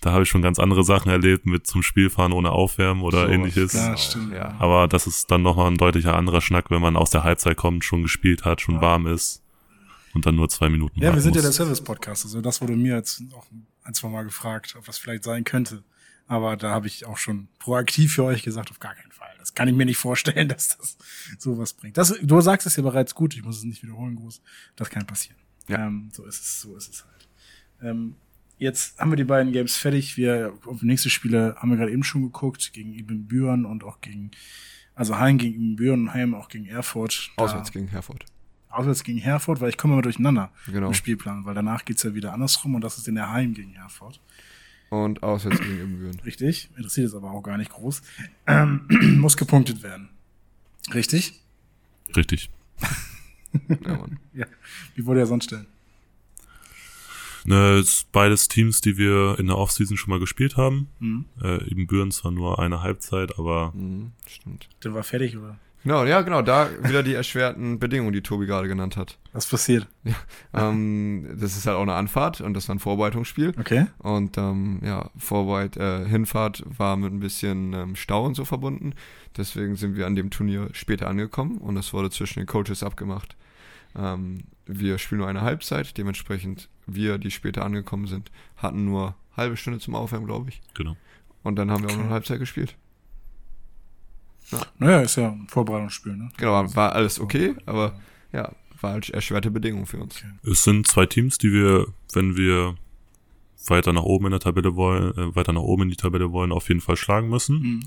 Da 0.00 0.12
habe 0.12 0.22
ich 0.22 0.28
schon 0.28 0.42
ganz 0.42 0.58
andere 0.60 0.84
Sachen 0.84 1.10
erlebt 1.10 1.44
mit 1.44 1.66
zum 1.66 1.82
Spielfahren 1.82 2.32
ohne 2.32 2.50
Aufwärmen 2.52 3.02
oder 3.02 3.22
Sowas, 3.22 3.32
ähnliches. 3.34 3.72
Ja, 3.72 3.96
stimmt. 3.96 4.32
Ja. 4.32 4.54
Aber 4.60 4.86
das 4.86 5.06
ist 5.08 5.30
dann 5.30 5.42
nochmal 5.42 5.68
ein 5.70 5.76
deutlicher 5.76 6.16
anderer 6.16 6.40
Schnack, 6.40 6.70
wenn 6.70 6.80
man 6.80 6.96
aus 6.96 7.10
der 7.10 7.24
Halbzeit 7.24 7.56
kommt, 7.56 7.84
schon 7.84 8.02
gespielt 8.02 8.44
hat, 8.44 8.60
schon 8.60 8.76
Ja. 8.76 8.80
warm 8.80 9.06
ist 9.08 9.42
und 10.14 10.24
dann 10.24 10.36
nur 10.36 10.48
zwei 10.48 10.68
Minuten 10.68 11.00
Ja, 11.02 11.12
wir 11.14 11.20
sind 11.20 11.34
ja 11.34 11.40
der 11.42 11.48
muss. 11.48 11.56
Service-Podcast. 11.56 12.24
Also 12.26 12.40
das 12.40 12.60
wurde 12.60 12.76
mir 12.76 12.94
jetzt 12.96 13.22
auch 13.34 13.46
ein, 13.82 13.94
zwei 13.94 14.08
Mal 14.08 14.22
gefragt, 14.22 14.76
ob 14.78 14.84
das 14.86 14.98
vielleicht 14.98 15.24
sein 15.24 15.42
könnte. 15.44 15.82
Aber 16.28 16.56
da 16.56 16.70
habe 16.70 16.86
ich 16.86 17.06
auch 17.06 17.16
schon 17.16 17.48
proaktiv 17.58 18.14
für 18.14 18.22
euch 18.24 18.42
gesagt, 18.42 18.70
auf 18.70 18.78
gar 18.78 18.94
keinen 18.94 19.10
Fall. 19.12 19.30
Das 19.38 19.54
kann 19.54 19.66
ich 19.66 19.74
mir 19.74 19.86
nicht 19.86 19.96
vorstellen, 19.96 20.46
dass 20.48 20.76
das 20.78 20.96
sowas 21.38 21.72
bringt. 21.72 21.96
Das, 21.96 22.14
du 22.22 22.40
sagst 22.40 22.66
es 22.68 22.76
ja 22.76 22.82
bereits 22.82 23.14
gut, 23.16 23.34
ich 23.34 23.42
muss 23.42 23.56
es 23.58 23.64
nicht 23.64 23.82
wiederholen, 23.82 24.14
groß. 24.14 24.42
Das 24.76 24.90
kann 24.90 25.06
passieren. 25.06 25.38
Ja. 25.68 25.86
Ähm, 25.86 26.10
so 26.12 26.24
ist 26.24 26.40
es, 26.40 26.60
so 26.60 26.76
ist 26.76 26.88
es 26.88 27.04
halt. 27.04 27.28
Ähm, 27.82 28.14
jetzt 28.58 28.98
haben 29.00 29.10
wir 29.10 29.16
die 29.16 29.24
beiden 29.24 29.52
Games 29.52 29.76
fertig. 29.76 30.16
Wir 30.16 30.52
auf 30.66 30.80
die 30.80 30.86
nächste 30.86 31.10
Spiele 31.10 31.54
haben 31.58 31.70
wir 31.70 31.76
gerade 31.76 31.92
eben 31.92 32.04
schon 32.04 32.22
geguckt, 32.22 32.72
gegen 32.72 32.94
Ibn 32.94 33.26
Büren 33.26 33.64
und 33.64 33.84
auch 33.84 34.00
gegen 34.00 34.30
Also 34.94 35.18
Heim 35.18 35.38
gegen 35.38 35.76
Büren, 35.76 36.12
Heim 36.12 36.34
auch 36.34 36.48
gegen 36.48 36.66
Erfurt. 36.66 37.30
Auswärts 37.36 37.72
gegen 37.72 37.88
Herford. 37.88 38.24
Auswärts 38.70 39.02
gegen 39.04 39.18
Herford, 39.18 39.60
weil 39.60 39.70
ich 39.70 39.78
komme 39.78 39.94
immer 39.94 40.02
durcheinander 40.02 40.50
Genau. 40.66 40.88
im 40.88 40.94
Spielplan, 40.94 41.44
weil 41.44 41.54
danach 41.54 41.84
geht's 41.84 42.02
ja 42.02 42.14
wieder 42.14 42.32
andersrum 42.34 42.74
und 42.74 42.82
das 42.82 42.98
ist 42.98 43.08
in 43.08 43.14
der 43.14 43.30
Heim 43.32 43.54
gegen 43.54 43.72
Herford. 43.72 44.20
Und 44.90 45.22
auswärts 45.22 45.58
gegen 45.60 45.78
Ibbenbüren. 45.80 46.20
Richtig, 46.24 46.70
interessiert 46.76 47.08
es 47.08 47.14
aber 47.14 47.30
auch 47.30 47.42
gar 47.42 47.56
nicht 47.58 47.70
groß. 47.70 48.02
Ähm, 48.46 48.86
muss 49.20 49.36
gepunktet 49.36 49.82
werden. 49.82 50.10
Richtig? 50.94 51.40
Richtig. 52.16 52.50
Ja, 53.84 53.96
Mann. 53.96 54.18
Ja. 54.34 54.44
Wie 54.94 55.06
wollte 55.06 55.20
er 55.20 55.26
sonst 55.26 55.44
stellen? 55.44 55.66
Ne, 57.48 57.82
beides 58.12 58.48
Teams, 58.48 58.82
die 58.82 58.98
wir 58.98 59.38
in 59.38 59.46
der 59.46 59.56
Offseason 59.56 59.96
schon 59.96 60.10
mal 60.10 60.20
gespielt 60.20 60.58
haben. 60.58 60.88
Mhm. 60.98 61.24
Äh, 61.42 61.64
Ibbenbüren 61.70 62.10
zwar 62.10 62.30
nur 62.30 62.58
eine 62.58 62.82
Halbzeit, 62.82 63.38
aber 63.38 63.72
Mhm, 63.74 64.12
stimmt. 64.26 64.68
Der 64.84 64.92
war 64.92 65.02
fertig, 65.02 65.38
oder? 65.38 65.58
Genau, 65.82 66.04
ja, 66.04 66.20
genau, 66.20 66.42
da 66.42 66.68
wieder 66.82 67.02
die 67.02 67.14
erschwerten 67.14 67.78
Bedingungen, 67.80 68.12
die 68.12 68.20
Tobi 68.20 68.44
gerade 68.44 68.68
genannt 68.68 68.98
hat. 68.98 69.16
Was 69.32 69.46
passiert? 69.46 69.86
Ähm, 70.52 71.36
das 71.40 71.56
ist 71.56 71.66
halt 71.66 71.78
auch 71.78 71.82
eine 71.82 71.94
Anfahrt 71.94 72.42
und 72.42 72.52
das 72.52 72.68
war 72.68 72.74
ein 72.74 72.80
Vorbereitungsspiel. 72.80 73.54
Okay. 73.58 73.86
Und 73.96 74.36
ähm, 74.36 74.80
ja, 74.84 75.08
Vorbereit, 75.16 75.78
äh, 75.78 76.04
Hinfahrt 76.04 76.62
war 76.66 76.98
mit 76.98 77.14
ein 77.14 77.20
bisschen 77.20 77.72
ähm, 77.72 77.96
Stau 77.96 78.26
und 78.26 78.34
so 78.34 78.44
verbunden. 78.44 78.92
Deswegen 79.38 79.76
sind 79.76 79.96
wir 79.96 80.06
an 80.06 80.16
dem 80.16 80.28
Turnier 80.28 80.68
später 80.72 81.08
angekommen 81.08 81.56
und 81.56 81.78
es 81.78 81.94
wurde 81.94 82.10
zwischen 82.10 82.40
den 82.40 82.46
Coaches 82.46 82.82
abgemacht. 82.82 83.36
Wir 84.68 84.98
spielen 84.98 85.20
nur 85.20 85.28
eine 85.28 85.40
Halbzeit, 85.40 85.96
dementsprechend 85.96 86.68
wir, 86.86 87.18
die 87.18 87.30
später 87.30 87.64
angekommen 87.64 88.06
sind, 88.06 88.30
hatten 88.56 88.84
nur 88.84 89.16
halbe 89.36 89.56
Stunde 89.56 89.80
zum 89.80 89.94
Aufwärmen, 89.94 90.26
glaube 90.26 90.50
ich. 90.50 90.60
genau. 90.74 90.96
Und 91.42 91.56
dann 91.56 91.70
haben 91.70 91.82
wir 91.82 91.90
auch 91.90 91.96
noch 91.96 92.04
eine 92.04 92.12
Halbzeit 92.12 92.38
gespielt. 92.40 92.76
Naja, 94.78 95.00
ist 95.00 95.16
ja 95.16 95.28
ein 95.28 95.46
Vorbereitungsspiel, 95.48 96.16
ne? 96.16 96.28
Genau, 96.36 96.74
war 96.74 96.92
alles 96.92 97.20
okay, 97.20 97.54
aber 97.64 97.98
ja, 98.32 98.52
war 98.80 98.92
halt 98.92 99.08
erschwerte 99.10 99.50
Bedingungen 99.50 99.86
für 99.86 99.98
uns. 99.98 100.16
Okay. 100.16 100.50
Es 100.50 100.64
sind 100.64 100.86
zwei 100.86 101.06
Teams, 101.06 101.38
die 101.38 101.52
wir, 101.52 101.86
wenn 102.12 102.36
wir 102.36 102.76
weiter 103.66 103.92
nach 103.92 104.02
oben 104.02 104.26
in 104.26 104.30
der 104.32 104.40
Tabelle 104.40 104.74
wollen, 104.76 105.12
äh, 105.16 105.36
weiter 105.36 105.52
nach 105.52 105.62
oben 105.62 105.84
in 105.84 105.90
die 105.90 105.96
Tabelle 105.96 106.32
wollen, 106.32 106.52
auf 106.52 106.68
jeden 106.68 106.80
Fall 106.80 106.96
schlagen 106.96 107.28
müssen. 107.28 107.60
Mhm. 107.60 107.80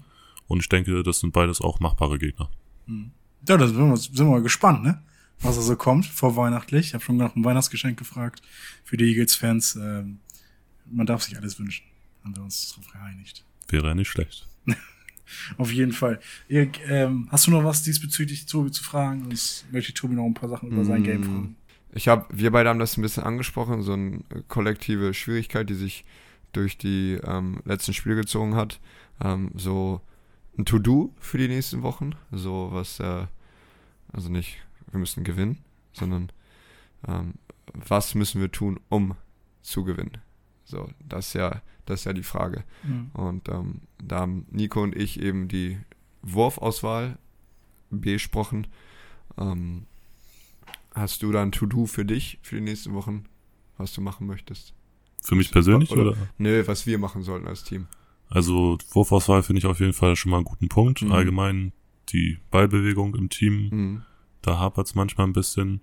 Und 0.47 0.59
ich 0.59 0.69
denke, 0.69 1.03
das 1.03 1.19
sind 1.19 1.33
beides 1.33 1.61
auch 1.61 1.79
machbare 1.79 2.17
Gegner. 2.19 2.49
Ja, 3.47 3.57
da 3.57 3.67
sind 3.67 3.77
wir, 3.77 3.97
sind 3.97 4.17
wir 4.17 4.25
mal 4.25 4.41
gespannt, 4.41 4.83
ne? 4.83 5.01
Was 5.43 5.55
da 5.55 5.61
so 5.61 5.75
kommt, 5.75 6.05
vorweihnachtlich. 6.05 6.87
Ich 6.87 6.93
habe 6.93 7.03
schon 7.03 7.17
nach 7.17 7.35
einem 7.35 7.43
Weihnachtsgeschenk 7.43 7.97
gefragt 7.97 8.41
für 8.83 8.97
die 8.97 9.05
Eagles-Fans. 9.05 9.75
Ähm, 9.75 10.19
man 10.85 11.05
darf 11.07 11.23
sich 11.23 11.37
alles 11.37 11.59
wünschen. 11.59 11.85
Haben 12.23 12.35
wir 12.35 12.43
uns 12.43 12.69
darauf 12.69 12.91
geeinigt. 12.91 13.43
Wäre 13.67 13.87
ja 13.87 13.95
nicht 13.95 14.09
schlecht. 14.09 14.47
Auf 15.57 15.71
jeden 15.71 15.93
Fall. 15.93 16.19
Erik, 16.47 16.79
ähm, 16.87 17.27
hast 17.31 17.47
du 17.47 17.51
noch 17.51 17.63
was 17.63 17.83
diesbezüglich 17.83 18.45
Tobi 18.45 18.71
zu 18.71 18.83
fragen? 18.83 19.23
Sonst 19.23 19.65
möchte 19.71 19.89
ich 19.89 19.95
Tobi 19.95 20.13
noch 20.13 20.25
ein 20.25 20.33
paar 20.33 20.49
Sachen 20.49 20.69
über 20.69 20.85
sein 20.85 21.01
Mm. 21.01 21.05
Game 21.05 21.23
fragen. 21.23 21.55
Ich 21.93 22.07
habe, 22.07 22.25
wir 22.31 22.51
beide 22.51 22.69
haben 22.69 22.79
das 22.79 22.97
ein 22.97 23.01
bisschen 23.01 23.23
angesprochen, 23.23 23.81
so 23.81 23.93
eine 23.93 24.21
kollektive 24.47 25.13
Schwierigkeit, 25.13 25.69
die 25.69 25.75
sich 25.75 26.05
durch 26.53 26.77
die 26.77 27.19
ähm, 27.23 27.61
letzten 27.65 27.93
Spiele 27.93 28.15
gezogen 28.15 28.55
hat. 28.55 28.79
Ähm, 29.21 29.51
so 29.55 30.01
ein 30.57 30.65
To-Do 30.65 31.13
für 31.19 31.37
die 31.37 31.47
nächsten 31.47 31.81
Wochen. 31.81 32.11
So 32.31 32.69
was, 32.71 32.99
äh, 32.99 33.25
also 34.13 34.29
nicht, 34.29 34.57
wir 34.91 34.99
müssen 34.99 35.23
gewinnen, 35.23 35.57
sondern 35.93 36.31
ähm, 37.07 37.33
was 37.73 38.15
müssen 38.15 38.41
wir 38.41 38.51
tun, 38.51 38.79
um 38.89 39.15
zu 39.61 39.83
gewinnen? 39.83 40.17
So, 40.65 40.89
das 41.07 41.27
ist 41.27 41.33
ja, 41.33 41.61
das 41.85 42.01
ist 42.01 42.05
ja 42.05 42.13
die 42.13 42.23
Frage. 42.23 42.63
Mhm. 42.83 43.09
Und 43.13 43.49
ähm, 43.49 43.81
da 44.03 44.19
haben 44.21 44.45
Nico 44.51 44.81
und 44.81 44.95
ich 44.95 45.19
eben 45.19 45.47
die 45.47 45.77
Wurfauswahl 46.21 47.17
besprochen. 47.89 48.67
Ähm, 49.37 49.85
hast 50.93 51.23
du 51.23 51.31
da 51.31 51.41
ein 51.41 51.51
To-Do 51.51 51.85
für 51.85 52.05
dich 52.05 52.39
für 52.41 52.55
die 52.55 52.61
nächsten 52.61 52.93
Wochen, 52.93 53.25
was 53.77 53.93
du 53.93 54.01
machen 54.01 54.27
möchtest? 54.27 54.73
Für 55.21 55.35
mich 55.35 55.51
persönlich 55.51 55.91
Oder- 55.91 56.11
oder? 56.11 56.17
Nö, 56.37 56.63
was 56.67 56.85
wir 56.87 56.97
machen 56.97 57.21
sollten 57.23 57.47
als 57.47 57.63
Team. 57.63 57.87
Also 58.29 58.77
Wurfauswahl 58.91 59.43
finde 59.43 59.59
ich 59.59 59.65
auf 59.65 59.79
jeden 59.79 59.93
Fall 59.93 60.15
schon 60.15 60.31
mal 60.31 60.37
einen 60.37 60.45
guten 60.45 60.69
Punkt. 60.69 61.01
Mhm. 61.01 61.11
Allgemein 61.11 61.73
die 62.09 62.39
Ballbewegung 62.49 63.15
im 63.15 63.29
Team, 63.29 63.69
Mhm. 63.69 64.01
Da 64.41 64.57
hapert 64.59 64.87
es 64.87 64.95
manchmal 64.95 65.27
ein 65.27 65.33
bisschen. 65.33 65.81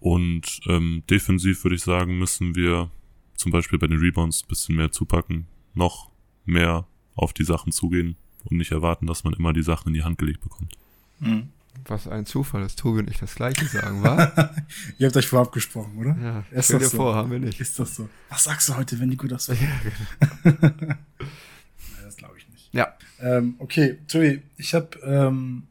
Und 0.00 0.60
ähm, 0.66 1.02
defensiv 1.08 1.64
würde 1.64 1.76
ich 1.76 1.82
sagen, 1.82 2.18
müssen 2.18 2.54
wir 2.54 2.90
zum 3.36 3.52
Beispiel 3.52 3.78
bei 3.78 3.86
den 3.86 3.98
Rebounds 3.98 4.44
ein 4.44 4.48
bisschen 4.48 4.76
mehr 4.76 4.92
zupacken, 4.92 5.46
noch 5.74 6.10
mehr 6.44 6.86
auf 7.14 7.32
die 7.32 7.44
Sachen 7.44 7.72
zugehen 7.72 8.16
und 8.44 8.58
nicht 8.58 8.72
erwarten, 8.72 9.06
dass 9.06 9.24
man 9.24 9.32
immer 9.34 9.52
die 9.52 9.62
Sachen 9.62 9.88
in 9.88 9.94
die 9.94 10.04
Hand 10.04 10.18
gelegt 10.18 10.42
bekommt. 10.42 10.76
Mhm. 11.20 11.48
Was 11.86 12.06
ein 12.06 12.24
Zufall, 12.24 12.62
dass 12.62 12.76
Tobi 12.76 13.00
und 13.00 13.10
ich 13.10 13.18
das 13.18 13.34
gleiche 13.34 13.66
sagen, 13.66 14.02
wa? 14.02 14.32
Ihr 14.98 15.06
habt 15.06 15.16
euch 15.16 15.26
vorab 15.26 15.52
gesprochen, 15.52 15.98
oder? 15.98 16.16
ja, 16.22 16.44
Ist 16.58 16.70
dir 16.70 16.80
so. 16.80 16.96
vor, 16.96 17.14
haben 17.14 17.30
wir 17.30 17.38
nicht. 17.38 17.60
Ist 17.60 17.78
das 17.78 17.96
so? 17.96 18.08
Was 18.28 18.44
sagst 18.44 18.68
du 18.68 18.76
heute, 18.76 18.98
wenn 19.00 19.08
Nico 19.08 19.26
das 19.26 19.46
sagt? 19.46 19.60
Nein, 20.44 20.98
das 22.04 22.16
glaube 22.16 22.38
ich 22.38 22.48
nicht. 22.48 22.72
Ja. 22.72 22.94
Ähm, 23.20 23.56
okay, 23.58 23.98
Tobi, 24.06 24.42
ich 24.56 24.74
habe 24.74 24.98
ähm, 25.02 25.64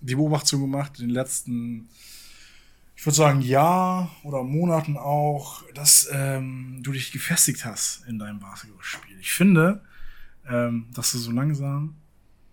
die 0.00 0.14
Beobachtung 0.14 0.60
gemacht 0.60 0.98
in 0.98 1.08
den 1.08 1.14
letzten, 1.14 1.88
ich 2.96 3.04
würde 3.04 3.16
sagen, 3.16 3.40
Jahr 3.40 4.10
oder 4.22 4.42
Monaten 4.42 4.96
auch, 4.96 5.62
dass 5.74 6.08
ähm, 6.12 6.78
du 6.82 6.92
dich 6.92 7.12
gefestigt 7.12 7.64
hast 7.64 8.06
in 8.06 8.18
deinem 8.18 8.40
Basketballspiel. 8.40 9.18
Ich 9.20 9.32
finde, 9.32 9.82
ähm, 10.48 10.86
dass 10.94 11.12
du 11.12 11.18
so 11.18 11.30
langsam, 11.30 11.94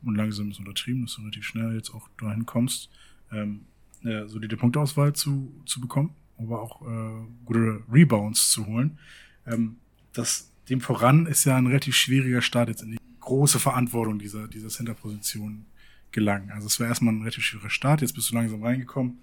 und 0.04 0.16
langsam 0.16 0.52
ist 0.52 0.60
untertrieben, 0.60 1.06
dass 1.06 1.16
du 1.16 1.22
relativ 1.22 1.46
schnell 1.46 1.74
jetzt 1.74 1.94
auch 1.94 2.08
dahin 2.20 2.46
kommst, 2.46 2.90
ähm, 3.32 3.66
äh, 4.04 4.28
solide 4.28 4.58
Punktauswahl 4.58 5.14
zu, 5.14 5.54
zu 5.66 5.82
bekommen, 5.82 6.14
aber 6.38 6.62
auch 6.62 6.82
äh, 6.82 7.26
gute 7.46 7.82
Rebounds 7.92 8.52
zu 8.52 8.66
holen. 8.68 9.00
Ähm, 9.46 9.78
das, 10.14 10.52
dem 10.70 10.82
voran 10.82 11.26
ist 11.26 11.46
ja 11.46 11.58
ein 11.58 11.68
relativ 11.68 11.96
schwieriger 11.96 12.42
Start 12.42 12.70
jetzt 12.70 12.84
in 12.84 12.92
die 12.92 12.98
große 13.20 13.60
Verantwortung 13.60 14.20
dieser, 14.20 14.48
dieser 14.48 14.70
Center-Position 14.70 15.66
gelangen. 16.12 16.52
Also 16.52 16.68
es 16.68 16.80
war 16.80 16.88
erstmal 16.88 17.14
ein 17.14 17.20
relativ 17.22 17.44
schwieriger 17.44 17.70
Start, 17.70 18.02
jetzt 18.02 18.14
bist 18.14 18.32
du 18.32 18.36
langsam 18.36 18.64
reingekommen. 18.64 19.20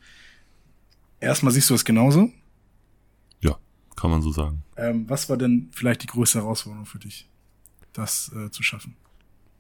Erstmal 1.21 1.53
siehst 1.53 1.71
du 1.71 1.75
das 1.75 1.85
genauso. 1.85 2.31
Ja, 3.41 3.57
kann 3.97 4.11
man 4.11 4.23
so 4.23 4.31
sagen. 4.33 4.63
Ähm, 4.77 5.09
was 5.09 5.29
war 5.29 5.37
denn 5.37 5.69
vielleicht 5.73 6.03
die 6.03 6.07
größte 6.07 6.39
Herausforderung 6.41 6.87
für 6.87 6.99
dich, 6.99 7.27
das 7.93 8.33
äh, 8.35 8.51
zu 8.51 8.63
schaffen? 8.63 8.97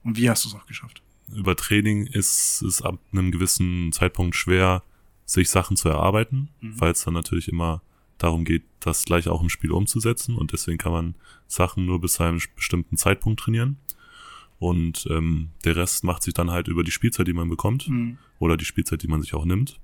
Und 0.02 0.16
wie 0.18 0.28
hast 0.28 0.44
du 0.44 0.48
es 0.50 0.54
auch 0.54 0.66
geschafft? 0.66 1.02
Über 1.32 1.56
Training 1.56 2.06
ist 2.06 2.60
es 2.62 2.82
ab 2.82 2.98
einem 3.12 3.30
gewissen 3.30 3.92
Zeitpunkt 3.92 4.36
schwer, 4.36 4.82
sich 5.24 5.48
Sachen 5.48 5.76
zu 5.76 5.88
erarbeiten, 5.88 6.50
Mhm. 6.60 6.78
weil 6.80 6.92
es 6.92 7.02
dann 7.04 7.14
natürlich 7.14 7.48
immer 7.48 7.80
darum 8.18 8.44
geht, 8.44 8.62
das 8.80 9.04
gleich 9.04 9.28
auch 9.28 9.40
im 9.42 9.48
Spiel 9.48 9.72
umzusetzen 9.72 10.36
und 10.36 10.52
deswegen 10.52 10.76
kann 10.78 10.92
man 10.92 11.14
Sachen 11.48 11.86
nur 11.86 12.00
bis 12.00 12.14
zu 12.14 12.22
einem 12.24 12.40
bestimmten 12.54 12.96
Zeitpunkt 12.98 13.40
trainieren 13.40 13.78
und 14.58 15.06
ähm, 15.10 15.50
der 15.64 15.76
Rest 15.76 16.04
macht 16.04 16.22
sich 16.22 16.34
dann 16.34 16.50
halt 16.50 16.68
über 16.68 16.84
die 16.84 16.90
Spielzeit, 16.90 17.26
die 17.26 17.32
man 17.32 17.48
bekommt 17.48 17.88
Mhm. 17.88 18.18
oder 18.38 18.56
die 18.56 18.64
Spielzeit, 18.64 19.02
die 19.02 19.08
man 19.08 19.20
sich 19.20 19.34
auch 19.34 19.44
nimmt 19.44 19.80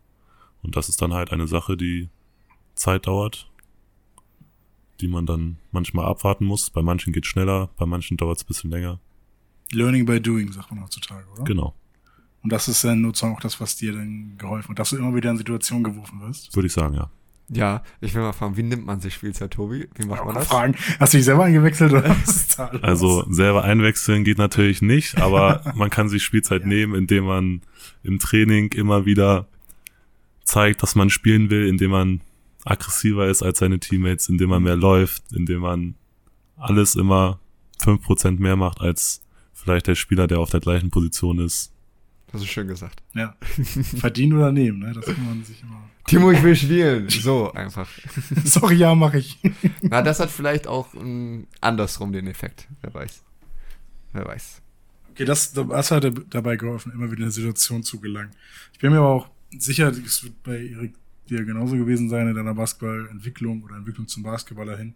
und 0.62 0.76
das 0.76 0.88
ist 0.88 1.00
dann 1.02 1.12
halt 1.12 1.32
eine 1.32 1.46
Sache, 1.48 1.76
die 1.76 2.08
Zeit 2.74 3.06
dauert, 3.06 3.50
die 5.00 5.08
man 5.08 5.26
dann 5.26 5.58
manchmal 5.72 6.04
abwarten 6.06 6.44
muss. 6.44 6.70
Bei 6.70 6.82
manchen 6.82 7.12
geht 7.12 7.26
schneller, 7.26 7.70
bei 7.76 7.86
manchen 7.86 8.16
dauert 8.16 8.38
es 8.38 8.44
ein 8.44 8.46
bisschen 8.48 8.70
länger. 8.70 9.00
Learning 9.72 10.04
by 10.04 10.20
doing, 10.20 10.52
sagt 10.52 10.70
man 10.70 10.82
heutzutage, 10.84 11.26
oder? 11.32 11.44
Genau, 11.44 11.74
Und 12.42 12.52
das 12.52 12.68
ist 12.68 12.82
dann 12.84 13.02
sozusagen 13.02 13.34
auch 13.34 13.40
das, 13.40 13.60
was 13.60 13.76
dir 13.76 13.92
dann 13.92 14.36
geholfen 14.36 14.70
hat, 14.70 14.78
dass 14.78 14.90
du 14.90 14.96
immer 14.96 15.14
wieder 15.14 15.30
in 15.30 15.36
Situationen 15.38 15.84
geworfen 15.84 16.20
wirst. 16.20 16.54
würde 16.54 16.66
ich 16.66 16.72
sagen, 16.72 16.94
ja. 16.94 17.10
Ja, 17.52 17.82
ich 18.00 18.14
will 18.14 18.22
mal 18.22 18.32
fragen, 18.32 18.56
wie 18.56 18.62
nimmt 18.62 18.86
man 18.86 19.00
sich 19.00 19.12
Spielzeit, 19.14 19.50
Tobi? 19.50 19.88
Wie 19.96 20.06
macht 20.06 20.24
man 20.24 20.36
das? 20.36 20.46
Fragen. 20.46 20.76
Hast 21.00 21.12
du 21.12 21.18
dich 21.18 21.24
selber 21.24 21.44
eingewechselt 21.44 21.90
oder 21.92 22.08
was 22.24 22.36
ist 22.36 22.58
da 22.58 22.70
los? 22.70 22.82
Also 22.82 23.24
selber 23.28 23.64
einwechseln 23.64 24.22
geht 24.22 24.38
natürlich 24.38 24.82
nicht, 24.82 25.18
aber 25.18 25.60
man 25.74 25.90
kann 25.90 26.08
sich 26.08 26.22
Spielzeit 26.22 26.62
Ja. 26.62 26.68
nehmen, 26.68 26.94
indem 26.94 27.24
man 27.24 27.62
im 28.04 28.20
Training 28.20 28.70
immer 28.72 29.04
wieder 29.04 29.48
zeigt, 30.44 30.82
dass 30.82 30.94
man 30.94 31.10
spielen 31.10 31.50
will, 31.50 31.66
indem 31.66 31.90
man 31.90 32.20
aggressiver 32.64 33.26
ist 33.26 33.42
als 33.42 33.58
seine 33.58 33.80
Teammates, 33.80 34.28
indem 34.28 34.50
man 34.50 34.62
mehr 34.62 34.76
läuft, 34.76 35.32
indem 35.32 35.62
man 35.62 35.94
alles 36.56 36.94
immer 36.94 37.40
fünf 37.78 38.02
Prozent 38.02 38.38
mehr 38.38 38.56
macht 38.56 38.80
als 38.80 39.22
vielleicht 39.52 39.86
der 39.88 39.94
Spieler, 39.94 40.26
der 40.26 40.38
auf 40.38 40.50
der 40.50 40.60
gleichen 40.60 40.90
Position 40.90 41.38
ist. 41.40 41.72
Das 42.32 42.42
ist 42.42 42.48
schön 42.48 42.68
gesagt. 42.68 43.02
Ja. 43.14 43.34
Verdienen 43.98 44.34
oder 44.34 44.52
nehmen, 44.52 44.78
ne? 44.78 44.92
Das 44.92 45.04
kann 45.04 45.24
man 45.24 45.42
sich 45.44 45.62
immer. 45.62 45.82
Timo, 46.06 46.30
ich 46.30 46.42
will 46.42 46.54
spielen. 46.54 47.08
So 47.08 47.52
einfach. 47.52 47.88
Sorry, 48.44 48.76
ja, 48.76 48.94
mache 48.94 49.18
ich. 49.18 49.38
Na, 49.82 50.02
das 50.02 50.20
hat 50.20 50.30
vielleicht 50.30 50.66
auch 50.66 50.94
ähm, 50.94 51.46
andersrum 51.60 52.12
den 52.12 52.28
Effekt. 52.28 52.68
Wer 52.82 52.94
weiß. 52.94 53.22
Wer 54.12 54.26
weiß. 54.26 54.62
Okay, 55.10 55.24
das, 55.24 55.52
das 55.52 55.90
hat 55.90 56.12
dabei 56.30 56.56
geholfen, 56.56 56.92
immer 56.92 57.06
wieder 57.06 57.18
in 57.18 57.22
eine 57.24 57.32
Situation 57.32 57.82
zu 57.82 58.00
gelangen. 58.00 58.30
Ich 58.72 58.78
bin 58.78 58.92
mir 58.92 58.98
aber 58.98 59.08
auch 59.08 59.28
sicher, 59.58 59.88
es 59.88 60.22
wird 60.22 60.42
bei 60.42 60.56
Erik 60.56 60.94
dir 61.28 61.44
genauso 61.44 61.76
gewesen 61.76 62.08
sein 62.08 62.28
in 62.28 62.34
deiner 62.34 62.54
Basketballentwicklung 62.54 63.62
oder 63.62 63.76
Entwicklung 63.76 64.08
zum 64.08 64.22
Basketballer 64.22 64.76
hin, 64.76 64.94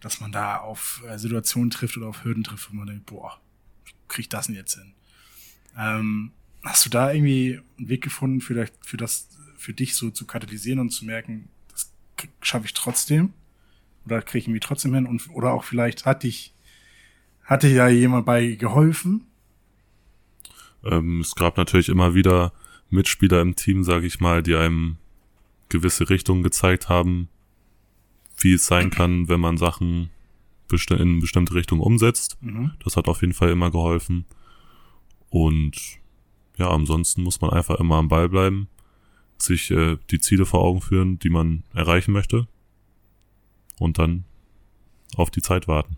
dass 0.00 0.20
man 0.20 0.32
da 0.32 0.58
auf 0.58 1.02
äh, 1.08 1.18
Situationen 1.18 1.70
trifft 1.70 1.96
oder 1.96 2.08
auf 2.08 2.24
Hürden 2.24 2.44
trifft, 2.44 2.70
wo 2.70 2.76
man 2.76 2.86
denkt, 2.86 3.06
boah, 3.06 3.40
wie 3.84 3.92
krieg 4.08 4.24
ich 4.24 4.28
das 4.28 4.46
denn 4.46 4.56
jetzt 4.56 4.74
hin? 4.74 4.92
Ähm, 5.78 6.32
Hast 6.66 6.84
du 6.84 6.90
da 6.90 7.12
irgendwie 7.12 7.60
einen 7.78 7.88
Weg 7.88 8.02
gefunden, 8.02 8.40
vielleicht 8.40 8.74
für 8.84 8.96
das, 8.96 9.28
für 9.56 9.72
dich 9.72 9.94
so 9.94 10.10
zu 10.10 10.26
katalysieren 10.26 10.80
und 10.80 10.90
zu 10.90 11.04
merken, 11.04 11.48
das 11.68 11.92
schaffe 12.40 12.66
ich 12.66 12.74
trotzdem? 12.74 13.32
Oder 14.04 14.20
kriege 14.20 14.38
ich 14.38 14.44
irgendwie 14.46 14.60
trotzdem 14.60 14.92
hin? 14.92 15.06
Und, 15.06 15.30
oder 15.30 15.52
auch 15.52 15.62
vielleicht 15.62 16.06
hat 16.06 16.24
dich, 16.24 16.52
hatte 17.44 17.68
ja 17.68 17.86
jemand 17.86 18.26
bei 18.26 18.56
geholfen? 18.56 19.26
Ähm, 20.84 21.20
es 21.20 21.36
gab 21.36 21.56
natürlich 21.56 21.88
immer 21.88 22.14
wieder 22.14 22.52
Mitspieler 22.90 23.40
im 23.40 23.54
Team, 23.54 23.84
sage 23.84 24.06
ich 24.06 24.18
mal, 24.18 24.42
die 24.42 24.56
einem 24.56 24.96
gewisse 25.68 26.10
Richtungen 26.10 26.42
gezeigt 26.42 26.88
haben, 26.88 27.28
wie 28.38 28.54
es 28.54 28.66
sein 28.66 28.90
kann, 28.90 29.28
wenn 29.28 29.40
man 29.40 29.56
Sachen 29.56 30.10
in 30.90 31.20
bestimmte 31.20 31.54
Richtungen 31.54 31.80
umsetzt. 31.80 32.38
Mhm. 32.40 32.72
Das 32.82 32.96
hat 32.96 33.06
auf 33.06 33.20
jeden 33.20 33.34
Fall 33.34 33.50
immer 33.50 33.70
geholfen. 33.70 34.24
Und 35.30 36.00
ja, 36.56 36.70
ansonsten 36.70 37.22
muss 37.22 37.40
man 37.40 37.50
einfach 37.50 37.76
immer 37.76 37.96
am 37.96 38.08
Ball 38.08 38.28
bleiben, 38.28 38.68
sich 39.38 39.70
äh, 39.70 39.98
die 40.10 40.18
Ziele 40.18 40.46
vor 40.46 40.60
Augen 40.60 40.80
führen, 40.80 41.18
die 41.18 41.30
man 41.30 41.64
erreichen 41.74 42.12
möchte 42.12 42.46
und 43.78 43.98
dann 43.98 44.24
auf 45.16 45.30
die 45.30 45.42
Zeit 45.42 45.68
warten. 45.68 45.96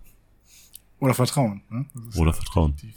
Oder 1.00 1.14
Vertrauen. 1.14 1.62
Ne? 1.70 1.86
Oder 2.16 2.32
Vertrauen. 2.32 2.74
Die, 2.82 2.92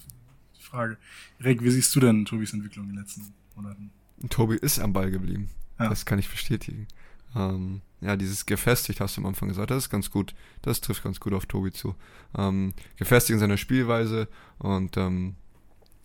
die 0.57 0.63
Frage. 0.63 0.97
Erik, 1.39 1.63
wie 1.63 1.69
siehst 1.69 1.95
du 1.95 1.99
denn 1.99 2.25
Tobis 2.25 2.53
Entwicklung 2.53 2.85
in 2.85 2.95
den 2.95 2.99
letzten 2.99 3.33
Monaten? 3.55 3.91
Tobi 4.29 4.55
ist 4.55 4.79
am 4.79 4.93
Ball 4.93 5.11
geblieben. 5.11 5.49
Ja. 5.79 5.89
Das 5.89 6.05
kann 6.05 6.19
ich 6.19 6.29
bestätigen. 6.29 6.87
Ähm, 7.35 7.81
ja, 8.01 8.15
dieses 8.15 8.45
gefestigt 8.45 8.99
hast 8.99 9.17
du 9.17 9.21
am 9.21 9.27
Anfang 9.27 9.49
gesagt, 9.49 9.71
das 9.71 9.85
ist 9.85 9.89
ganz 9.89 10.09
gut. 10.09 10.33
Das 10.61 10.81
trifft 10.81 11.03
ganz 11.03 11.19
gut 11.19 11.33
auf 11.33 11.45
Tobi 11.45 11.71
zu. 11.71 11.95
Ähm, 12.35 12.73
gefestigt 12.97 13.35
in 13.35 13.39
seiner 13.39 13.57
Spielweise 13.57 14.27
und 14.57 14.97
ähm, 14.97 15.35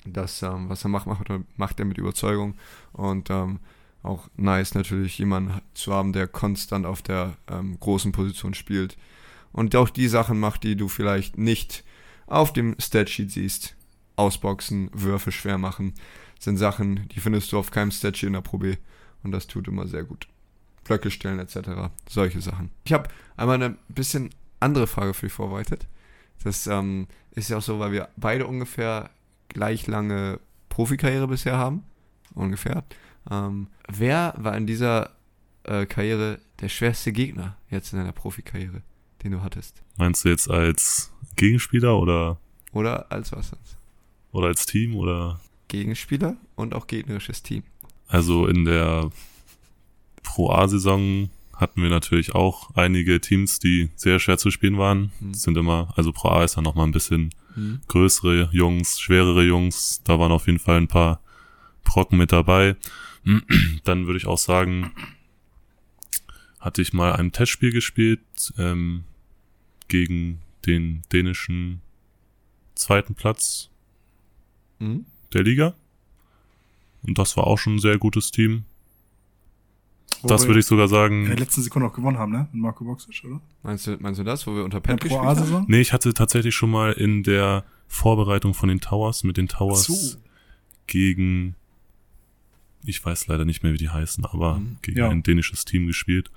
das, 0.06 0.42
ähm, 0.42 0.68
was 0.68 0.84
er 0.84 0.88
macht, 0.88 1.06
macht, 1.06 1.28
macht 1.56 1.78
er 1.78 1.86
mit 1.86 1.98
Überzeugung. 1.98 2.54
Und 2.92 3.30
ähm, 3.30 3.58
auch 4.02 4.28
nice 4.36 4.74
natürlich, 4.74 5.18
jemanden 5.18 5.60
zu 5.74 5.92
haben, 5.92 6.12
der 6.12 6.28
konstant 6.28 6.86
auf 6.86 7.02
der 7.02 7.36
ähm, 7.48 7.78
großen 7.80 8.12
Position 8.12 8.54
spielt. 8.54 8.96
Und 9.52 9.74
auch 9.74 9.88
die 9.88 10.08
Sachen 10.08 10.38
macht, 10.38 10.62
die 10.62 10.76
du 10.76 10.88
vielleicht 10.88 11.38
nicht 11.38 11.84
auf 12.26 12.52
dem 12.52 12.76
Statsheet 12.78 13.30
siehst. 13.30 13.74
Ausboxen, 14.16 14.90
Würfe 14.94 15.30
schwer 15.30 15.58
machen, 15.58 15.92
sind 16.38 16.56
Sachen, 16.56 17.06
die 17.08 17.20
findest 17.20 17.52
du 17.52 17.58
auf 17.58 17.70
keinem 17.70 17.90
Statsheet 17.90 18.28
in 18.28 18.32
der 18.32 18.40
Pro 18.40 18.58
B. 18.58 18.76
Und 19.22 19.32
das 19.32 19.46
tut 19.46 19.68
immer 19.68 19.86
sehr 19.86 20.04
gut. 20.04 20.28
Blöcke 20.84 21.10
stellen 21.10 21.38
etc. 21.38 21.90
Solche 22.08 22.40
Sachen. 22.40 22.70
Ich 22.84 22.92
habe 22.92 23.08
einmal 23.36 23.56
eine 23.56 23.76
bisschen 23.88 24.30
andere 24.60 24.86
Frage 24.86 25.14
für 25.14 25.26
dich 25.26 25.32
vorbereitet. 25.32 25.86
Das 26.44 26.66
ähm, 26.66 27.08
ist 27.32 27.50
ja 27.50 27.58
auch 27.58 27.62
so, 27.62 27.78
weil 27.78 27.92
wir 27.92 28.08
beide 28.16 28.46
ungefähr 28.46 29.10
gleich 29.48 29.86
lange 29.86 30.40
Profikarriere 30.68 31.28
bisher 31.28 31.56
haben. 31.56 31.84
Ungefähr. 32.34 32.84
Ähm, 33.30 33.68
wer 33.88 34.34
war 34.36 34.56
in 34.56 34.66
dieser 34.66 35.10
äh, 35.64 35.86
Karriere 35.86 36.38
der 36.60 36.68
schwerste 36.68 37.12
Gegner 37.12 37.56
jetzt 37.70 37.92
in 37.92 37.98
deiner 37.98 38.12
Profikarriere, 38.12 38.82
den 39.22 39.32
du 39.32 39.42
hattest? 39.42 39.82
Meinst 39.96 40.24
du 40.24 40.28
jetzt 40.28 40.50
als 40.50 41.12
Gegenspieler 41.36 41.98
oder? 41.98 42.38
Oder 42.72 43.10
als 43.10 43.32
was 43.32 43.48
sonst? 43.48 43.76
Oder 44.32 44.48
als 44.48 44.66
Team 44.66 44.96
oder? 44.96 45.40
Gegenspieler 45.68 46.36
und 46.54 46.74
auch 46.74 46.86
gegnerisches 46.86 47.42
Team. 47.42 47.62
Also 48.06 48.46
in 48.46 48.64
der 48.64 49.10
Pro 50.22 50.50
A-Saison 50.50 51.30
hatten 51.54 51.82
wir 51.82 51.88
natürlich 51.88 52.34
auch 52.34 52.74
einige 52.76 53.20
Teams, 53.20 53.58
die 53.58 53.90
sehr 53.96 54.18
schwer 54.18 54.38
zu 54.38 54.50
spielen 54.50 54.78
waren. 54.78 55.10
Mhm. 55.20 55.34
Sind 55.34 55.56
immer, 55.56 55.92
also 55.96 56.12
Pro 56.12 56.28
A 56.28 56.44
ist 56.44 56.56
ja 56.56 56.62
nochmal 56.62 56.86
ein 56.86 56.92
bisschen 56.92 57.30
mhm. 57.56 57.80
größere 57.88 58.48
Jungs, 58.52 59.00
schwerere 59.00 59.44
Jungs. 59.44 60.02
Da 60.04 60.18
waren 60.18 60.32
auf 60.32 60.46
jeden 60.46 60.58
Fall 60.58 60.76
ein 60.78 60.88
paar 60.88 61.20
Brocken 61.84 62.18
mit 62.18 62.32
dabei. 62.32 62.76
Dann 63.84 64.06
würde 64.06 64.18
ich 64.18 64.26
auch 64.26 64.38
sagen, 64.38 64.92
hatte 66.60 66.82
ich 66.82 66.92
mal 66.92 67.12
ein 67.12 67.32
Testspiel 67.32 67.72
gespielt 67.72 68.52
ähm, 68.58 69.04
gegen 69.88 70.40
den 70.66 71.02
dänischen 71.12 71.80
zweiten 72.74 73.14
Platz 73.14 73.70
mhm. 74.78 75.06
der 75.32 75.42
Liga. 75.42 75.74
Und 77.02 77.18
das 77.18 77.36
war 77.36 77.46
auch 77.46 77.58
schon 77.58 77.76
ein 77.76 77.80
sehr 77.80 77.98
gutes 77.98 78.30
Team. 78.30 78.64
Das 80.22 80.46
würde 80.46 80.60
ich 80.60 80.66
sogar 80.66 80.88
sagen. 80.88 81.22
In 81.24 81.30
der 81.30 81.38
letzten 81.38 81.62
Sekunde 81.62 81.88
auch 81.88 81.92
gewonnen 81.92 82.18
haben, 82.18 82.32
ne? 82.32 82.48
Mit 82.52 82.62
Marco 82.62 82.84
Boxic, 82.84 83.24
oder? 83.24 83.40
Meinst 83.62 83.86
du, 83.86 83.96
meinst 84.00 84.20
du 84.20 84.24
das, 84.24 84.46
wo 84.46 84.54
wir 84.54 84.64
unter 84.64 84.80
Pep 84.80 85.00
gespielt 85.00 85.22
haben? 85.22 85.64
Nee, 85.68 85.80
ich 85.80 85.92
hatte 85.92 86.12
tatsächlich 86.14 86.54
schon 86.54 86.70
mal 86.70 86.92
in 86.92 87.22
der 87.22 87.64
Vorbereitung 87.88 88.54
von 88.54 88.68
den 88.68 88.80
Towers 88.80 89.24
mit 89.24 89.36
den 89.36 89.48
Towers 89.48 89.84
so. 89.84 90.18
gegen, 90.86 91.54
ich 92.84 93.04
weiß 93.04 93.26
leider 93.28 93.44
nicht 93.44 93.62
mehr, 93.62 93.72
wie 93.72 93.78
die 93.78 93.90
heißen, 93.90 94.24
aber 94.24 94.58
mhm. 94.58 94.76
gegen 94.82 94.98
ja. 94.98 95.08
ein 95.08 95.22
dänisches 95.22 95.64
Team 95.64 95.86
gespielt. 95.86 96.30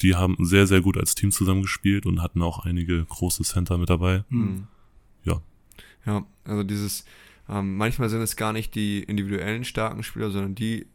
Die 0.00 0.14
haben 0.14 0.36
sehr, 0.40 0.66
sehr 0.66 0.80
gut 0.80 0.96
als 0.96 1.14
Team 1.14 1.32
zusammengespielt 1.32 2.06
und 2.06 2.22
hatten 2.22 2.42
auch 2.42 2.64
einige 2.64 3.04
große 3.04 3.42
Center 3.42 3.78
mit 3.78 3.90
dabei. 3.90 4.24
Mhm. 4.28 4.68
Ja. 5.24 5.40
Ja, 6.06 6.24
also 6.44 6.62
dieses, 6.62 7.04
ähm, 7.48 7.76
manchmal 7.76 8.08
sind 8.08 8.20
es 8.20 8.36
gar 8.36 8.52
nicht 8.52 8.74
die 8.74 9.02
individuellen 9.02 9.64
starken 9.64 10.02
Spieler, 10.02 10.30
sondern 10.30 10.54
die, 10.54 10.86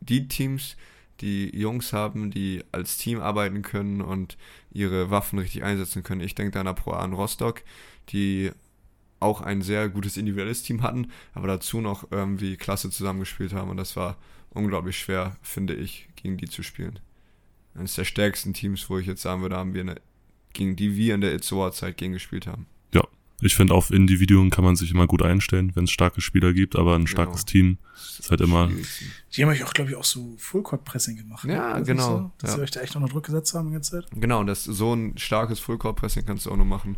die 0.00 0.28
Teams, 0.28 0.76
die 1.20 1.56
Jungs 1.56 1.92
haben, 1.92 2.30
die 2.30 2.64
als 2.72 2.96
Team 2.96 3.20
arbeiten 3.20 3.62
können 3.62 4.00
und 4.00 4.36
ihre 4.70 5.10
Waffen 5.10 5.38
richtig 5.38 5.62
einsetzen 5.64 6.02
können. 6.02 6.20
Ich 6.20 6.34
denke 6.34 6.52
da 6.52 6.60
an 6.60 6.74
Pro 6.74 6.92
A 6.92 7.04
in 7.04 7.12
Rostock, 7.12 7.62
die 8.10 8.50
auch 9.20 9.40
ein 9.40 9.62
sehr 9.62 9.88
gutes 9.88 10.16
individuelles 10.16 10.62
Team 10.62 10.82
hatten, 10.82 11.10
aber 11.34 11.48
dazu 11.48 11.80
noch 11.80 12.10
irgendwie 12.10 12.56
klasse 12.56 12.90
zusammengespielt 12.90 13.52
haben 13.52 13.70
und 13.70 13.76
das 13.76 13.96
war 13.96 14.16
unglaublich 14.50 14.98
schwer, 14.98 15.36
finde 15.42 15.74
ich, 15.74 16.08
gegen 16.16 16.36
die 16.36 16.48
zu 16.48 16.62
spielen. 16.62 16.98
Eines 17.74 17.94
der 17.94 18.04
stärksten 18.04 18.54
Teams, 18.54 18.88
wo 18.88 18.98
ich 18.98 19.06
jetzt 19.06 19.22
sagen 19.22 19.42
würde, 19.42 19.56
haben 19.56 19.74
wir 19.74 19.82
eine, 19.82 19.96
gegen 20.52 20.76
die 20.76 20.96
wir 20.96 21.14
in 21.14 21.20
der 21.20 21.34
Itzoa-Zeit 21.34 21.96
gegen 21.96 22.12
gespielt 22.12 22.46
haben. 22.46 22.66
Ich 23.40 23.54
finde, 23.54 23.74
auf 23.74 23.90
Individuen 23.92 24.50
kann 24.50 24.64
man 24.64 24.74
sich 24.74 24.90
immer 24.90 25.06
gut 25.06 25.22
einstellen, 25.22 25.70
wenn 25.74 25.84
es 25.84 25.90
starke 25.90 26.20
Spieler 26.20 26.52
gibt, 26.52 26.74
aber 26.74 26.96
ein 26.96 27.06
starkes 27.06 27.46
genau. 27.46 27.52
Team 27.52 27.78
ist 28.18 28.30
halt 28.30 28.40
immer. 28.40 28.68
Die 29.34 29.42
haben 29.42 29.50
euch 29.50 29.62
auch, 29.62 29.72
glaube 29.72 29.90
ich, 29.90 29.96
auch 29.96 30.04
so 30.04 30.34
Fullcourt-Pressing 30.38 31.16
gemacht. 31.16 31.44
Ja, 31.44 31.72
also 31.72 31.86
genau. 31.86 32.16
So, 32.16 32.32
dass 32.38 32.50
ja. 32.50 32.56
sie 32.56 32.62
euch 32.62 32.70
da 32.72 32.80
echt 32.80 32.96
unter 32.96 33.08
Druck 33.08 33.26
gesetzt 33.26 33.54
haben 33.54 33.68
die 33.68 33.74
ganze 33.74 33.92
Zeit. 33.92 34.06
Genau, 34.12 34.40
und 34.40 34.48
das, 34.48 34.64
so 34.64 34.92
ein 34.92 35.16
starkes 35.18 35.60
Fullcourt-Pressing 35.60 36.26
kannst 36.26 36.46
du 36.46 36.50
auch 36.50 36.56
nur 36.56 36.66
machen, 36.66 36.96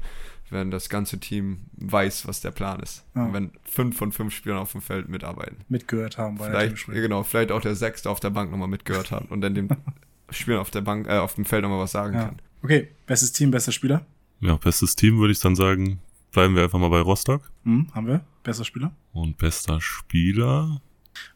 wenn 0.49 0.71
das 0.71 0.89
ganze 0.89 1.21
Team 1.21 1.59
weiß, 1.77 2.27
was 2.27 2.41
der 2.41 2.53
Plan 2.53 2.81
ist. 2.81 3.05
Ja. 3.15 3.25
Und 3.25 3.35
wenn 3.35 3.51
fünf 3.65 3.99
von 3.99 4.11
fünf 4.11 4.35
Spielern 4.35 4.59
auf 4.59 4.73
dem 4.73 4.81
Feld 4.81 5.11
mitarbeiten. 5.11 5.57
Mitgehört 5.69 6.17
haben 6.17 6.39
bei 6.39 6.49
vielleicht, 6.49 6.89
der 6.89 7.03
Genau, 7.03 7.23
vielleicht 7.23 7.53
auch 7.53 7.61
der 7.61 7.75
Sechste 7.75 8.09
auf 8.09 8.21
der 8.21 8.31
Bank 8.31 8.51
nochmal 8.51 8.69
mitgehört 8.69 9.11
haben 9.11 9.27
und 9.27 9.43
dann 9.43 9.55
dem 9.55 9.69
Spieler 10.31 10.61
auf 10.61 10.71
der 10.71 10.81
Bank, 10.81 11.07
äh, 11.07 11.19
auf 11.19 11.35
dem 11.35 11.45
Feld 11.45 11.63
nochmal 11.63 11.81
was 11.81 11.93
sagen 11.93 12.15
ja. 12.15 12.25
kann. 12.27 12.43
Okay, 12.63 12.89
bestes 13.07 13.33
Team, 13.33 13.51
bester 13.51 13.73
Spieler? 13.73 14.07
Ja, 14.41 14.57
bestes 14.57 14.97
Team 14.97 15.19
würde 15.19 15.33
ich 15.33 15.41
dann 15.41 15.55
sagen, 15.55 16.01
bleiben 16.31 16.55
wir 16.55 16.65
einfach 16.65 16.79
mal 16.79 16.89
bei 16.89 17.01
Rostock. 17.01 17.51
Hm, 17.65 17.89
haben 17.95 18.07
wir. 18.07 18.25
Bester 18.43 18.65
Spieler. 18.65 18.93
Und 19.13 19.37
bester 19.39 19.81
Spieler. 19.81 20.81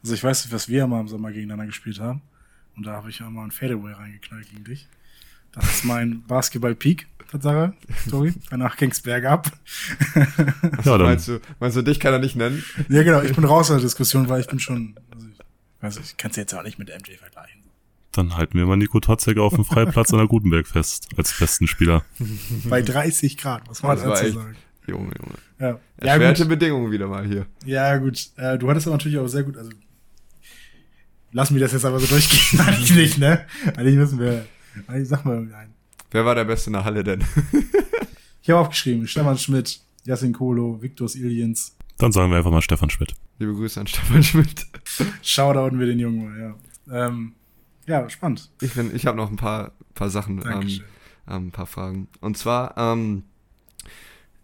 Also 0.01 0.15
ich 0.15 0.23
weiß 0.23 0.45
nicht, 0.45 0.53
was 0.53 0.69
wir 0.69 0.87
mal 0.87 1.01
im 1.01 1.07
Sommer 1.07 1.31
gegeneinander 1.31 1.65
gespielt 1.65 1.99
haben. 1.99 2.21
Und 2.75 2.85
da 2.85 2.93
habe 2.93 3.09
ich 3.09 3.19
ja 3.19 3.29
mal 3.29 3.43
ein 3.45 3.51
Fadeaway 3.51 3.93
reingeknallt 3.93 4.49
gegen 4.49 4.63
dich. 4.63 4.87
Das 5.53 5.65
ist 5.65 5.85
mein 5.85 6.23
Basketball-Peak, 6.27 7.07
Tatsache, 7.31 7.73
Tori. 8.09 8.33
Danach 8.49 8.75
ging 8.77 8.91
es 8.91 9.01
bergab. 9.01 9.51
ja, 10.15 10.97
dann. 10.97 11.01
Meinst 11.03 11.27
du, 11.27 11.39
meinst 11.59 11.77
du, 11.77 11.81
dich 11.81 11.99
kann 11.99 12.13
er 12.13 12.19
nicht 12.19 12.35
nennen? 12.35 12.63
Ja, 12.89 13.03
genau. 13.03 13.21
Ich 13.21 13.33
bin 13.35 13.45
raus 13.45 13.71
aus 13.71 13.77
der 13.77 13.79
Diskussion, 13.79 14.27
weil 14.29 14.41
ich 14.41 14.47
bin 14.47 14.59
schon, 14.59 14.95
also 15.11 15.27
ich 15.27 15.39
weiß 15.81 15.97
ich 15.97 16.17
kann 16.17 16.31
es 16.31 16.37
jetzt 16.37 16.53
auch 16.53 16.63
nicht 16.63 16.77
mit 16.77 16.89
MJ 16.89 17.15
vergleichen. 17.17 17.61
Dann 18.11 18.37
halten 18.37 18.57
wir 18.57 18.65
mal 18.65 18.77
Nico 18.77 18.99
Totzek 19.01 19.37
auf 19.37 19.55
dem 19.55 19.65
Freiplatz 19.65 20.13
an 20.13 20.19
der 20.19 20.27
Gutenberg 20.27 20.67
fest, 20.67 21.09
als 21.17 21.37
besten 21.37 21.67
Spieler. 21.67 22.05
Bei 22.63 22.81
30 22.81 23.37
Grad, 23.37 23.67
was 23.67 23.83
man 23.83 23.97
dazu 23.97 24.31
sagen. 24.31 24.55
Junge, 24.87 25.11
Junge. 25.19 25.35
Ja. 25.59 25.79
Erschwerte 25.97 26.43
ja, 26.43 26.49
Bedingungen 26.49 26.91
wieder 26.91 27.07
mal 27.07 27.25
hier. 27.25 27.45
Ja, 27.65 27.97
gut. 27.97 28.29
Äh, 28.37 28.57
du 28.57 28.69
hattest 28.69 28.87
aber 28.87 28.97
natürlich 28.97 29.17
auch 29.17 29.27
sehr 29.27 29.43
gut, 29.43 29.57
also 29.57 29.71
lassen 31.31 31.53
wir 31.53 31.61
das 31.61 31.73
jetzt 31.73 31.85
aber 31.85 31.99
so 31.99 32.07
durchgehen. 32.07 32.59
Eigentlich 32.65 32.95
nicht, 32.95 33.17
ne? 33.17 33.45
Eigentlich 33.75 33.95
müssen 33.95 34.19
wir, 34.19 34.45
eigentlich 34.87 35.09
sag 35.09 35.25
mal 35.25 35.41
nein. 35.41 35.73
Wer 36.11 36.25
war 36.25 36.35
der 36.35 36.45
Beste 36.45 36.69
in 36.69 36.73
der 36.73 36.85
Halle 36.85 37.03
denn? 37.03 37.23
ich 38.41 38.49
habe 38.49 38.59
aufgeschrieben, 38.59 39.07
Stefan 39.07 39.37
Schmidt, 39.37 39.81
Jasin 40.05 40.33
Kolo, 40.33 40.81
Viktor 40.81 41.09
Iliens. 41.13 41.75
Dann 41.97 42.11
sagen 42.11 42.31
wir 42.31 42.37
einfach 42.37 42.51
mal 42.51 42.61
Stefan 42.61 42.89
Schmidt. 42.89 43.13
Liebe 43.39 43.53
Grüße 43.53 43.79
an 43.79 43.87
Stefan 43.87 44.23
Schmidt. 44.23 44.65
Shoutouten 45.21 45.79
wir 45.79 45.87
den 45.87 45.99
Jungen 45.99 46.25
mal, 46.25 46.39
ja. 46.39 47.07
Ähm, 47.07 47.33
ja, 47.85 48.09
spannend. 48.09 48.49
Ich, 48.61 48.73
bin, 48.73 48.95
ich 48.95 49.05
habe 49.05 49.17
noch 49.17 49.29
ein 49.29 49.35
paar, 49.35 49.73
paar 49.93 50.09
Sachen, 50.09 50.41
ähm, 50.45 50.67
ähm, 51.27 51.47
ein 51.47 51.51
paar 51.51 51.67
Fragen. 51.67 52.07
Und 52.21 52.37
zwar, 52.37 52.77
ähm, 52.77 53.23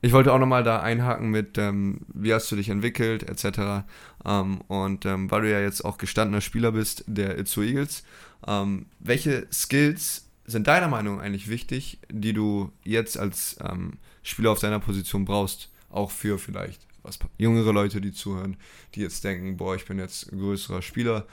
ich 0.01 0.13
wollte 0.13 0.33
auch 0.33 0.39
nochmal 0.39 0.63
da 0.63 0.81
einhaken 0.81 1.29
mit, 1.29 1.57
ähm, 1.57 2.01
wie 2.13 2.33
hast 2.33 2.51
du 2.51 2.55
dich 2.55 2.69
entwickelt, 2.69 3.23
etc. 3.23 3.85
Ähm, 4.25 4.61
und 4.67 5.05
ähm, 5.05 5.29
weil 5.29 5.41
du 5.41 5.51
ja 5.51 5.59
jetzt 5.59 5.85
auch 5.85 5.97
gestandener 5.97 6.41
Spieler 6.41 6.71
bist 6.71 7.03
der 7.07 7.37
Itzu 7.37 7.61
Eagles, 7.61 8.03
ähm, 8.47 8.87
welche 8.99 9.47
Skills 9.51 10.27
sind 10.45 10.67
deiner 10.67 10.87
Meinung 10.87 11.21
eigentlich 11.21 11.49
wichtig, 11.49 11.99
die 12.09 12.33
du 12.33 12.71
jetzt 12.83 13.17
als 13.17 13.57
ähm, 13.61 13.99
Spieler 14.23 14.51
auf 14.51 14.59
deiner 14.59 14.79
Position 14.79 15.25
brauchst, 15.25 15.69
auch 15.89 16.11
für 16.11 16.39
vielleicht 16.39 16.87
was 17.03 17.19
jüngere 17.37 17.71
Leute, 17.71 18.01
die 18.01 18.11
zuhören, 18.11 18.57
die 18.95 19.01
jetzt 19.01 19.23
denken, 19.23 19.57
boah, 19.57 19.75
ich 19.75 19.85
bin 19.85 19.97
jetzt 19.97 20.29
größerer 20.29 20.81
Spieler, 20.81 21.25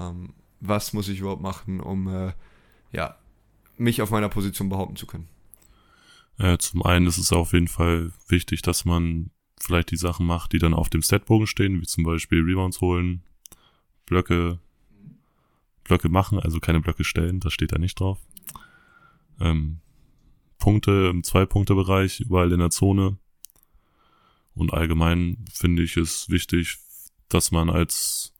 ähm, 0.00 0.30
was 0.60 0.92
muss 0.92 1.08
ich 1.08 1.20
überhaupt 1.20 1.42
machen, 1.42 1.80
um 1.80 2.08
äh, 2.08 2.32
ja, 2.92 3.16
mich 3.76 4.02
auf 4.02 4.10
meiner 4.10 4.28
Position 4.28 4.68
behaupten 4.68 4.96
zu 4.96 5.06
können? 5.06 5.28
Äh, 6.38 6.58
zum 6.58 6.82
einen 6.82 7.06
ist 7.06 7.18
es 7.18 7.32
auf 7.32 7.52
jeden 7.52 7.68
Fall 7.68 8.12
wichtig, 8.28 8.62
dass 8.62 8.84
man 8.84 9.30
vielleicht 9.60 9.90
die 9.90 9.96
Sachen 9.96 10.26
macht, 10.26 10.52
die 10.52 10.58
dann 10.58 10.74
auf 10.74 10.90
dem 10.90 11.02
Statbogen 11.02 11.46
stehen, 11.46 11.80
wie 11.80 11.86
zum 11.86 12.04
Beispiel 12.04 12.42
Rebounds 12.42 12.80
holen, 12.80 13.22
Blöcke, 14.06 14.58
Blöcke 15.84 16.08
machen, 16.08 16.38
also 16.38 16.58
keine 16.58 16.80
Blöcke 16.80 17.04
stellen, 17.04 17.40
das 17.40 17.52
steht 17.52 17.72
da 17.72 17.78
nicht 17.78 18.00
drauf. 18.00 18.18
Ähm, 19.40 19.80
Punkte 20.58 21.08
im 21.10 21.24
Zwei-Punkte-Bereich, 21.24 22.20
überall 22.20 22.52
in 22.52 22.60
der 22.60 22.70
Zone. 22.70 23.18
Und 24.54 24.72
allgemein 24.72 25.44
finde 25.52 25.82
ich 25.82 25.96
es 25.96 26.28
wichtig, 26.28 26.78
dass 27.28 27.50
man 27.50 27.70
als 27.70 28.34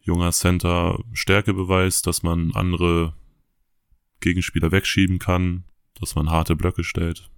junger 0.00 0.32
Center 0.32 1.02
Stärke 1.12 1.54
beweist, 1.54 2.06
dass 2.06 2.22
man 2.22 2.52
andere 2.52 3.14
Gegenspieler 4.20 4.72
wegschieben 4.72 5.18
kann, 5.18 5.64
dass 6.02 6.14
man 6.16 6.30
harte 6.30 6.56
Blöcke 6.56 6.84
stellt, 6.84 7.30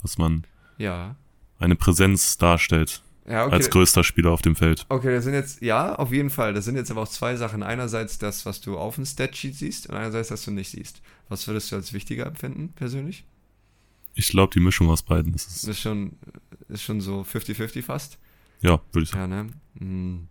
dass 0.00 0.16
man 0.16 0.46
Ja. 0.78 1.16
eine 1.58 1.74
Präsenz 1.76 2.38
darstellt 2.38 3.02
Ja, 3.26 3.44
okay. 3.46 3.54
als 3.54 3.68
größter 3.70 4.02
Spieler 4.04 4.30
auf 4.30 4.42
dem 4.42 4.56
Feld. 4.56 4.86
Okay, 4.88 5.12
das 5.14 5.24
sind 5.24 5.34
jetzt, 5.34 5.60
ja, 5.60 5.94
auf 5.96 6.12
jeden 6.12 6.30
Fall. 6.30 6.54
Das 6.54 6.64
sind 6.64 6.76
jetzt 6.76 6.90
aber 6.90 7.02
auch 7.02 7.08
zwei 7.08 7.36
Sachen. 7.36 7.62
Einerseits 7.62 8.18
das, 8.18 8.46
was 8.46 8.60
du 8.60 8.78
auf 8.78 8.94
dem 8.94 9.04
Statsheet 9.04 9.54
siehst 9.56 9.88
und 9.88 9.96
einerseits, 9.96 10.30
was 10.30 10.44
du 10.44 10.50
nicht 10.52 10.70
siehst. 10.70 11.02
Was 11.28 11.46
würdest 11.46 11.70
du 11.72 11.76
als 11.76 11.92
wichtiger 11.92 12.26
empfinden, 12.26 12.72
persönlich? 12.74 13.24
Ich 14.14 14.28
glaube, 14.28 14.52
die 14.52 14.60
Mischung 14.60 14.88
aus 14.90 15.02
beiden 15.02 15.34
ist 15.34 15.48
es. 15.48 15.64
ist 15.64 15.80
schon, 15.80 16.12
ist 16.68 16.82
schon 16.82 17.00
so 17.00 17.22
50-50 17.22 17.82
fast. 17.82 18.18
Ja, 18.60 18.80
würde 18.92 19.04
ich 19.04 19.10
sagen. 19.10 19.32
Ja, 19.32 19.42
ne? 19.44 19.50
Hm. 19.78 20.28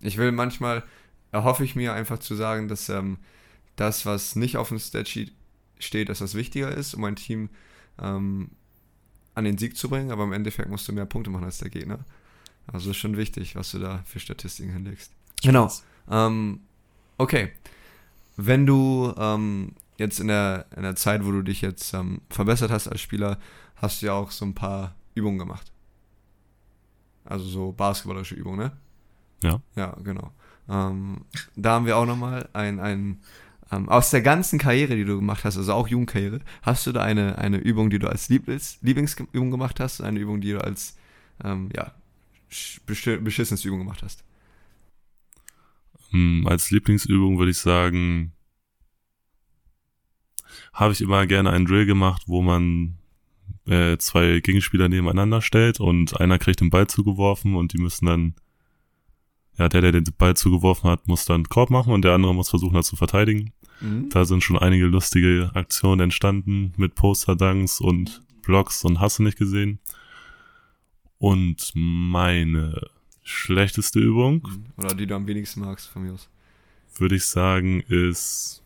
Ich 0.00 0.16
will 0.18 0.32
manchmal, 0.32 0.82
erhoffe 1.30 1.64
ich 1.64 1.76
mir 1.76 1.92
einfach 1.94 2.18
zu 2.18 2.34
sagen, 2.34 2.68
dass 2.68 2.88
ähm, 2.88 3.18
das, 3.76 4.04
was 4.04 4.34
nicht 4.36 4.56
auf 4.56 4.68
dem 4.68 4.78
Statsheet 4.78 5.32
steht, 5.84 6.08
dass 6.08 6.20
das 6.20 6.34
wichtiger 6.34 6.70
ist, 6.70 6.94
um 6.94 7.04
ein 7.04 7.16
Team 7.16 7.50
ähm, 8.00 8.50
an 9.34 9.44
den 9.44 9.58
Sieg 9.58 9.76
zu 9.76 9.88
bringen, 9.88 10.10
aber 10.10 10.24
im 10.24 10.32
Endeffekt 10.32 10.68
musst 10.68 10.88
du 10.88 10.92
mehr 10.92 11.06
Punkte 11.06 11.30
machen 11.30 11.44
als 11.44 11.58
der 11.58 11.70
Gegner. 11.70 12.00
Also 12.66 12.90
ist 12.90 12.96
schon 12.98 13.16
wichtig, 13.16 13.56
was 13.56 13.70
du 13.72 13.78
da 13.78 14.02
für 14.04 14.20
Statistiken 14.20 14.72
hinlegst. 14.72 15.12
Genau. 15.42 15.70
Ähm, 16.10 16.60
okay. 17.18 17.52
Wenn 18.36 18.66
du 18.66 19.12
ähm, 19.16 19.74
jetzt 19.98 20.20
in 20.20 20.28
der, 20.28 20.66
in 20.76 20.82
der 20.82 20.96
Zeit, 20.96 21.24
wo 21.24 21.30
du 21.30 21.42
dich 21.42 21.60
jetzt 21.60 21.92
ähm, 21.94 22.20
verbessert 22.30 22.70
hast 22.70 22.88
als 22.88 23.00
Spieler, 23.00 23.38
hast 23.76 24.00
du 24.02 24.06
ja 24.06 24.12
auch 24.14 24.30
so 24.30 24.44
ein 24.44 24.54
paar 24.54 24.94
Übungen 25.14 25.38
gemacht. 25.38 25.72
Also 27.24 27.44
so 27.44 27.72
basketballische 27.72 28.34
Übungen, 28.34 28.58
ne? 28.58 28.72
Ja. 29.42 29.60
Ja, 29.76 29.96
genau. 30.02 30.32
Ähm, 30.68 31.24
da 31.56 31.72
haben 31.72 31.86
wir 31.86 31.96
auch 31.96 32.06
nochmal 32.06 32.48
ein, 32.52 32.80
ein 32.80 33.20
ähm, 33.72 33.88
aus 33.88 34.10
der 34.10 34.22
ganzen 34.22 34.58
Karriere, 34.58 34.94
die 34.94 35.04
du 35.04 35.16
gemacht 35.16 35.44
hast, 35.44 35.56
also 35.56 35.72
auch 35.72 35.88
Jugendkarriere, 35.88 36.40
hast 36.62 36.86
du 36.86 36.92
da 36.92 37.02
eine, 37.02 37.38
eine 37.38 37.56
Übung, 37.56 37.90
die 37.90 37.98
du 37.98 38.08
als 38.08 38.28
Lieblings, 38.28 38.78
Lieblingsübung 38.82 39.50
gemacht 39.50 39.80
hast, 39.80 40.00
eine 40.02 40.20
Übung, 40.20 40.40
die 40.40 40.52
du 40.52 40.62
als 40.62 40.96
ähm, 41.42 41.70
ja, 41.74 41.92
sch- 42.50 42.80
besti- 42.86 43.18
beschissenste 43.18 43.68
Übung 43.68 43.80
gemacht 43.80 44.02
hast? 44.02 44.22
Hm, 46.10 46.46
als 46.46 46.70
Lieblingsübung 46.70 47.38
würde 47.38 47.50
ich 47.50 47.58
sagen, 47.58 48.32
habe 50.74 50.92
ich 50.92 51.00
immer 51.00 51.26
gerne 51.26 51.50
einen 51.50 51.66
Drill 51.66 51.86
gemacht, 51.86 52.24
wo 52.26 52.42
man 52.42 52.98
äh, 53.66 53.96
zwei 53.98 54.40
Gegenspieler 54.40 54.88
nebeneinander 54.88 55.40
stellt 55.40 55.80
und 55.80 56.20
einer 56.20 56.38
kriegt 56.38 56.60
den 56.60 56.70
Ball 56.70 56.86
zugeworfen 56.86 57.54
und 57.54 57.72
die 57.72 57.78
müssen 57.78 58.06
dann, 58.06 58.34
ja, 59.56 59.68
der, 59.68 59.80
der 59.80 59.92
den 59.92 60.04
Ball 60.18 60.36
zugeworfen 60.36 60.90
hat, 60.90 61.08
muss 61.08 61.24
dann 61.24 61.44
Korb 61.44 61.70
machen 61.70 61.92
und 61.92 62.02
der 62.02 62.12
andere 62.14 62.34
muss 62.34 62.50
versuchen, 62.50 62.74
das 62.74 62.86
zu 62.86 62.96
verteidigen. 62.96 63.52
Mhm. 63.82 64.08
Da 64.10 64.24
sind 64.24 64.42
schon 64.44 64.58
einige 64.58 64.86
lustige 64.86 65.50
Aktionen 65.54 66.00
entstanden 66.00 66.72
mit 66.76 66.94
Poster-Dunks 66.94 67.80
und 67.80 68.22
Blocks 68.42 68.84
und 68.84 69.00
hast 69.00 69.18
du 69.18 69.22
nicht 69.24 69.38
gesehen. 69.38 69.78
Und 71.18 71.70
meine 71.74 72.80
schlechteste 73.22 74.00
Übung, 74.00 74.46
Oder 74.76 74.94
die 74.94 75.06
du 75.06 75.14
am 75.14 75.26
wenigsten 75.26 75.60
magst 75.60 75.88
von 75.88 76.02
mir 76.02 76.12
aus. 76.14 76.28
würde 76.98 77.16
ich 77.16 77.24
sagen, 77.24 77.80
ist 77.82 78.62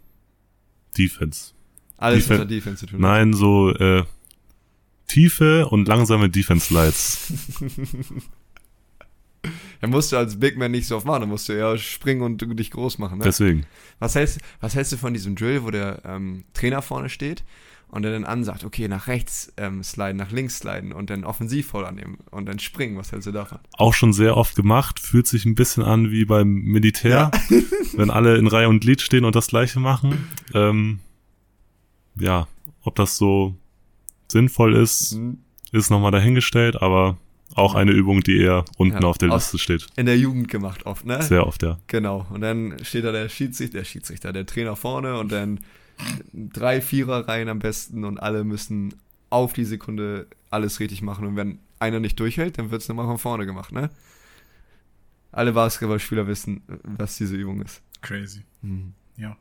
Defense. 0.96 1.52
Alles 1.98 2.24
Defen- 2.26 2.30
mit 2.30 2.38
der 2.50 2.56
Defense 2.56 2.80
zu 2.80 2.86
tun. 2.92 3.00
Nein, 3.00 3.32
so 3.34 3.70
äh, 3.74 4.04
tiefe 5.06 5.68
und 5.68 5.86
langsame 5.88 6.30
Defense 6.30 6.72
Lights. 6.72 7.32
Da 9.80 9.86
musst 9.88 10.10
du 10.12 10.16
als 10.16 10.40
Big 10.40 10.56
Man 10.56 10.70
nicht 10.70 10.86
so 10.86 10.96
oft 10.96 11.06
machen, 11.06 11.20
da 11.20 11.26
musst 11.26 11.48
du 11.48 11.52
eher 11.52 11.76
springen 11.78 12.22
und 12.22 12.40
dich 12.58 12.70
groß 12.70 12.98
machen. 12.98 13.18
Ne? 13.18 13.24
Deswegen. 13.24 13.66
Was, 13.98 14.14
hältst, 14.14 14.40
was 14.60 14.74
hältst 14.74 14.92
du 14.92 14.96
von 14.96 15.12
diesem 15.12 15.36
Drill, 15.36 15.62
wo 15.64 15.70
der 15.70 16.02
ähm, 16.04 16.44
Trainer 16.54 16.80
vorne 16.82 17.08
steht 17.10 17.44
und 17.88 18.02
der 18.02 18.12
dann 18.12 18.24
ansagt, 18.24 18.64
okay, 18.64 18.88
nach 18.88 19.06
rechts 19.06 19.52
ähm, 19.58 19.82
sliden, 19.82 20.16
nach 20.16 20.30
links 20.32 20.58
sliden 20.58 20.92
und 20.92 21.10
dann 21.10 21.24
offensiv 21.24 21.68
voll 21.68 21.84
annehmen 21.84 22.18
und 22.30 22.46
dann 22.46 22.58
springen? 22.58 22.96
Was 22.96 23.12
hältst 23.12 23.26
du 23.28 23.32
davon? 23.32 23.58
Auch 23.74 23.94
schon 23.94 24.12
sehr 24.12 24.36
oft 24.36 24.56
gemacht, 24.56 24.98
fühlt 24.98 25.26
sich 25.26 25.44
ein 25.44 25.54
bisschen 25.54 25.82
an 25.82 26.10
wie 26.10 26.24
beim 26.24 26.48
Militär, 26.52 27.30
wenn 27.96 28.10
alle 28.10 28.38
in 28.38 28.46
Reihe 28.46 28.68
und 28.68 28.80
Glied 28.80 29.02
stehen 29.02 29.24
und 29.26 29.36
das 29.36 29.48
gleiche 29.48 29.78
machen. 29.78 30.26
Ähm, 30.54 31.00
ja, 32.18 32.48
ob 32.82 32.94
das 32.96 33.18
so 33.18 33.54
sinnvoll 34.28 34.74
ist, 34.74 35.14
Mhm. 35.16 35.38
ist 35.70 35.90
nochmal 35.90 36.12
dahingestellt, 36.12 36.80
aber 36.80 37.18
auch 37.54 37.74
eine 37.74 37.92
Übung, 37.92 38.22
die 38.22 38.38
eher 38.38 38.64
unten 38.76 39.02
Ja, 39.02 39.08
auf 39.08 39.18
der 39.18 39.28
Liste 39.28 39.58
steht. 39.58 39.86
In 39.96 40.06
der 40.06 40.18
Jugend 40.18 40.48
gemacht 40.48 40.84
oft, 40.86 41.06
ne? 41.06 41.22
Sehr 41.22 41.46
oft, 41.46 41.62
ja. 41.62 41.78
Genau. 41.86 42.26
Und 42.30 42.40
dann 42.40 42.76
steht 42.84 43.04
da 43.04 43.12
der 43.12 43.28
Schiedsrichter, 43.28 43.78
der 43.78 43.84
Schiedsrichter, 43.84 44.32
der 44.32 44.46
Trainer 44.46 44.76
vorne 44.76 45.18
und 45.18 45.32
dann 45.32 45.60
drei 46.32 46.80
Viererreihen 46.80 47.48
am 47.48 47.58
besten 47.58 48.04
und 48.04 48.18
alle 48.18 48.44
müssen 48.44 48.94
auf 49.30 49.52
die 49.52 49.64
Sekunde 49.64 50.26
alles 50.50 50.80
richtig 50.80 51.02
machen. 51.02 51.26
Und 51.26 51.36
wenn 51.36 51.58
einer 51.78 52.00
nicht 52.00 52.18
durchhält, 52.20 52.58
dann 52.58 52.70
wird 52.70 52.82
es 52.82 52.88
nochmal 52.88 53.06
von 53.06 53.18
vorne 53.18 53.46
gemacht, 53.46 53.72
ne? 53.72 53.90
Alle 55.32 55.52
Basketballspieler 55.52 56.26
wissen, 56.26 56.62
was 56.82 57.16
diese 57.16 57.36
Übung 57.36 57.60
ist. 57.62 57.82
Crazy. 58.00 58.42
Mhm. 58.62 58.94
Ja. 59.16 59.36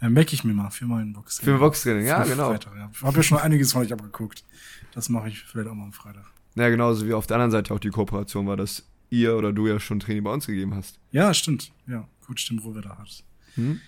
Äh, 0.00 0.08
merke 0.08 0.34
ich 0.34 0.44
mir 0.44 0.54
mal 0.54 0.70
für 0.70 0.86
meinen 0.86 1.12
Box. 1.12 1.40
Für 1.40 1.58
Boxtraining, 1.58 2.06
ja, 2.06 2.22
Für 2.22 2.30
genau. 2.30 2.50
Freitag, 2.50 2.76
ja. 2.76 2.90
Ich 2.92 3.02
habe 3.02 3.16
ja 3.16 3.22
schon 3.22 3.38
einiges 3.38 3.72
von 3.72 3.82
euch 3.82 3.92
abgeguckt. 3.92 4.44
Das 4.92 5.08
mache 5.08 5.28
ich 5.28 5.42
vielleicht 5.42 5.68
auch 5.68 5.74
mal 5.74 5.84
am 5.84 5.92
Freitag. 5.92 6.26
Ja, 6.56 6.68
genauso 6.68 7.06
wie 7.06 7.12
auf 7.14 7.26
der 7.26 7.36
anderen 7.36 7.50
Seite 7.50 7.74
auch 7.74 7.80
die 7.80 7.90
Kooperation 7.90 8.46
war, 8.46 8.56
dass 8.56 8.84
ihr 9.10 9.36
oder 9.36 9.52
du 9.52 9.66
ja 9.66 9.80
schon 9.80 10.00
Training 10.00 10.22
bei 10.24 10.32
uns 10.32 10.46
gegeben 10.46 10.74
hast. 10.74 10.98
Ja, 11.10 11.34
stimmt. 11.34 11.72
Ja, 11.86 12.06
gut, 12.26 12.40
stimmt, 12.40 12.64
wo 12.64 12.74
wir 12.74 12.82
da 12.82 12.96
hat. 12.98 13.24
Hm? 13.54 13.80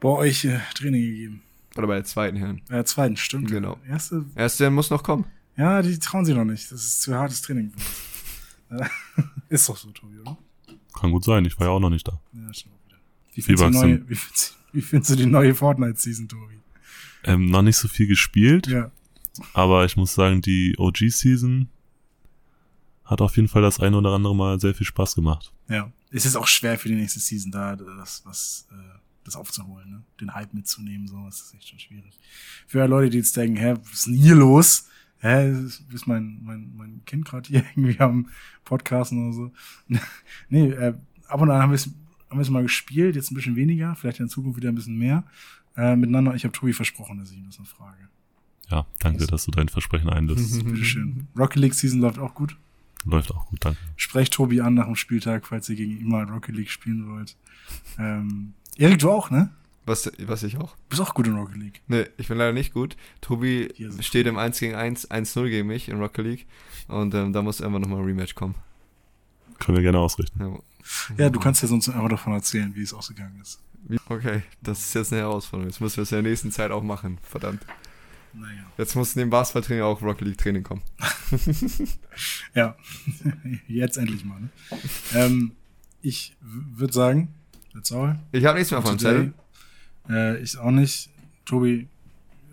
Bei 0.00 0.08
euch 0.10 0.44
äh, 0.44 0.58
Training 0.74 1.02
gegeben. 1.02 1.42
Oder 1.76 1.86
bei 1.86 1.94
der 1.96 2.04
zweiten 2.04 2.36
Herren. 2.36 2.62
Äh, 2.70 2.84
zweiten, 2.84 3.16
stimmt. 3.16 3.50
Genau. 3.50 3.78
Erste, 3.86 4.24
Erste 4.34 4.70
muss 4.70 4.88
noch 4.90 5.02
kommen. 5.02 5.24
ja, 5.56 5.82
die 5.82 5.98
trauen 5.98 6.24
sich 6.24 6.34
noch 6.34 6.44
nicht. 6.44 6.70
Das 6.72 6.82
ist 6.82 7.02
zu 7.02 7.14
hartes 7.14 7.42
Training. 7.42 7.70
für 7.70 7.76
uns. 7.76 8.90
Ist 9.48 9.68
doch 9.68 9.76
so, 9.76 9.90
Tobi, 9.90 10.18
oder? 10.18 10.36
Kann 10.98 11.12
gut 11.12 11.22
sein, 11.24 11.44
ich 11.44 11.56
war 11.60 11.66
ja 11.68 11.72
auch 11.72 11.78
noch 11.80 11.90
nicht 11.90 12.08
da. 12.08 12.20
Ja, 12.32 12.52
stimmt 12.52 12.74
auch 12.74 12.88
wieder. 12.88 12.98
Wie 13.34 13.42
findest, 13.42 13.62
du 13.64 13.68
die 13.70 13.74
wachsen. 13.76 13.90
neue, 13.90 14.08
wie, 14.08 14.14
findest, 14.16 14.58
wie 14.72 14.80
findest 14.80 15.10
du 15.12 15.16
die 15.16 15.26
neue 15.26 15.54
Fortnite-Season, 15.54 16.28
Tobi? 16.28 16.58
Ähm, 17.24 17.46
noch 17.46 17.62
nicht 17.62 17.76
so 17.76 17.86
viel 17.88 18.06
gespielt, 18.08 18.66
Ja. 18.66 18.90
aber 19.54 19.84
ich 19.84 19.96
muss 19.96 20.14
sagen, 20.14 20.42
die 20.42 20.74
OG-Season 20.78 21.68
hat 23.06 23.20
auf 23.20 23.36
jeden 23.36 23.48
Fall 23.48 23.62
das 23.62 23.80
eine 23.80 23.96
oder 23.96 24.10
andere 24.10 24.34
Mal 24.34 24.60
sehr 24.60 24.74
viel 24.74 24.86
Spaß 24.86 25.14
gemacht. 25.14 25.52
Ja. 25.68 25.90
Es 26.10 26.26
ist 26.26 26.36
auch 26.36 26.46
schwer 26.46 26.78
für 26.78 26.88
die 26.88 26.94
nächste 26.94 27.20
Season 27.20 27.50
da, 27.50 27.76
das, 27.76 28.22
was, 28.24 28.68
äh, 28.70 28.98
das 29.24 29.36
aufzuholen, 29.36 29.90
ne? 29.90 30.02
Den 30.20 30.34
Hype 30.34 30.54
mitzunehmen, 30.54 31.08
so, 31.08 31.24
das 31.24 31.40
ist 31.40 31.54
echt 31.54 31.68
schon 31.68 31.78
schwierig. 31.78 32.18
Für 32.66 32.86
Leute, 32.86 33.10
die 33.10 33.18
jetzt 33.18 33.36
denken, 33.36 33.56
hä, 33.56 33.74
was 33.82 33.92
ist 33.92 34.06
denn 34.06 34.14
hier 34.14 34.34
los? 34.34 34.88
Hä, 35.18 35.50
ist 35.50 36.06
mein, 36.06 36.40
mein, 36.42 36.72
mein 36.76 37.02
Kind 37.06 37.24
gerade 37.24 37.48
hier 37.48 37.64
irgendwie 37.76 37.98
am 38.00 38.28
Podcasten 38.64 39.26
oder 39.26 39.34
so? 39.34 39.52
nee, 40.48 40.68
äh, 40.68 40.94
ab 41.28 41.40
und 41.40 41.50
an 41.50 41.62
haben 41.62 41.70
wir 41.70 41.76
es 41.76 41.90
haben 42.28 42.38
wir 42.38 42.42
es 42.42 42.50
mal 42.50 42.62
gespielt, 42.62 43.14
jetzt 43.14 43.30
ein 43.30 43.34
bisschen 43.34 43.56
weniger, 43.56 43.94
vielleicht 43.94 44.20
in 44.20 44.28
Zukunft 44.28 44.56
wieder 44.56 44.68
ein 44.68 44.74
bisschen 44.74 44.98
mehr. 44.98 45.24
Äh, 45.76 45.96
miteinander, 45.96 46.34
ich 46.34 46.44
habe 46.44 46.52
Tobi 46.52 46.72
versprochen, 46.72 47.18
dass 47.18 47.30
ich 47.30 47.36
ihm 47.36 47.46
das 47.46 47.58
noch 47.58 47.66
frage. 47.66 48.08
Ja, 48.68 48.86
danke, 48.98 49.26
dass 49.26 49.44
du 49.44 49.52
dein 49.52 49.68
Versprechen 49.68 50.08
einlöst. 50.08 50.64
Bitteschön. 50.64 51.28
Rocket 51.38 51.56
League 51.56 51.74
Season 51.74 52.00
läuft 52.00 52.18
auch 52.18 52.34
gut. 52.34 52.56
Läuft 53.06 53.32
auch 53.32 53.46
gut, 53.46 53.64
danke. 53.64 53.78
Sprecht 53.96 54.34
Tobi 54.34 54.60
an 54.60 54.74
nach 54.74 54.86
dem 54.86 54.96
Spieltag, 54.96 55.46
falls 55.46 55.68
ihr 55.68 55.76
gegen 55.76 55.98
ihn 55.98 56.08
mal 56.08 56.24
Rocket 56.24 56.54
League 56.54 56.70
spielen 56.70 57.08
wollt. 57.08 57.36
Ähm, 57.98 58.54
Erik, 58.76 58.98
du 58.98 59.10
auch, 59.10 59.30
ne? 59.30 59.50
Was, 59.86 60.10
was 60.18 60.42
ich 60.42 60.58
auch? 60.58 60.76
Bist 60.88 61.00
auch 61.00 61.14
gut 61.14 61.28
in 61.28 61.36
Rocket 61.36 61.56
League. 61.56 61.80
Nee, 61.86 62.06
ich 62.16 62.26
bin 62.26 62.38
leider 62.38 62.52
nicht 62.52 62.74
gut. 62.74 62.96
Tobi 63.20 63.72
steht 64.00 64.26
im 64.26 64.36
1 64.36 64.58
gegen 64.58 64.74
1, 64.74 65.10
1-0 65.10 65.48
gegen 65.48 65.68
mich 65.68 65.88
in 65.88 65.98
Rocket 65.98 66.26
League. 66.26 66.46
Und 66.88 67.14
ähm, 67.14 67.32
da 67.32 67.42
muss 67.42 67.62
einfach 67.62 67.78
nochmal 67.78 68.00
ein 68.00 68.04
Rematch 68.04 68.34
kommen. 68.34 68.56
Können 69.60 69.76
wir 69.76 69.82
gerne 69.82 70.00
ausrichten. 70.00 70.40
Ja. 70.40 70.58
Ja, 71.16 71.30
du 71.30 71.40
kannst 71.40 71.62
ja 71.62 71.68
sonst 71.68 71.88
einfach 71.88 72.08
davon 72.08 72.32
erzählen, 72.32 72.74
wie 72.74 72.82
es 72.82 72.92
ausgegangen 72.92 73.40
ist. 73.40 73.60
Okay, 74.08 74.42
das 74.62 74.80
ist 74.80 74.94
jetzt 74.94 75.12
eine 75.12 75.22
Herausforderung. 75.22 75.68
Jetzt 75.68 75.80
müssen 75.80 75.96
wir 75.96 76.02
es 76.02 76.12
in 76.12 76.22
der 76.22 76.30
nächsten 76.30 76.50
Zeit 76.50 76.70
auch 76.70 76.82
machen. 76.82 77.18
Verdammt. 77.22 77.64
Naja. 78.32 78.66
Jetzt 78.78 78.94
muss 78.94 79.16
neben 79.16 79.30
Basketballtraining 79.30 79.82
auch 79.82 80.02
Rocket 80.02 80.28
League 80.28 80.38
Training 80.38 80.62
kommen. 80.62 80.82
Ja, 82.54 82.74
jetzt 83.68 83.98
endlich 83.98 84.24
mal. 84.24 84.40
Ne? 84.40 84.48
ähm, 85.14 85.52
ich 86.00 86.34
würde 86.40 86.92
sagen, 86.92 87.28
that's 87.74 87.92
all. 87.92 88.18
Ich 88.32 88.44
habe 88.46 88.56
nichts 88.56 88.70
mehr 88.70 88.78
auf 88.78 88.86
meinem 88.86 88.98
Zettel. 88.98 89.34
Äh, 90.08 90.38
ich 90.42 90.56
auch 90.56 90.70
nicht. 90.70 91.10
Tobi, 91.44 91.88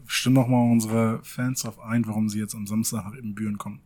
stimm 0.05 0.33
noch 0.33 0.47
mal 0.47 0.69
unsere 0.69 1.21
Fans 1.23 1.61
darauf 1.61 1.79
ein, 1.79 2.05
warum 2.05 2.27
sie 2.27 2.39
jetzt 2.39 2.55
am 2.55 2.67
Samstag 2.67 3.05
nach 3.05 3.17
Ibbenbüren 3.17 3.57
kommen. 3.57 3.79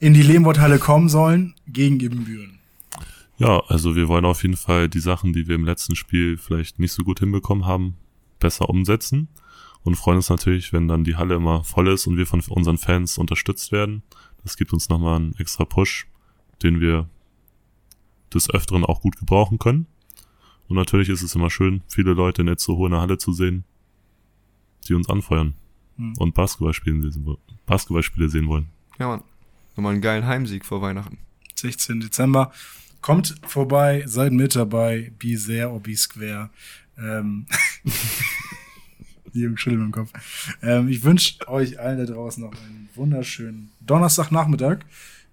In 0.00 0.12
die 0.12 0.22
Lehmworthalle 0.22 0.78
kommen 0.78 1.08
sollen, 1.08 1.54
gegen 1.68 2.00
Ibbenbüren. 2.00 2.58
Ja, 3.38 3.62
also 3.68 3.94
wir 3.94 4.08
wollen 4.08 4.24
auf 4.24 4.42
jeden 4.42 4.56
Fall 4.56 4.88
die 4.88 4.98
Sachen, 4.98 5.32
die 5.32 5.46
wir 5.46 5.54
im 5.54 5.64
letzten 5.64 5.94
Spiel 5.94 6.36
vielleicht 6.36 6.78
nicht 6.78 6.92
so 6.92 7.04
gut 7.04 7.20
hinbekommen 7.20 7.64
haben, 7.64 7.96
besser 8.40 8.68
umsetzen 8.68 9.28
und 9.86 9.94
freuen 9.94 10.16
uns 10.16 10.28
natürlich, 10.28 10.72
wenn 10.72 10.88
dann 10.88 11.04
die 11.04 11.16
Halle 11.16 11.36
immer 11.36 11.62
voll 11.64 11.88
ist 11.88 12.06
und 12.06 12.16
wir 12.16 12.26
von 12.26 12.42
unseren 12.48 12.76
Fans 12.76 13.18
unterstützt 13.18 13.70
werden. 13.72 14.02
Das 14.42 14.56
gibt 14.56 14.72
uns 14.72 14.88
nochmal 14.88 15.16
einen 15.16 15.34
extra 15.36 15.64
Push, 15.64 16.06
den 16.62 16.80
wir 16.80 17.08
des 18.34 18.50
Öfteren 18.50 18.84
auch 18.84 19.00
gut 19.00 19.16
gebrauchen 19.16 19.58
können. 19.58 19.86
Und 20.68 20.76
natürlich 20.76 21.08
ist 21.08 21.22
es 21.22 21.34
immer 21.36 21.50
schön, 21.50 21.82
viele 21.88 22.12
Leute 22.14 22.42
in 22.42 22.48
Itzehoe 22.48 22.86
in 22.86 22.92
der 22.92 23.00
Halle 23.00 23.18
zu 23.18 23.32
sehen, 23.32 23.64
die 24.88 24.94
uns 24.94 25.08
anfeuern 25.08 25.54
Hm. 25.96 26.14
und 26.18 26.34
Basketballspiele 26.34 27.10
sehen, 27.10 27.36
Basketballspiele 27.64 28.28
sehen 28.28 28.48
wollen. 28.48 28.66
Ja, 28.98 29.08
Mann. 29.08 29.22
Nochmal 29.76 29.92
einen 29.92 30.02
geilen 30.02 30.26
Heimsieg 30.26 30.64
vor 30.64 30.82
Weihnachten. 30.82 31.18
16. 31.54 32.00
Dezember. 32.00 32.52
Kommt 33.00 33.36
vorbei, 33.46 34.02
seid 34.06 34.32
mit 34.32 34.56
dabei, 34.56 35.12
be 35.18 35.36
there 35.36 35.70
or 35.70 35.80
be 35.80 35.96
square. 35.96 36.50
Ähm, 36.98 37.46
die 39.36 39.42
Jungs 39.42 39.60
schütteln 39.60 39.84
im 39.84 39.92
Kopf. 39.92 40.12
Ähm, 40.62 40.88
ich 40.88 41.02
wünsche 41.04 41.46
euch 41.48 41.78
allen 41.78 41.98
da 41.98 42.12
draußen 42.12 42.42
noch 42.42 42.52
einen 42.52 42.88
wunderschönen 42.94 43.70
Donnerstagnachmittag. 43.80 44.78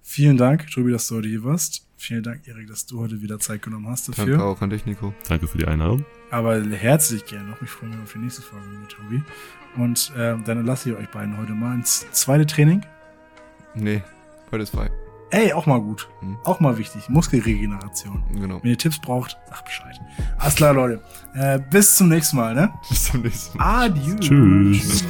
Vielen 0.02 0.38
Dank, 0.38 0.70
Tobi, 0.70 0.92
dass 0.92 1.08
du 1.08 1.16
heute 1.16 1.30
hier 1.30 1.44
warst. 1.44 1.86
Vielen 1.96 2.24
Dank, 2.24 2.46
Erik, 2.48 2.68
dass 2.68 2.86
du 2.86 3.00
heute 3.00 3.22
wieder 3.22 3.40
Zeit 3.40 3.62
genommen 3.62 3.88
hast 3.88 4.10
Danke 4.10 4.32
dafür. 4.32 4.44
auch 4.44 4.62
an 4.62 4.70
dich, 4.70 4.86
Nico. 4.86 5.14
Danke 5.28 5.48
für 5.48 5.58
die 5.58 5.66
Einladung. 5.66 6.06
Aber 6.32 6.62
herzlich 6.62 7.26
gerne 7.26 7.50
noch. 7.50 7.62
Ich 7.62 7.70
freue 7.70 7.90
mich 7.90 8.00
auf 8.00 8.12
die 8.12 8.20
nächste 8.20 8.42
Folge 8.42 8.68
mit 8.68 8.90
Tobi. 8.90 9.24
Und 9.78 10.12
ähm, 10.18 10.44
dann 10.46 10.66
lasse 10.66 10.90
ich 10.92 10.98
euch 10.98 11.08
beiden 11.10 11.38
heute 11.38 11.54
mal 11.54 11.74
ins 11.76 12.06
zweite 12.12 12.46
Training. 12.46 12.82
Nee, 13.76 14.04
heute 14.52 14.64
ist 14.64 14.72
frei. 14.72 14.92
Ey, 15.34 15.52
auch 15.52 15.66
mal 15.66 15.82
gut. 15.82 16.08
Hm. 16.20 16.38
Auch 16.44 16.60
mal 16.60 16.78
wichtig. 16.78 17.10
Muskelregeneration. 17.10 18.24
Genau. 18.36 18.60
Wenn 18.62 18.70
ihr 18.70 18.78
Tipps 18.78 19.00
braucht, 19.00 19.36
sagt 19.50 19.66
Bescheid. 19.66 20.00
Alles 20.38 20.56
klar, 20.56 20.76
Leute. 20.76 21.02
Äh, 21.34 21.60
bis 21.72 21.96
zum 21.96 22.10
nächsten 22.10 22.38
Mal, 22.38 22.54
ne? 22.54 22.72
Bis 22.88 23.06
zum 23.06 23.22
nächsten 23.24 23.58
Mal. 23.58 23.86
Adieu. 23.86 24.16
Tschüss. 24.20 25.04